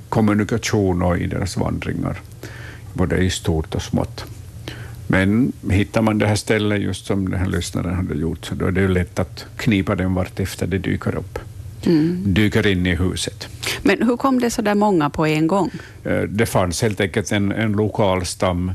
kommunikation 0.09 1.01
och 1.01 1.17
i 1.17 1.27
deras 1.27 1.57
vandringar, 1.57 2.19
både 2.93 3.17
i 3.17 3.29
stort 3.29 3.75
och 3.75 3.81
smått. 3.81 4.25
Men 5.07 5.53
hittar 5.69 6.01
man 6.01 6.17
det 6.17 6.27
här 6.27 6.35
stället, 6.35 6.81
just 6.81 7.05
som 7.05 7.29
den 7.29 7.39
här 7.39 7.47
lyssnaren 7.47 7.95
hade 7.95 8.15
gjort, 8.15 8.45
så 8.45 8.55
då 8.55 8.65
är 8.65 8.71
det 8.71 8.81
ju 8.81 8.87
lätt 8.87 9.19
att 9.19 9.45
knipa 9.57 9.95
den 9.95 10.13
vart 10.13 10.39
efter 10.39 10.67
det 10.67 10.77
dyker 10.77 11.15
upp. 11.15 11.39
Dyker 12.25 12.67
in 12.67 12.85
i 12.85 12.95
huset. 12.95 13.47
Men 13.81 14.01
hur 14.03 14.17
kom 14.17 14.39
det 14.39 14.49
så 14.49 14.61
där 14.61 14.75
många 14.75 15.09
på 15.09 15.25
en 15.25 15.47
gång? 15.47 15.69
Eh, 16.03 16.21
Det 16.21 16.45
fanns 16.45 16.81
helt 16.81 17.01
enkelt 17.01 17.31
en, 17.31 17.51
en 17.51 17.71
lokal 17.71 18.25
stam 18.25 18.71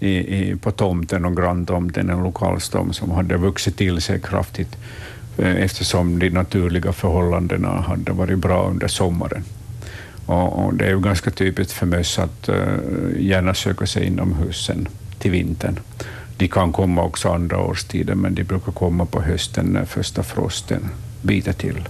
i, 0.00 0.08
i, 0.08 0.56
på 0.56 0.70
tomten 0.70 1.24
och 1.24 1.36
granntomten, 1.36 2.10
en 2.10 2.22
lokal 2.22 2.60
stam 2.60 2.92
som 2.92 3.10
hade 3.10 3.36
vuxit 3.36 3.76
till 3.76 4.00
sig 4.00 4.20
kraftigt 4.20 4.76
eh, 5.38 5.56
eftersom 5.56 6.18
de 6.18 6.30
naturliga 6.30 6.92
förhållandena 6.92 7.68
hade 7.68 8.12
varit 8.12 8.38
bra 8.38 8.68
under 8.68 8.88
sommaren. 8.88 9.44
Och, 10.26 10.64
och 10.64 10.74
det 10.74 10.84
är 10.84 10.90
ju 10.90 11.00
ganska 11.00 11.30
typiskt 11.30 11.72
för 11.72 11.86
möss 11.86 12.18
att 12.18 12.48
uh, 12.48 12.56
gärna 13.18 13.54
söka 13.54 13.86
sig 13.86 14.06
inomhus 14.06 14.66
sen 14.66 14.88
till 15.18 15.30
vintern. 15.30 15.78
De 16.36 16.48
kan 16.48 16.72
komma 16.72 17.02
också 17.02 17.28
andra 17.28 17.58
årstider, 17.60 18.14
men 18.14 18.34
de 18.34 18.44
brukar 18.44 18.72
komma 18.72 19.06
på 19.06 19.22
hösten 19.22 19.66
när 19.66 19.84
första 19.84 20.22
frosten 20.22 20.88
biter 21.22 21.52
till. 21.52 21.88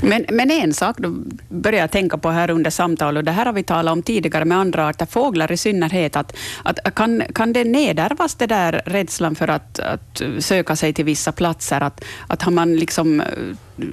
Men, 0.00 0.26
men 0.28 0.50
en 0.50 0.74
sak 0.74 0.98
då 0.98 1.14
börjar 1.48 1.80
jag 1.80 1.90
tänka 1.90 2.18
på 2.18 2.30
här 2.30 2.50
under 2.50 2.70
samtalet, 2.70 3.20
och 3.20 3.24
det 3.24 3.32
här 3.32 3.46
har 3.46 3.52
vi 3.52 3.62
talat 3.62 3.92
om 3.92 4.02
tidigare 4.02 4.44
med 4.44 4.58
andra 4.58 4.88
arter, 4.88 5.06
fåglar 5.06 5.52
i 5.52 5.56
synnerhet, 5.56 6.16
att, 6.16 6.36
att 6.62 6.94
kan, 6.94 7.22
kan 7.34 7.52
det 7.52 7.64
nedärvas 7.64 8.34
det 8.34 8.46
där 8.46 8.82
rädslan 8.86 9.34
för 9.34 9.48
att, 9.48 9.78
att 9.78 10.22
söka 10.38 10.76
sig 10.76 10.92
till 10.92 11.04
vissa 11.04 11.32
platser? 11.32 11.80
Att, 11.80 12.04
att 12.26 12.42
har 12.42 12.52
man 12.52 12.76
liksom, 12.76 13.22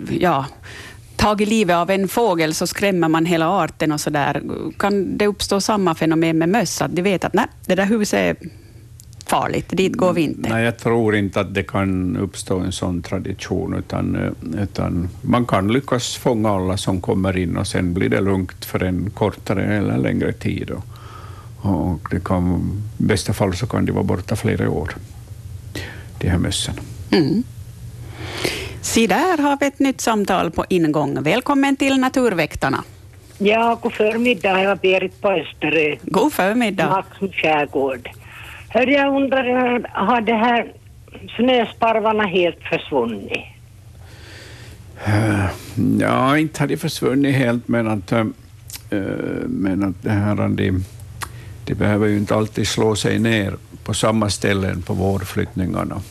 ja, 0.10 0.46
tagit 1.16 1.48
livet 1.48 1.76
av 1.76 1.90
en 1.90 2.08
fågel 2.08 2.54
så 2.54 2.68
skrämmer 2.68 3.08
man 3.08 3.26
hela 3.26 3.48
arten 3.48 3.92
och 3.92 4.02
så 4.02 4.10
där. 4.10 4.42
Kan 4.78 5.18
det 5.18 5.28
uppstå 5.28 5.62
samma 5.62 5.96
fenomen 5.96 6.38
med 6.38 6.50
möss, 6.50 6.82
att 6.82 6.96
de 6.96 7.02
vet 7.02 7.26
att 7.26 7.34
nej, 7.34 7.46
det 7.66 7.76
där 7.76 7.86
huset 7.86 8.20
är 8.20 8.36
farligt, 9.26 9.70
dit 9.70 9.94
går 9.94 10.14
vi 10.14 10.22
inte? 10.22 10.50
Nej, 10.50 10.64
jag 10.64 10.78
tror 10.78 11.16
inte 11.16 11.40
att 11.40 11.54
det 11.54 11.64
kan 11.64 12.18
uppstå 12.18 12.60
en 12.60 12.72
sån 12.72 13.02
tradition, 13.02 13.74
utan, 13.74 14.36
utan 14.58 15.10
man 15.22 15.46
kan 15.46 15.74
lyckas 15.74 16.16
fånga 16.16 16.50
alla 16.50 16.78
som 16.78 17.02
kommer 17.02 17.38
in 17.38 17.58
och 17.58 17.68
sen 17.68 17.94
blir 17.94 18.10
det 18.10 18.22
lugnt 18.22 18.66
för 18.66 18.84
en 18.84 19.10
kortare 19.10 19.78
eller 19.78 19.98
längre 19.98 20.34
tid. 20.34 20.72
Och, 20.72 20.84
och 21.72 22.08
det 22.12 22.24
kan, 22.24 22.72
I 23.00 23.04
bästa 23.04 23.34
fall 23.34 23.56
så 23.56 23.68
kan 23.68 23.86
de 23.86 23.92
vara 23.92 24.04
borta 24.04 24.36
flera 24.36 24.70
år, 24.70 24.96
de 26.20 26.30
här 26.30 26.38
mössen. 26.38 26.76
Mm. 27.12 27.44
Se 28.82 29.08
där 29.08 29.38
har 29.38 29.58
vi 29.60 29.66
ett 29.66 29.80
nytt 29.80 30.02
samtal 30.02 30.52
på 30.52 30.66
ingång. 30.70 31.24
Välkommen 31.24 31.76
till 31.76 32.00
Naturväktarna. 32.00 32.84
Ja, 33.38 33.80
god 33.82 33.94
förmiddag. 33.94 34.64
Jag 34.64 34.72
är 34.72 34.76
Berit 34.76 35.22
på 35.22 35.32
Österö, 35.32 35.96
God 36.02 36.34
förmiddag. 36.34 36.90
Maxim 36.90 37.32
skärgård. 37.32 38.10
Hör, 38.74 38.88
jag 38.88 39.16
undrar, 39.16 39.88
har 39.94 40.22
det 40.22 40.34
här 40.36 40.74
snösparvarna 41.36 42.24
helt 42.24 42.60
försvunnit? 42.64 43.42
Ja, 46.00 46.38
inte 46.38 46.64
har 46.64 46.68
de 46.68 46.78
försvunnit 46.78 47.36
helt, 47.36 47.68
men 47.68 47.88
att, 47.88 48.12
eh, 48.12 48.24
men 49.48 49.84
att 49.84 50.04
det 50.04 50.10
här, 50.10 50.36
de, 50.36 50.84
de 51.66 51.74
behöver 51.76 52.08
ju 52.08 52.18
inte 52.18 52.36
alltid 52.36 52.68
slå 52.68 52.96
sig 52.96 53.20
ner 53.20 53.54
på 53.84 53.94
samma 53.94 54.30
ställen 54.30 54.82
på 54.82 54.94
vårflyttningarna. 54.94 56.02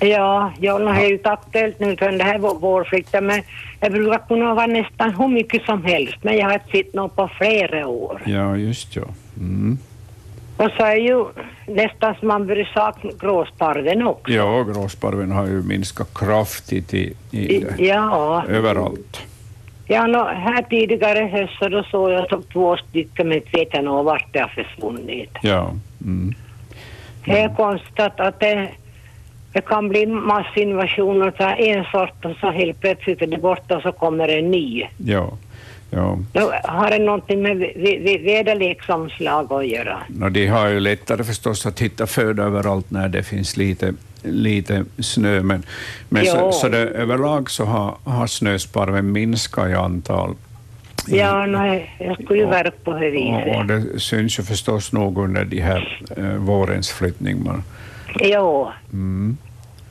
Ja, 0.00 0.52
jag 0.60 0.80
har 0.80 1.02
ju 1.02 1.12
inte 1.14 1.30
aktuellt 1.30 1.80
nu 1.80 1.96
för 1.96 2.12
det 2.12 2.24
här 2.24 2.38
vår- 2.38 2.58
vårflykten, 2.60 3.26
men 3.26 3.42
jag 3.80 3.92
brukar 3.92 4.18
kunna 4.28 4.54
vara 4.54 4.66
nästan 4.66 5.14
hur 5.14 5.28
mycket 5.28 5.62
som 5.64 5.84
helst, 5.84 6.16
men 6.22 6.36
jag 6.36 6.46
har 6.46 6.52
inte 6.54 6.70
sett 6.72 6.94
något 6.94 7.16
på 7.16 7.30
flera 7.38 7.86
år. 7.86 8.22
Ja, 8.26 8.56
just 8.56 8.96
ja. 8.96 9.02
Mm. 9.36 9.78
Och 10.64 10.70
så 10.76 10.84
är 10.84 10.96
ju 10.96 11.24
nästan 11.66 12.14
som 12.14 12.28
man 12.28 12.46
börjar 12.46 12.70
sakna 12.74 13.10
gråsparven 13.20 14.06
också. 14.06 14.32
Ja, 14.32 14.62
gråsparven 14.62 15.32
har 15.32 15.46
ju 15.46 15.62
minskat 15.62 16.08
kraftigt 16.14 16.94
i, 16.94 17.12
i 17.30 17.58
det. 17.58 17.84
Ja, 17.84 18.44
överallt. 18.48 19.22
ja 19.86 20.06
nå, 20.06 20.24
här 20.24 20.62
tidigare 20.62 21.24
höst 21.24 21.52
så 21.58 21.68
då 21.68 21.82
såg 21.82 22.10
jag 22.10 22.28
så 22.28 22.42
två 22.52 22.76
stycken 22.76 23.28
men 23.28 23.36
inte 23.36 23.58
vet 23.58 23.68
jag 23.72 23.84
nog 23.84 24.04
vart 24.04 24.32
det 24.32 24.38
har 24.38 24.48
försvunnit. 24.48 25.30
Ja. 25.42 25.70
Mm. 26.04 26.34
Det 27.24 27.38
är 27.38 27.54
konstigt 27.54 28.20
att 28.20 28.40
det, 28.40 28.68
det 29.52 29.60
kan 29.60 29.88
bli 29.88 30.06
massinvasioner 30.06 31.26
av 31.26 31.54
en 31.58 31.84
sort 31.84 32.24
och 32.24 32.36
så 32.40 32.50
helt 32.50 32.80
plötsligt 32.80 33.22
är 33.22 33.26
det 33.26 33.38
borta 33.38 33.76
och 33.76 33.82
så 33.82 33.92
kommer 33.92 34.28
en 34.28 34.50
ny. 34.50 34.86
Ja. 34.96 35.32
Ja. 35.94 36.18
Då 36.32 36.52
har 36.64 36.90
det 36.90 36.98
någonting 36.98 37.42
med 37.42 37.56
vä- 37.56 37.76
vä- 37.76 38.24
väderleksomslag 38.24 39.52
att 39.52 39.66
göra? 39.66 39.98
No, 40.08 40.28
de 40.28 40.46
har 40.46 40.68
ju 40.68 40.80
lättare 40.80 41.24
förstås 41.24 41.66
att 41.66 41.80
hitta 41.80 42.06
föda 42.06 42.42
överallt 42.42 42.90
när 42.90 43.08
det 43.08 43.22
finns 43.22 43.56
lite, 43.56 43.94
lite 44.22 44.84
snö, 44.98 45.40
men, 45.42 45.62
men 46.08 46.26
så, 46.26 46.52
så 46.52 46.68
det, 46.68 46.78
överlag 46.78 47.50
så 47.50 47.64
har, 47.64 47.94
har 48.04 48.26
snösparven 48.26 49.12
minskat 49.12 49.68
i 49.70 49.74
antal. 49.74 50.34
Ja, 51.08 51.46
nej, 51.46 51.96
jag 51.98 52.22
skulle 52.22 52.38
ju 52.40 52.46
verka 52.46 52.70
på 52.84 52.92
det 52.92 52.96
Och, 52.96 53.56
och 53.56 53.70
viset. 53.70 53.92
det 53.94 54.00
syns 54.00 54.38
ju 54.38 54.42
förstås 54.42 54.92
nog 54.92 55.18
under 55.18 55.44
de 55.44 55.60
här 55.60 56.02
eh, 56.16 56.24
vårens 56.24 56.92
flyttningar. 56.92 57.62
Jo. 58.20 58.68
Mm. 58.92 59.36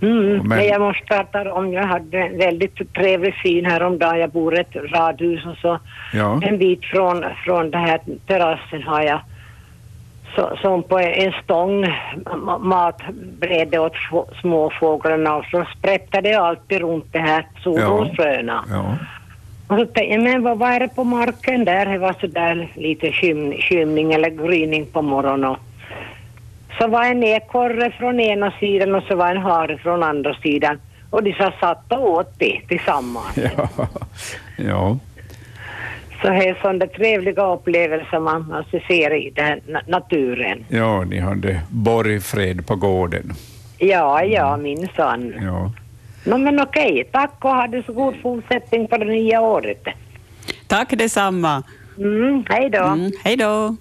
Mm, 0.04 0.38
Men- 0.38 0.48
men 0.48 0.66
jag 0.68 0.82
måste 0.82 1.04
prata 1.06 1.54
om, 1.54 1.74
jag 1.74 1.84
hade 1.84 2.18
en 2.18 2.38
väldigt 2.38 2.94
trevlig 2.94 3.34
syn 3.44 3.66
häromdagen. 3.66 4.20
Jag 4.20 4.30
bor 4.30 4.56
i 4.56 4.60
ett 4.60 4.76
radhus 4.76 5.46
och 5.46 5.58
så 5.58 5.80
Ja. 6.14 6.40
en 6.44 6.58
bit 6.58 6.86
från, 6.86 7.26
från 7.46 7.72
den 7.72 7.82
här 7.82 8.00
terrassen 8.28 8.84
har 8.84 9.02
jag 9.02 9.20
så, 10.36 10.58
som 10.62 10.84
på 10.84 11.00
en 11.00 11.32
stång 11.44 11.86
ma- 12.26 12.60
matbräde 12.60 13.80
åt 13.80 13.94
få- 14.12 14.28
småfåglarna 14.42 15.36
och 15.36 15.46
så 15.52 15.66
sprättade 15.78 16.30
jag 16.30 16.46
alltid 16.46 16.82
runt 16.82 17.06
det 17.14 17.20
här 17.20 17.46
solrosfröna. 17.64 18.64
Ja. 18.70 18.96
Och 19.68 19.80
så 19.80 19.86
tänkte 19.86 20.04
jag, 20.04 20.22
men 20.24 20.44
vad, 20.44 20.58
vad 20.60 20.70
är 20.70 20.80
det 20.80 20.96
på 20.96 21.04
marken 21.04 21.66
där? 21.66 21.86
Det 21.86 21.98
var 21.98 22.16
så 22.22 22.28
där 22.28 22.68
lite 22.76 23.12
skym, 23.12 23.54
skymning 23.54 24.14
eller 24.14 24.30
gryning 24.30 24.86
på 24.86 25.02
morgonen. 25.02 25.56
Så 26.80 26.88
var 26.88 27.04
en 27.04 27.24
ekorre 27.24 27.92
från 27.92 28.20
ena 28.20 28.52
sidan 28.60 28.96
och 28.96 29.04
så 29.04 29.16
var 29.16 29.32
en 29.32 29.42
hare 29.42 29.78
från 29.78 30.04
andra 30.04 30.34
sidan. 30.34 30.80
Och 31.10 31.24
de 31.24 31.34
sa 31.34 31.54
satt 31.60 31.92
och 31.94 32.10
åt 32.10 32.40
det 32.40 32.62
tillsammans. 32.68 33.38
Ja. 33.38 33.70
ja. 34.58 34.98
Så 36.22 36.30
det 36.30 36.50
är 36.50 36.58
sådana 36.62 36.88
trevliga 36.88 37.46
upplevelser 37.54 38.20
man 38.20 38.52
alltså 38.54 38.80
ser 38.88 39.14
i 39.14 39.30
den 39.30 39.60
na- 39.60 39.82
naturen. 39.90 40.66
ja, 40.70 41.04
ni 41.04 41.20
hade 41.20 41.62
borgfred 41.70 42.68
på 42.68 42.76
gården. 42.76 43.34
Ja, 43.78 44.24
ja, 44.24 44.58
minsann. 44.58 45.34
Ja. 45.42 45.72
No, 46.26 46.38
men 46.38 46.60
okej, 46.60 47.10
tack 47.12 47.32
och 47.46 47.50
ha 47.50 47.68
det 47.68 47.84
så 47.86 47.94
god 47.94 48.16
fortsättning 48.22 48.88
på 48.88 48.98
det 48.98 49.06
nya 49.06 49.42
året. 49.42 49.84
Tack 50.68 50.90
detsamma. 50.90 51.64
Mm, 51.98 52.44
hej 52.50 52.70
då. 52.70 52.84
Mm, 52.84 53.12
hej 53.24 53.36
då. 53.38 53.76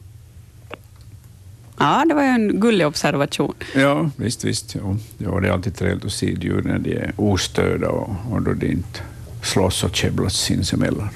Ja, 1.82 2.04
det 2.08 2.14
var 2.14 2.22
ju 2.22 2.28
en 2.28 2.60
gullig 2.60 2.86
observation. 2.86 3.54
Ja, 3.74 4.10
visst, 4.16 4.44
visst. 4.44 4.74
Ja. 4.74 4.96
Ja, 5.18 5.40
det 5.40 5.48
är 5.48 5.52
alltid 5.52 5.76
trevligt 5.76 6.04
att 6.04 6.12
se 6.12 6.26
djur 6.26 6.62
när 6.62 6.78
de 6.78 6.92
är 6.92 7.12
ostörda 7.16 7.88
och, 7.88 8.10
och 8.32 8.42
då 8.42 8.52
de 8.52 8.66
inte 8.66 9.00
slåss 9.42 9.84
och 9.84 9.96
käbblas 9.96 10.34
sinsemellan. 10.34 11.08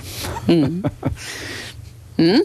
Mm. 0.48 0.84
Mm. 2.16 2.40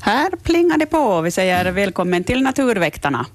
Här 0.00 0.30
plingar 0.42 0.78
det 0.78 0.86
på. 0.86 1.20
Vi 1.20 1.30
säger 1.30 1.72
välkommen 1.72 2.24
till 2.24 2.42
Naturväktarna. 2.42 3.26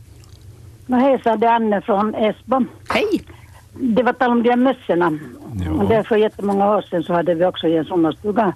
No, 0.86 0.96
hejsan, 0.96 1.40
det 1.40 1.48
är 1.48 1.54
Anne 1.54 1.82
från 1.82 2.16
Esbo. 2.16 2.66
Hej! 2.90 3.22
Det 3.74 4.04
var 4.04 4.14
tal 4.14 4.32
om 4.32 4.44
de 4.44 4.50
här 4.50 4.58
mössorna. 4.58 5.20
Ja. 5.66 5.72
Och 5.72 5.90
det 5.90 6.04
för 6.04 6.16
jättemånga 6.16 6.76
år 6.76 6.82
sedan 6.82 7.04
så 7.04 7.14
hade 7.14 7.34
vi 7.36 7.46
också 7.46 7.68
i 7.68 7.78
en 7.78 7.86
sommarstuga 7.86 8.54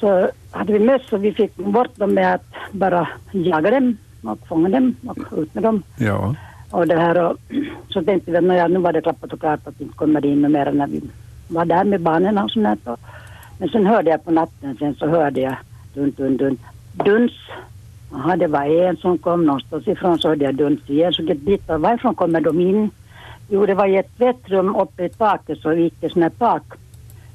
så 0.00 0.30
hade 0.50 0.72
vi 0.72 0.78
möss 0.78 1.12
och 1.12 1.24
vi 1.24 1.32
fick 1.32 1.56
bort 1.56 1.96
dem 1.96 2.14
med 2.14 2.34
att 2.34 2.54
bara 2.72 3.08
jaga 3.32 3.70
dem 3.70 3.96
och 4.22 4.38
fånga 4.48 4.68
dem 4.68 4.96
och 5.06 5.38
ut 5.38 5.54
med 5.54 5.62
dem. 5.62 5.82
Ja. 5.98 6.34
Och 6.70 6.86
det 6.86 6.96
här 6.96 7.30
och, 7.30 7.36
så 7.88 8.02
tänkte 8.02 8.30
vi 8.30 8.36
att 8.36 8.44
"Nåja, 8.44 8.68
nu 8.68 8.78
var 8.78 8.92
det 8.92 9.00
klappat 9.00 9.32
och 9.32 9.40
klart 9.40 9.66
att 9.66 9.80
inte 9.80 9.96
kommer 9.96 10.26
in 10.26 10.52
mer 10.52 10.72
när 10.72 10.86
vi 10.86 11.02
var 11.48 11.64
där 11.64 11.84
med 11.84 12.00
barnen 12.00 12.38
och 12.38 12.50
sånt 12.50 12.84
där. 12.84 12.96
Men 13.58 13.68
sen 13.68 13.86
hörde 13.86 14.10
jag 14.10 14.24
på 14.24 14.30
natten 14.30 14.76
sen 14.78 14.94
så 14.94 15.06
hörde 15.08 15.40
jag 15.40 15.56
dun, 15.94 16.12
dun, 16.16 16.36
dun, 16.36 16.58
duns. 16.92 17.32
Jaha, 18.12 18.36
det 18.36 18.46
var 18.46 18.64
en 18.64 18.96
som 18.96 19.18
kom 19.18 19.44
någonstans 19.46 19.88
ifrån 19.88 20.18
så 20.18 20.28
hörde 20.28 20.44
jag 20.44 20.54
duns 20.54 20.90
igen. 20.90 21.12
Så 21.12 21.22
jag 21.22 21.44
tittade, 21.46 21.78
varifrån 21.78 22.14
kommer 22.14 22.40
de 22.40 22.60
in? 22.60 22.90
Jo, 23.48 23.66
det 23.66 23.74
var 23.74 23.86
i 23.86 23.96
ett 23.96 24.16
tvättrum 24.16 24.76
uppe 24.76 25.04
i 25.04 25.08
taket 25.08 25.58
så 25.58 25.72
gick 25.72 25.94
det 26.00 26.12
såna 26.12 26.26
här 26.26 26.64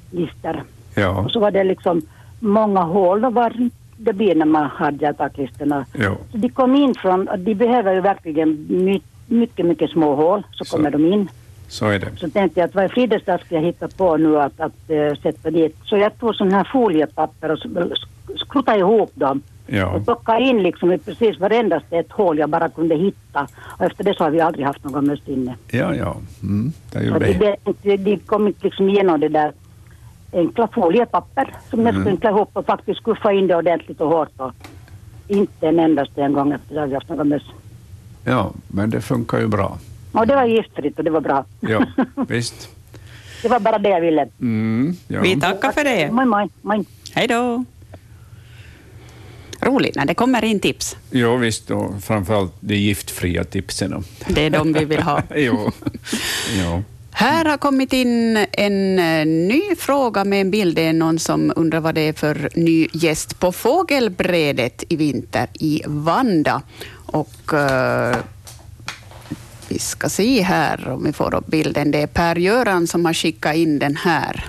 taklister. 0.10 0.64
Ja. 0.96 1.20
Och 1.20 1.32
så 1.32 1.40
var 1.40 1.52
det 1.52 1.64
liksom 1.64 2.02
många 2.40 2.82
hål 2.82 3.26
och 3.26 3.34
var 3.34 3.70
det 3.98 4.14
blir 4.14 4.36
när 4.36 4.46
man 4.46 4.70
de. 4.70 5.86
Ja. 5.94 6.16
Så 6.32 6.38
de 6.38 6.50
kom 6.50 6.76
in 6.76 6.96
från, 6.96 7.28
de 7.38 7.56
behöver 7.56 7.94
ju 7.94 8.02
verkligen 8.02 8.66
my, 8.70 9.02
mycket, 9.28 9.66
mycket 9.66 9.90
små 9.90 10.16
hål, 10.16 10.44
så 10.52 10.66
Så. 10.66 10.76
kommer 10.78 10.92
de 10.92 11.06
in. 11.06 11.30
Så 11.68 11.88
är 11.88 12.00
det. 12.00 12.08
Så 12.18 12.30
tänkte 12.30 12.60
jag 12.60 12.68
att 12.68 12.76
vad 12.76 12.86
i 12.86 12.90
fridens 12.90 13.24
dag 13.24 13.40
ska 13.46 13.56
jag 13.56 13.62
hitta 13.62 13.88
på 13.88 14.18
nu 14.18 14.40
att, 14.40 14.60
att 14.60 14.90
äh, 14.90 15.14
sätta 15.22 15.52
dit. 15.52 15.76
Så 15.84 15.98
jag 15.98 16.20
tog 16.20 16.36
sån 16.36 16.52
här 16.52 16.64
foliepapper 16.72 17.52
och 17.52 17.58
sk- 17.60 17.98
skrutade 18.38 18.80
ihop 18.80 19.12
dem. 19.14 19.42
Ja. 19.68 19.88
Och 19.96 20.06
plockade 20.06 20.42
in 20.42 20.64
liksom 20.64 20.92
i 20.92 20.98
precis 20.98 21.40
varendaste 21.40 21.98
ett 21.98 22.12
hål 22.12 22.38
jag 22.40 22.50
bara 22.50 22.70
kunde 22.70 22.96
hitta. 22.96 23.48
Och 23.78 23.86
efter 23.86 24.04
det 24.04 24.14
så 24.18 24.24
har 24.24 24.32
vi 24.32 24.42
aldrig 24.42 24.66
haft 24.66 24.84
någon 24.84 25.08
möss 25.08 25.20
inne. 25.28 25.56
Ja, 25.72 25.96
ja. 25.96 26.16
Mm, 26.44 26.72
det 26.92 26.98
är 27.00 27.04
ju 27.04 27.10
de, 27.12 27.20
det. 27.20 27.56
inte- 27.66 27.98
de 27.98 28.18
kom 28.18 28.48
inte 28.48 28.60
liksom 28.66 28.90
igenom 28.90 29.20
det 29.20 29.30
där 29.30 29.52
enkla 30.34 30.68
foliepapper 30.68 31.56
som 31.70 31.80
jag 31.86 31.90
Mm. 31.90 32.04
skrynklade 32.04 32.36
ihop 32.36 32.50
och 32.54 32.66
faktiskt 32.66 33.00
skuffa 33.00 33.32
in 33.34 33.48
det 33.48 33.56
ordentligt 33.56 34.02
och 34.02 34.10
hårt. 34.10 34.30
Och 34.38 34.52
inte 35.28 35.68
en 35.68 35.80
endaste 35.80 36.22
en 36.24 36.34
gång 36.34 36.52
efter 36.54 36.74
det 36.76 36.80
har 36.80 36.88
vi 36.88 36.94
haft 36.94 37.10
någon 37.10 37.30
möss. 37.30 37.44
Ja, 38.24 38.52
men 38.68 38.90
det 38.90 39.02
funkar 39.02 39.40
ju 39.40 39.48
bra. 39.48 39.78
Och 40.12 40.28
det 40.28 40.36
var 40.36 40.46
giftfritt 40.46 40.98
och 40.98 41.04
det 41.04 41.10
var 41.12 41.22
bra. 41.22 41.46
Ja, 41.60 41.86
visst. 42.28 42.70
det 43.42 43.48
var 43.50 43.60
bara 43.60 43.78
det 43.78 43.90
jag 43.90 44.02
ville. 44.02 44.28
Mm, 44.42 44.96
ja. 45.08 45.22
Vi 45.22 45.40
tackar 45.42 45.72
för 45.72 45.84
det. 45.84 46.12
Moj, 46.12 46.26
moj, 46.26 46.50
moj. 46.62 46.86
Hej 47.14 47.28
då. 47.28 47.64
Roligt 49.62 49.96
när 49.96 50.06
det 50.06 50.14
kommer 50.16 50.44
in 50.44 50.60
tips. 50.60 50.98
Jo, 51.12 51.36
visst. 51.38 51.72
Och 51.72 52.04
framförallt 52.04 52.54
de 52.60 52.76
giftfria 52.76 53.44
tipsen. 53.44 54.04
Det 54.28 54.42
är 54.42 54.50
de 54.50 54.74
vi 54.74 54.86
vill 54.86 55.02
ha. 55.02 55.22
jo. 55.36 55.72
jo. 56.64 56.84
Här 57.16 57.46
har 57.46 57.58
kommit 57.58 57.94
in 57.94 58.38
en 58.52 59.00
eh, 59.00 59.26
ny 59.26 59.76
fråga 59.78 60.24
med 60.24 60.42
en 60.42 60.52
bild. 60.52 60.76
Det 60.76 60.82
är 60.82 60.94
någon 60.94 61.20
som 61.20 61.54
undrar 61.56 61.80
vad 61.80 61.96
det 61.96 62.02
är 62.02 62.14
för 62.14 62.50
ny 62.56 62.88
gäst 62.94 63.40
på 63.40 63.52
fågelbrädet 63.52 64.84
i 64.90 64.96
vinter 64.96 65.48
i 65.54 65.82
Vanda. 65.86 66.62
Och 67.06 67.54
uh, 67.54 68.18
vi 69.68 69.80
ska 69.80 70.10
se 70.10 70.42
här 70.42 70.90
om 70.90 71.04
vi 71.04 71.14
får 71.14 71.36
upp 71.36 71.48
bilden. 71.48 71.92
Det 71.92 72.02
är 72.02 72.08
Per-Göran 72.08 72.88
som 72.88 73.06
har 73.06 73.14
skickat 73.14 73.56
in 73.56 73.80
den 73.80 73.96
här. 73.96 74.46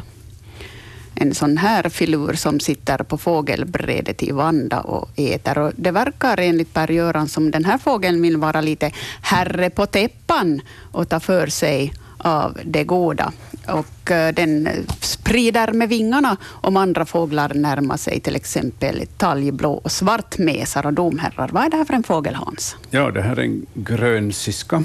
En 1.14 1.34
sån 1.34 1.56
här 1.56 1.88
filur 1.88 2.32
som 2.32 2.60
sitter 2.60 2.98
på 2.98 3.18
fågelbrädet 3.18 4.22
i 4.22 4.32
Vanda 4.32 4.80
och 4.80 5.10
äter. 5.16 5.58
Och 5.58 5.72
det 5.76 5.90
verkar 5.90 6.40
enligt 6.40 6.74
Per-Göran 6.74 7.28
som 7.28 7.50
den 7.50 7.64
här 7.64 7.78
fågeln 7.78 8.22
vill 8.22 8.36
vara 8.36 8.60
lite 8.60 8.90
herre 9.22 9.70
på 9.70 9.86
täppan 9.86 10.60
och 10.92 11.08
ta 11.08 11.20
för 11.20 11.46
sig 11.46 11.92
av 12.25 12.59
det 12.64 12.85
goda. 12.85 13.33
Och 13.66 14.11
eh, 14.11 14.35
den 14.35 14.68
sprider 15.01 15.72
med 15.72 15.89
vingarna 15.89 16.37
om 16.45 16.77
andra 16.77 17.05
fåglar 17.05 17.55
närmar 17.55 17.97
sig, 17.97 18.20
till 18.20 18.37
exempel 18.37 19.07
talgblå 19.16 19.72
och 19.72 19.93
svartmesar 19.93 20.87
och 20.87 20.93
domherrar. 20.93 21.51
Vad 21.53 21.64
är 21.64 21.70
det 21.70 21.77
här 21.77 21.85
för 21.85 21.95
en 21.95 22.03
fågel, 22.03 22.35
Hans? 22.35 22.77
Ja, 22.91 23.11
det 23.11 23.22
här 23.22 23.37
är 23.37 23.43
en 23.43 23.66
grön 23.75 24.33
siska 24.33 24.85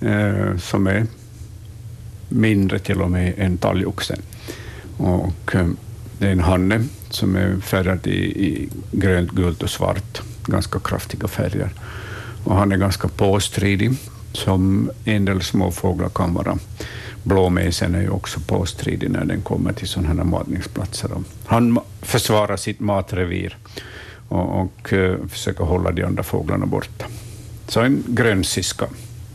eh, 0.00 0.56
som 0.56 0.86
är 0.86 1.06
mindre 2.28 2.78
till 2.78 3.02
och 3.02 3.10
med 3.10 3.34
än 3.38 3.58
talgoxen. 3.58 4.22
Och, 4.98 5.54
eh, 5.54 5.66
det 6.18 6.26
är 6.26 6.32
en 6.32 6.40
hanne 6.40 6.84
som 7.10 7.36
är 7.36 7.60
färgad 7.60 8.06
i, 8.06 8.46
i 8.46 8.68
grönt, 8.92 9.30
gult 9.30 9.62
och 9.62 9.70
svart, 9.70 10.22
ganska 10.46 10.78
kraftiga 10.78 11.28
färger. 11.28 11.70
Och 12.44 12.56
han 12.56 12.72
är 12.72 12.76
ganska 12.76 13.08
påstridig, 13.08 13.92
som 14.36 14.90
en 15.04 15.24
del 15.24 15.42
småfåglar 15.42 16.08
kan 16.08 16.34
vara. 16.34 16.58
Blåmesen 17.22 17.94
är 17.94 18.00
ju 18.00 18.10
också 18.10 18.40
påstridig 18.40 19.10
när 19.10 19.24
den 19.24 19.42
kommer 19.42 19.72
till 19.72 19.88
sådana 19.88 20.08
här 20.08 20.24
matningsplatser. 20.24 21.10
Han 21.46 21.78
försvarar 22.02 22.56
sitt 22.56 22.80
matrevir 22.80 23.56
och, 24.28 24.60
och 24.60 24.92
eh, 24.92 25.16
försöker 25.28 25.64
hålla 25.64 25.90
de 25.90 26.02
andra 26.02 26.22
fåglarna 26.22 26.66
borta. 26.66 27.06
Så 27.68 27.80
en 27.80 28.04
grönsiska. 28.06 28.86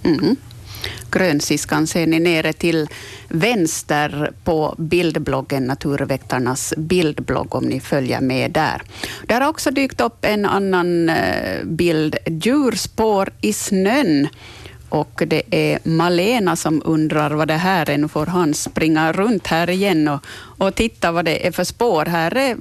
Mm. 0.04 0.36
Grönsiskan 1.12 1.88
ser 1.88 2.08
ni 2.08 2.20
nere 2.20 2.54
till 2.54 2.88
vänster 3.28 4.32
på 4.44 4.76
bildbloggen, 4.78 5.64
Naturväktarnas 5.64 6.74
bildblogg, 6.78 7.56
om 7.56 7.66
ni 7.66 7.80
följer 7.80 8.22
med 8.22 8.52
där. 8.52 8.82
Där 9.26 9.42
har 9.42 9.50
också 9.50 9.72
dykt 9.72 10.02
upp 10.02 10.26
en 10.26 10.46
annan 10.46 11.10
eh, 11.10 11.64
bild, 11.64 12.18
djurspår 12.26 13.30
i 13.42 13.54
snön. 13.54 14.28
Och 14.92 15.24
det 15.28 15.42
är 15.52 15.80
Malena 15.84 16.56
som 16.56 16.82
undrar 16.86 17.32
vad 17.32 17.48
det 17.48 17.58
här 17.58 17.90
är. 17.90 17.98
Nu 17.98 18.08
får 18.08 18.26
han 18.26 18.54
springa 18.54 19.12
runt 19.12 19.48
här 19.48 19.70
igen 19.70 20.08
och, 20.08 20.26
och 20.58 20.76
titta 20.76 21.12
vad 21.12 21.26
det 21.26 21.48
är 21.48 21.52
för 21.52 21.64
spår. 21.64 22.06
Här 22.06 22.38
är 22.38 22.58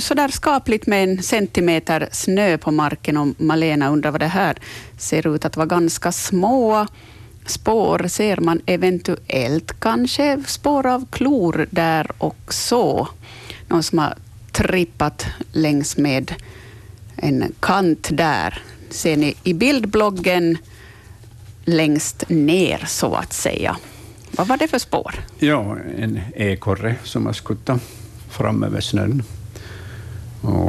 sådär 0.00 0.28
skapligt 0.28 0.86
med 0.86 1.04
en 1.04 1.22
centimeter 1.22 2.08
snö 2.12 2.58
på 2.58 2.70
marken 2.70 3.16
och 3.16 3.28
Malena 3.38 3.88
undrar 3.88 4.10
vad 4.10 4.20
det 4.20 4.26
här 4.26 4.56
ser 4.98 5.34
ut 5.34 5.44
att 5.44 5.56
vara 5.56 5.66
ganska 5.66 6.12
små 6.12 6.86
spår. 7.46 8.08
Ser 8.08 8.36
man 8.36 8.60
eventuellt 8.66 9.80
kanske 9.80 10.42
spår 10.46 10.86
av 10.86 11.06
klor 11.10 11.66
där 11.70 12.10
också? 12.18 13.08
Någon 13.68 13.82
som 13.82 13.98
har 13.98 14.14
trippat 14.52 15.26
längs 15.52 15.96
med 15.96 16.34
en 17.16 17.52
kant 17.60 18.08
där. 18.12 18.62
Ser 18.90 19.16
ni 19.16 19.34
i 19.44 19.54
bildbloggen 19.54 20.58
längst 21.66 22.24
ner, 22.28 22.84
så 22.86 23.14
att 23.14 23.32
säga. 23.32 23.76
Vad 24.30 24.46
var 24.46 24.56
det 24.56 24.68
för 24.68 24.78
spår? 24.78 25.14
Ja, 25.38 25.76
en 25.98 26.20
ekorre 26.34 26.96
som 27.04 27.26
har 27.26 27.32
skuttat 27.32 27.80
fram 28.30 28.62
över 28.62 28.80
snön. 28.80 29.22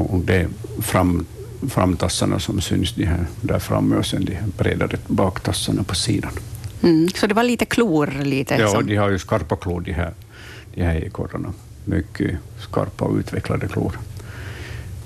Och 0.09 0.19
det 0.19 0.35
är 0.35 0.47
fram, 0.81 1.25
framtassarna 1.69 2.39
som 2.39 2.61
syns 2.61 2.93
de 2.93 3.05
här 3.05 3.25
där 3.41 3.59
framme 3.59 3.95
och 3.95 4.05
sen 4.05 4.25
de 4.25 4.37
bredare 4.57 4.97
baktassarna 5.07 5.83
på 5.83 5.95
sidan. 5.95 6.31
Mm, 6.83 7.09
så 7.09 7.27
det 7.27 7.33
var 7.33 7.43
lite 7.43 7.65
klor? 7.65 8.07
Lite, 8.23 8.55
ja, 8.55 8.67
som... 8.67 8.87
de 8.87 8.95
har 8.95 9.09
ju 9.09 9.19
skarpa 9.19 9.55
klor 9.55 9.81
de 9.81 9.91
här, 9.93 10.13
de 10.75 10.83
här 10.83 10.95
ekorrarna. 10.95 11.53
Mycket 11.85 12.37
skarpa 12.59 13.05
och 13.05 13.17
utvecklade 13.17 13.67
klor. 13.67 13.99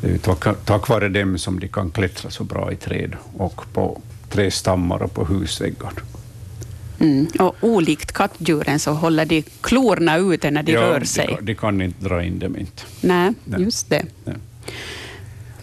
Det 0.01 0.11
är 0.11 0.17
tack, 0.17 0.65
tack 0.65 0.87
vare 0.89 1.09
dem 1.09 1.37
som 1.37 1.59
de 1.59 1.67
kan 1.67 1.91
klättra 1.91 2.29
så 2.29 2.43
bra 2.43 2.71
i 2.71 2.75
träd 2.75 3.15
och 3.37 3.73
på 3.73 4.01
trästammar 4.31 5.03
och 5.03 5.13
på 5.13 5.25
husväggar. 5.25 5.93
Mm. 6.99 7.27
Och 7.39 7.55
olikt 7.61 8.11
kattdjuren 8.11 8.79
så 8.79 8.91
håller 8.91 9.25
de 9.25 9.43
klorna 9.61 10.17
ute 10.17 10.51
när 10.51 10.63
de 10.63 10.71
ja, 10.71 10.81
rör 10.81 11.03
sig. 11.03 11.35
De, 11.39 11.45
de 11.45 11.55
kan 11.55 11.81
inte 11.81 12.05
dra 12.05 12.23
in 12.23 12.39
dem. 12.39 12.57
Inte. 12.57 12.83
Nej, 13.01 13.33
Nej. 13.45 13.61
just 13.61 13.89
det. 13.89 14.05
Nej. 14.23 14.35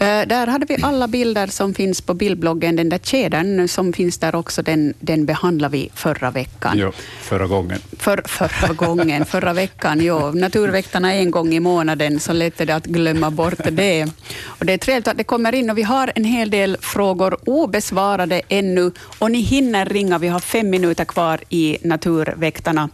Eh, 0.00 0.26
där 0.26 0.46
hade 0.46 0.66
vi 0.66 0.76
alla 0.82 1.08
bilder 1.08 1.46
som 1.46 1.74
finns 1.74 2.00
på 2.00 2.14
bildbloggen. 2.14 2.76
Den 2.76 2.88
där 2.88 2.98
kedjan 2.98 3.68
som 3.68 3.92
finns 3.92 4.18
där 4.18 4.34
också, 4.34 4.62
den, 4.62 4.94
den 5.00 5.26
behandlade 5.26 5.72
vi 5.72 5.90
förra 5.94 6.30
veckan. 6.30 6.72
Jo, 6.76 6.92
förra 7.20 7.46
gången. 7.46 7.78
För, 7.98 8.22
förra 8.28 8.74
gången, 8.74 9.24
förra 9.24 9.52
veckan, 9.52 10.00
jo. 10.00 10.30
Naturväktarna 10.30 11.14
en 11.14 11.30
gång 11.30 11.54
i 11.54 11.60
månaden, 11.60 12.20
så 12.20 12.32
lätt 12.32 12.60
är 12.60 12.66
det 12.66 12.74
att 12.74 12.86
glömma 12.86 13.30
bort 13.30 13.60
det. 13.72 14.06
Och 14.46 14.66
det 14.66 14.72
är 14.72 14.78
trevligt 14.78 15.08
att 15.08 15.16
det 15.16 15.24
kommer 15.24 15.54
in 15.54 15.70
och 15.70 15.78
vi 15.78 15.82
har 15.82 16.12
en 16.14 16.24
hel 16.24 16.50
del 16.50 16.76
frågor 16.80 17.36
obesvarade 17.44 18.42
ännu 18.48 18.92
och 19.18 19.30
ni 19.30 19.40
hinner 19.40 19.86
ringa. 19.86 20.18
Vi 20.18 20.28
har 20.28 20.40
fem 20.40 20.70
minuter 20.70 21.04
kvar 21.04 21.40
i 21.48 21.78
Naturväktarna. 21.82 22.88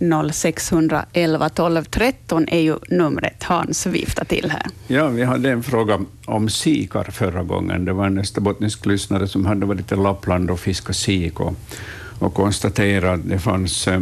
0611 0.00 1.48
12 1.48 1.84
13 1.84 2.48
är 2.48 2.60
ju 2.60 2.76
numret. 2.88 3.42
Hans 3.42 3.86
viftar 3.86 4.24
till 4.24 4.50
här. 4.50 4.66
Ja, 4.86 5.08
vi 5.08 5.24
hade 5.24 5.50
en 5.50 5.62
fråga 5.62 6.00
om 6.26 6.48
sikar 6.48 7.04
förra 7.04 7.42
gången. 7.42 7.84
Det 7.84 7.92
var 7.92 8.06
en 8.06 8.18
österbottnisk 8.18 8.86
lyssnare 8.86 9.28
som 9.28 9.46
hade 9.46 9.66
varit 9.66 9.92
i 9.92 9.96
Lappland 9.96 10.50
och 10.50 10.60
fiskat 10.60 10.96
sik 10.96 11.40
och, 11.40 11.54
och 12.18 12.34
konstaterat 12.34 13.20
att 13.20 13.28
det 13.28 13.38
fanns 13.38 13.88
eh, 13.88 14.00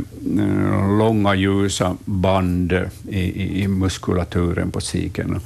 långa 0.99 1.35
ljusa 1.35 1.97
band 2.05 2.73
i, 3.09 3.19
i, 3.19 3.63
i, 3.63 3.69
muskulaturen 3.69 4.71
på 4.71 4.81
siken. 4.81 5.41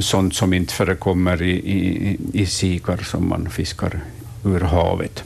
Sånt 0.00 0.34
som 0.34 0.52
inte 0.52 0.74
förekommer 0.74 1.42
i, 1.42 1.50
i, 1.50 2.18
i 2.32 2.46
sikar 2.46 2.96
som 2.96 3.28
man 3.28 3.50
fiskar 3.50 4.00
ur 4.44 4.60
havet. 4.60 5.24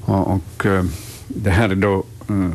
Och, 0.00 0.34
och 0.34 0.66
eh, 0.66 0.84
det 1.28 1.50
här 1.50 1.68
är 1.68 1.74
då 1.74 2.04
eh, 2.28 2.50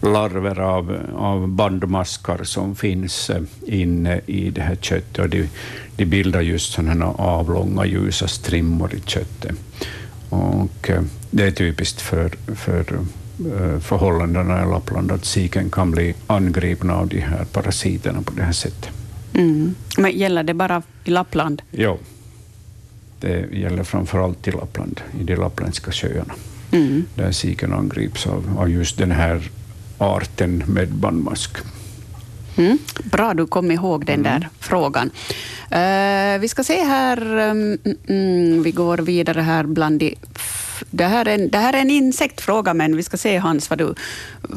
larver 0.00 0.60
av, 0.60 0.96
av 1.16 1.48
bandmaskar 1.48 2.44
som 2.44 2.76
finns 2.76 3.30
inne 3.66 4.20
i 4.26 4.50
det 4.50 4.62
här 4.62 4.76
köttet. 4.76 5.18
Och 5.18 5.28
de, 5.28 5.48
de 5.96 6.04
bildar 6.04 6.40
just 6.40 6.72
sådana 6.72 7.06
avlånga 7.06 7.86
ljusa 7.86 8.28
strimmor 8.28 8.94
i 8.94 9.00
köttet. 9.00 9.52
Och 10.28 10.90
eh, 10.90 11.02
det 11.30 11.46
är 11.46 11.50
typiskt 11.50 12.00
för, 12.00 12.30
för 12.54 12.84
eh, 13.56 13.80
förhållandena 13.80 14.62
i 14.62 14.66
Lappland 14.66 15.12
att 15.12 15.24
siken 15.24 15.70
kan 15.70 15.90
bli 15.90 16.14
angripna 16.26 16.94
av 16.94 17.08
de 17.08 17.20
här 17.20 17.44
parasiterna 17.44 18.22
på 18.22 18.32
det 18.36 18.42
här 18.42 18.52
sättet. 18.52 18.90
Mm. 19.34 19.74
Men 19.98 20.10
gäller 20.18 20.42
det 20.42 20.54
bara 20.54 20.82
i 21.04 21.10
Lappland? 21.10 21.62
Ja, 21.70 21.98
det 23.20 23.52
gäller 23.52 23.84
framför 23.84 24.24
allt 24.24 24.48
i 24.48 24.50
Lappland, 24.50 25.00
i 25.20 25.24
de 25.24 25.36
lappländska 25.36 25.92
sjöarna, 25.92 26.34
mm. 26.70 27.04
där 27.14 27.32
siken 27.32 27.72
angrips 27.72 28.26
av, 28.26 28.58
av 28.58 28.70
just 28.70 28.98
den 28.98 29.10
här 29.10 29.50
arten 30.00 30.64
med 30.66 30.88
bandmask. 30.88 31.56
Mm. 32.56 32.78
Bra 33.04 33.34
du 33.34 33.46
kom 33.46 33.70
ihåg 33.70 34.06
den 34.06 34.22
där 34.22 34.36
mm. 34.36 34.48
frågan. 34.60 35.10
Uh, 35.72 36.40
vi 36.40 36.48
ska 36.48 36.64
se 36.64 36.84
här, 36.84 37.38
um, 37.50 37.78
mm, 38.08 38.62
vi 38.62 38.70
går 38.70 38.98
vidare 38.98 39.40
här 39.40 39.64
bland 39.64 40.00
de 40.00 40.14
det 40.90 41.04
här, 41.04 41.28
är 41.28 41.34
en, 41.34 41.50
det 41.50 41.58
här 41.58 41.72
är 41.72 41.80
en 41.80 41.90
insektfråga, 41.90 42.74
men 42.74 42.96
vi 42.96 43.02
ska 43.02 43.16
se 43.16 43.38
Hans 43.38 43.70
vad 43.70 43.78
du 43.78 43.94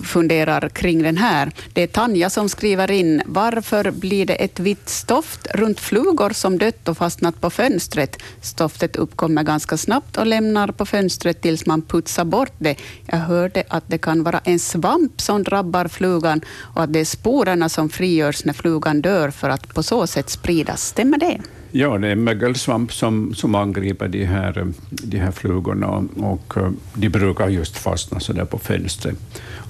funderar 0.04 0.70
kring 0.70 1.04
den 1.04 1.18
här. 1.18 1.52
Det 1.74 1.82
är 1.82 1.88
Tanja 1.88 2.30
som 2.30 2.50
skriver 2.50 2.92
in, 2.92 3.22
varför 3.26 3.92
blir 3.92 4.26
det 4.26 4.36
ett 4.36 4.60
vitt 4.60 4.90
stoft 4.90 5.48
runt 5.54 5.80
flugor 5.80 6.30
som 6.30 6.58
dött 6.58 6.88
och 6.88 6.98
fastnat 6.98 7.42
på 7.42 7.50
fönstret? 7.50 8.18
Stoftet 8.42 8.96
uppkommer 8.96 9.44
ganska 9.44 9.78
snabbt 9.78 10.18
och 10.18 10.26
lämnar 10.26 10.68
på 10.68 10.86
fönstret 10.86 11.42
tills 11.42 11.66
man 11.66 11.82
putsar 11.82 12.26
bort 12.26 12.54
det. 12.58 12.76
Jag 13.06 13.18
hörde 13.18 13.64
att 13.68 13.84
det 13.88 13.98
kan 13.98 14.24
vara 14.24 14.40
en 14.44 14.60
svamp 14.60 15.22
som 15.22 15.44
drabbar 15.44 15.88
flugan 15.88 16.42
och 16.76 16.84
att 16.84 16.94
det 16.94 17.00
är 17.00 17.06
sporerna 17.06 17.70
som 17.70 17.90
frigörs 17.90 18.46
när 18.46 18.54
flugan 18.54 19.02
dör 19.02 19.30
för 19.30 19.50
att 19.50 19.74
på 19.74 19.84
så 19.84 20.08
sätt 20.08 20.30
spridas. 20.30 20.88
Stämmer 20.88 21.18
det? 21.18 21.42
Ja, 21.76 21.98
det 21.98 22.08
är 22.08 22.16
mögelsvamp 22.16 22.94
som, 22.94 23.34
som 23.34 23.56
angriper 23.56 24.08
de 24.08 24.26
här, 24.26 24.68
de 24.90 25.18
här 25.18 25.32
flugorna 25.32 25.88
och, 26.18 26.58
eh, 26.58 26.70
de 26.94 27.10
brukar 27.10 27.48
just 27.48 27.78
fastna 27.78 28.20
så 28.20 28.34
där 28.34 28.46
på 28.46 28.60
fönstret. 28.60 29.16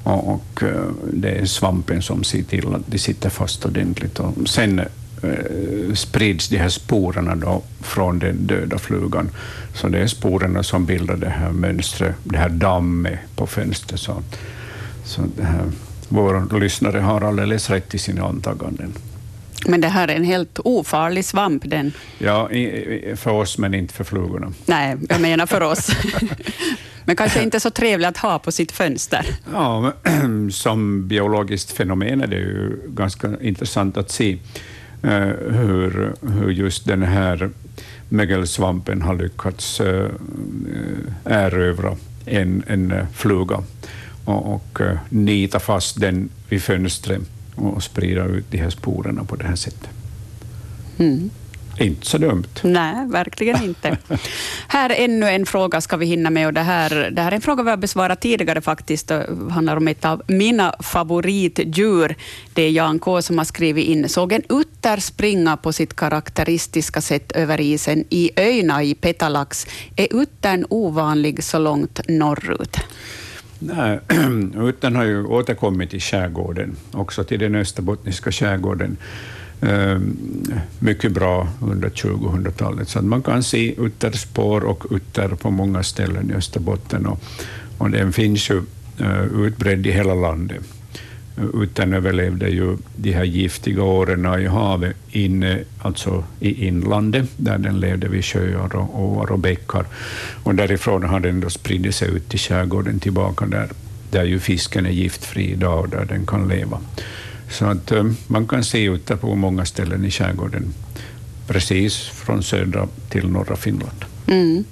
Och, 0.04 0.34
och, 0.34 0.64
eh, 0.64 0.92
det 1.14 1.30
är 1.30 1.46
svampen 1.46 2.02
som 2.02 2.24
ser 2.24 2.44
till 2.44 2.76
att 2.76 2.82
de 2.86 2.98
sitter 2.98 3.30
fast 3.30 3.66
ordentligt. 3.66 4.20
Och 4.20 4.34
sen 4.50 4.80
eh, 4.80 5.94
sprids 5.94 6.50
de 6.50 6.58
här 6.58 6.70
sporerna 6.70 7.36
då 7.36 7.64
från 7.82 8.20
den 8.20 8.48
döda 8.48 8.78
flugan. 8.78 9.30
Så 9.74 9.88
det 9.88 10.00
är 10.00 10.08
sporerna 10.08 10.64
som 10.64 10.86
bildar 10.86 11.18
det 11.18 11.30
här 11.30 11.52
mönstret, 11.52 12.16
det 12.24 12.38
här 12.38 12.50
dammet 12.50 13.20
på 13.36 13.48
fönstret. 13.48 14.00
Så, 14.00 14.24
så 15.06 15.22
det 15.38 15.44
här, 15.44 15.72
vår 16.10 16.60
lyssnare 16.60 17.00
har 17.00 17.22
alldeles 17.22 17.70
rätt 17.70 17.96
i 17.96 17.98
sina 17.98 18.26
antaganden. 18.26 18.94
Men 19.66 19.82
det 19.82 19.88
här 19.88 20.08
är 20.08 20.16
en 20.16 20.24
helt 20.24 20.60
ofarlig 20.64 21.26
svamp. 21.26 21.64
Den. 21.66 21.92
Ja, 22.18 22.50
för 23.16 23.32
oss, 23.32 23.58
men 23.58 23.74
inte 23.74 23.94
för 23.94 24.04
flugorna. 24.04 24.54
Nej, 24.66 24.98
jag 25.10 25.22
menar 25.22 25.46
för 25.46 25.62
oss. 25.62 25.90
men 27.06 27.16
kanske 27.16 27.44
inte 27.44 27.60
så 27.60 27.70
trevligt 27.70 28.08
att 28.08 28.18
ha 28.18 28.40
på 28.40 28.52
sitt 28.52 28.72
fönster. 28.72 29.26
Ja, 29.54 29.94
som 30.52 31.08
biologiskt 31.08 31.72
fenomen 31.72 32.22
är 32.22 32.28
det 32.28 32.36
ju 32.36 32.82
ganska 32.88 33.30
intressant 33.42 33.98
att 33.98 34.12
se 34.12 34.38
uh, 35.04 35.12
hur, 35.52 36.14
hur 36.22 36.50
just 36.50 36.86
den 36.86 37.04
här 37.04 37.50
mögelsvampen 38.10 39.02
har 39.02 39.16
lyckats 39.16 39.82
uh, 39.82 40.08
erövra 41.26 41.98
en, 42.26 42.64
en 42.68 42.94
fluga 43.14 43.64
och, 44.26 44.54
och 44.54 44.82
uh, 44.82 44.98
nita 45.10 45.60
fast 45.60 46.00
den 46.00 46.30
vid 46.50 46.64
fönstret 46.64 47.22
och 47.56 47.84
sprida 47.84 48.26
ut 48.26 48.46
de 48.52 48.58
här 48.58 48.70
sporerna 48.70 49.24
på 49.24 49.36
det 49.36 49.48
här 49.48 49.56
sättet. 49.56 49.90
Mm. 50.98 51.30
Inte 51.80 52.06
så 52.06 52.18
dumt. 52.18 52.48
Nej, 52.62 53.08
verkligen 53.08 53.64
inte. 53.64 53.98
här 54.68 54.90
ännu 54.98 55.30
en 55.30 55.46
fråga 55.46 55.82
ska 55.82 55.98
vi 55.98 56.06
hinna 56.06 56.30
med. 56.30 56.48
Och 56.48 56.54
det, 56.54 56.62
här, 56.62 57.10
det 57.12 57.22
här 57.22 57.32
är 57.32 57.36
en 57.36 57.42
fråga 57.42 57.64
vi 57.64 57.70
har 57.70 57.78
besvarat 57.78 58.22
tidigare 58.22 58.62
faktiskt. 58.62 59.08
Det 59.08 59.28
handlar 59.52 59.78
om 59.78 59.88
ett 59.88 60.06
av 60.06 60.22
mina 60.28 60.76
favoritdjur. 60.80 62.16
Det 62.54 62.62
är 62.62 62.70
Jan 62.70 63.00
K 63.00 63.22
som 63.22 63.38
har 63.38 63.46
skrivit 63.46 63.88
in. 63.88 64.10
Såg 64.10 64.34
en 64.34 64.44
utter 64.50 64.98
springa 64.98 65.58
på 65.58 65.74
sitt 65.74 65.96
karaktäristiska 65.96 67.02
sätt 67.02 67.32
över 67.32 67.62
isen 67.62 68.06
i 68.10 68.32
Öjna 68.36 68.84
i 68.84 68.96
Petalax. 68.96 69.68
Är 69.96 70.08
uttern 70.12 70.66
ovanlig 70.70 71.44
så 71.44 71.60
långt 71.60 72.02
norrut? 72.08 72.78
Nej, 73.66 74.00
utan 74.70 74.96
har 74.96 75.04
ju 75.04 75.26
återkommit 75.26 75.94
i 75.94 76.00
skärgården, 76.00 76.76
också 76.92 77.24
till 77.24 77.40
den 77.40 77.56
österbottniska 77.56 78.32
skärgården, 78.32 78.98
ehm, 79.62 80.18
mycket 80.80 81.12
bra 81.12 81.48
under 81.62 81.90
2000-talet. 81.90 82.90
Så 82.90 83.00
att 83.00 83.06
man 83.06 83.22
kan 83.22 83.44
se 83.44 83.76
utterspår 83.82 84.64
och 84.64 84.86
utter 84.92 85.30
på 85.30 85.50
många 85.50 85.84
ställen 85.84 86.32
i 86.32 86.34
Österbotten. 86.34 87.06
Och, 87.06 87.20
och 87.78 87.90
den 87.90 88.14
finns 88.14 88.50
ju 88.50 88.62
eh, 89.00 89.24
utbredd 89.24 89.88
i 89.88 89.92
hela 89.92 90.14
landet 90.14 90.64
utan 91.54 91.94
överlevde 91.94 92.50
ju 92.50 92.78
de 92.96 93.12
här 93.12 93.24
giftiga 93.24 93.84
åren 93.84 94.42
i 94.42 94.46
havet 94.46 94.96
inne, 95.12 95.60
alltså 95.80 96.24
i 96.40 96.68
inlandet, 96.68 97.30
där 97.38 97.58
den 97.58 97.80
levde 97.80 98.08
vid 98.08 98.26
sjöar 98.26 98.76
och 98.76 99.04
åar 99.04 99.32
och 99.32 99.40
bäckar. 99.40 99.86
Och 100.44 100.56
därifrån 100.56 101.04
har 101.04 101.20
den 101.20 101.40
då 101.40 101.50
spridit 101.50 101.96
sig 101.96 102.10
ut 102.10 102.30
till 102.30 102.40
skärgården 102.40 103.00
tillbaka, 103.00 103.46
där, 103.46 103.70
där 104.12 104.24
ju 104.24 104.40
fisken 104.40 104.86
är 104.86 104.92
giftfri 104.92 105.52
idag 105.52 105.80
och 105.80 105.90
där 105.90 106.06
den 106.06 106.26
kan 106.26 106.48
leva. 106.48 106.80
Så 107.50 107.66
att 107.66 107.92
eh, 107.92 108.04
man 108.28 108.48
kan 108.48 108.64
se 108.64 108.84
ute 108.84 109.18
på 109.18 109.36
många 109.36 109.66
ställen 109.66 110.06
i 110.06 110.12
skärgården, 110.12 110.74
precis 111.48 111.98
från 111.98 112.44
södra 112.44 112.88
till 113.10 113.30
norra 113.30 113.56
Finland. 113.56 114.06
Mm. 114.28 114.64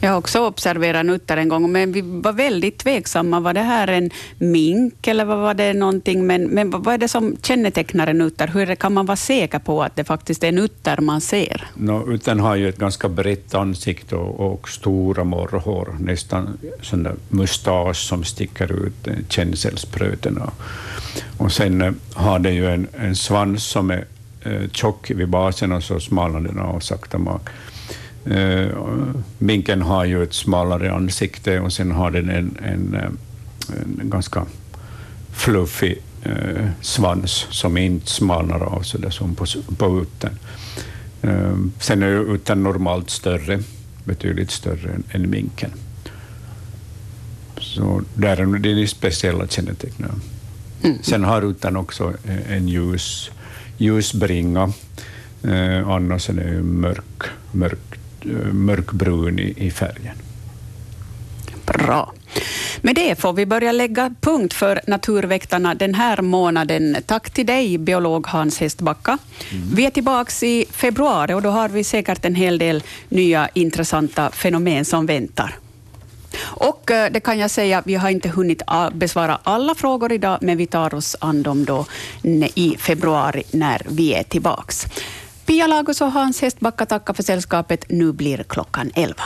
Jag 0.00 0.10
har 0.10 0.18
också 0.18 0.46
observerat 0.46 1.06
nuttar 1.06 1.36
en 1.36 1.48
gång, 1.48 1.72
men 1.72 1.92
vi 1.92 2.00
var 2.00 2.32
väldigt 2.32 2.78
tveksamma. 2.78 3.40
Var 3.40 3.52
det 3.52 3.60
här 3.60 3.88
en 3.88 4.10
mink 4.38 5.06
eller 5.06 5.24
vad 5.24 5.38
var 5.38 5.54
det 5.54 5.72
någonting? 5.72 6.26
Men, 6.26 6.42
men 6.44 6.70
vad 6.70 6.94
är 6.94 6.98
det 6.98 7.08
som 7.08 7.36
kännetecknar 7.42 8.06
en 8.06 8.20
utter? 8.20 8.48
Hur 8.48 8.74
kan 8.74 8.94
man 8.94 9.06
vara 9.06 9.16
säker 9.16 9.58
på 9.58 9.82
att 9.82 9.96
det 9.96 10.04
faktiskt 10.04 10.44
är 10.44 10.48
en 10.48 10.58
utter 10.58 11.00
man 11.00 11.20
ser? 11.20 11.68
No, 11.74 12.12
uttern 12.12 12.40
har 12.40 12.56
ju 12.56 12.68
ett 12.68 12.78
ganska 12.78 13.08
brett 13.08 13.54
ansikte 13.54 14.16
och, 14.16 14.52
och 14.52 14.68
stora 14.68 15.24
morrhår, 15.24 15.96
nästan 16.00 16.58
sån 16.82 17.02
där 17.02 17.14
mustasch 17.28 17.96
som 17.96 18.24
sticker 18.24 18.86
ut, 18.86 19.06
eh, 19.06 19.14
känselspröten. 19.28 20.42
Och 21.36 21.52
sen 21.52 21.82
eh, 21.82 21.92
har 22.14 22.38
den 22.38 22.54
ju 22.54 22.66
en, 22.70 22.86
en 22.98 23.16
svans 23.16 23.64
som 23.64 23.90
är 23.90 24.04
eh, 24.42 24.70
tjock 24.72 25.10
vid 25.10 25.28
basen 25.28 25.72
och 25.72 25.82
så 25.82 26.00
smalnar 26.00 26.40
den 26.40 26.58
av 26.58 26.80
sakta 26.80 27.18
mak. 27.18 27.48
Uh, 28.30 29.14
minken 29.38 29.82
har 29.82 30.04
ju 30.04 30.22
ett 30.22 30.34
smalare 30.34 30.92
ansikte 30.92 31.60
och 31.60 31.72
sen 31.72 31.90
har 31.90 32.10
den 32.10 32.30
en, 32.30 32.58
en, 32.64 32.94
eh, 32.94 33.10
en 34.00 34.10
ganska 34.10 34.46
fluffig 35.32 36.02
uh, 36.26 36.68
svans 36.80 37.46
som 37.50 37.76
inte 37.76 38.10
smalnar 38.10 38.60
av 38.60 38.82
så 38.82 38.98
där 38.98 39.10
som 39.10 39.34
på, 39.34 39.46
på 39.78 40.00
uttern. 40.00 40.38
Uh, 41.24 41.66
sen 41.80 42.02
är 42.02 42.34
uttern 42.34 42.62
normalt 42.62 43.10
större, 43.10 43.60
betydligt 44.04 44.50
större 44.50 44.90
än, 44.90 45.04
än 45.10 45.30
minken. 45.30 45.70
Så 47.58 48.02
där 48.14 48.36
är 48.36 48.58
det 48.58 48.86
speciella 48.86 49.46
kännetecknen. 49.46 50.20
Mm. 50.82 50.98
Sen 51.02 51.24
har 51.24 51.42
uttern 51.42 51.76
också 51.76 52.14
en 52.48 52.68
ljus, 52.68 53.30
ljusbringa, 53.76 54.72
annars 55.86 56.28
är 56.30 56.32
den 56.32 56.80
mörk, 56.80 57.22
mörk 57.52 57.95
mörkbrun 58.52 59.38
i, 59.38 59.54
i 59.56 59.70
färgen. 59.70 60.16
Bra. 61.66 62.12
Med 62.80 62.94
det 62.94 63.20
får 63.20 63.32
vi 63.32 63.46
börja 63.46 63.72
lägga 63.72 64.14
punkt 64.20 64.54
för 64.54 64.80
Naturväktarna 64.86 65.74
den 65.74 65.94
här 65.94 66.22
månaden. 66.22 66.96
Tack 67.06 67.30
till 67.30 67.46
dig, 67.46 67.78
biolog 67.78 68.26
Hans 68.26 68.58
Hestbacka. 68.58 69.18
Mm. 69.50 69.74
Vi 69.74 69.86
är 69.86 69.90
tillbaka 69.90 70.46
i 70.46 70.66
februari 70.70 71.34
och 71.34 71.42
då 71.42 71.50
har 71.50 71.68
vi 71.68 71.84
säkert 71.84 72.24
en 72.24 72.34
hel 72.34 72.58
del 72.58 72.82
nya 73.08 73.48
intressanta 73.54 74.30
fenomen 74.30 74.84
som 74.84 75.06
väntar. 75.06 75.58
Och 76.38 76.90
eh, 76.90 77.12
det 77.12 77.20
kan 77.20 77.38
jag 77.38 77.50
säga, 77.50 77.82
vi 77.84 77.94
har 77.94 78.10
inte 78.10 78.28
hunnit 78.28 78.62
besvara 78.92 79.38
alla 79.42 79.74
frågor 79.74 80.12
idag, 80.12 80.38
men 80.40 80.56
vi 80.56 80.66
tar 80.66 80.94
oss 80.94 81.16
an 81.20 81.42
dem 81.42 81.64
då 81.64 81.86
i 82.54 82.76
februari 82.78 83.42
när 83.50 83.82
vi 83.88 84.14
är 84.14 84.22
tillbaka. 84.22 84.72
Pia 85.46 85.66
Lagos 85.66 86.00
och 86.00 86.12
Hans 86.12 86.42
Hästbacka 86.42 86.86
tackar 86.86 87.14
för 87.14 87.22
sällskapet. 87.22 87.84
Nu 87.88 88.12
blir 88.12 88.42
klockan 88.42 88.90
elva. 88.94 89.22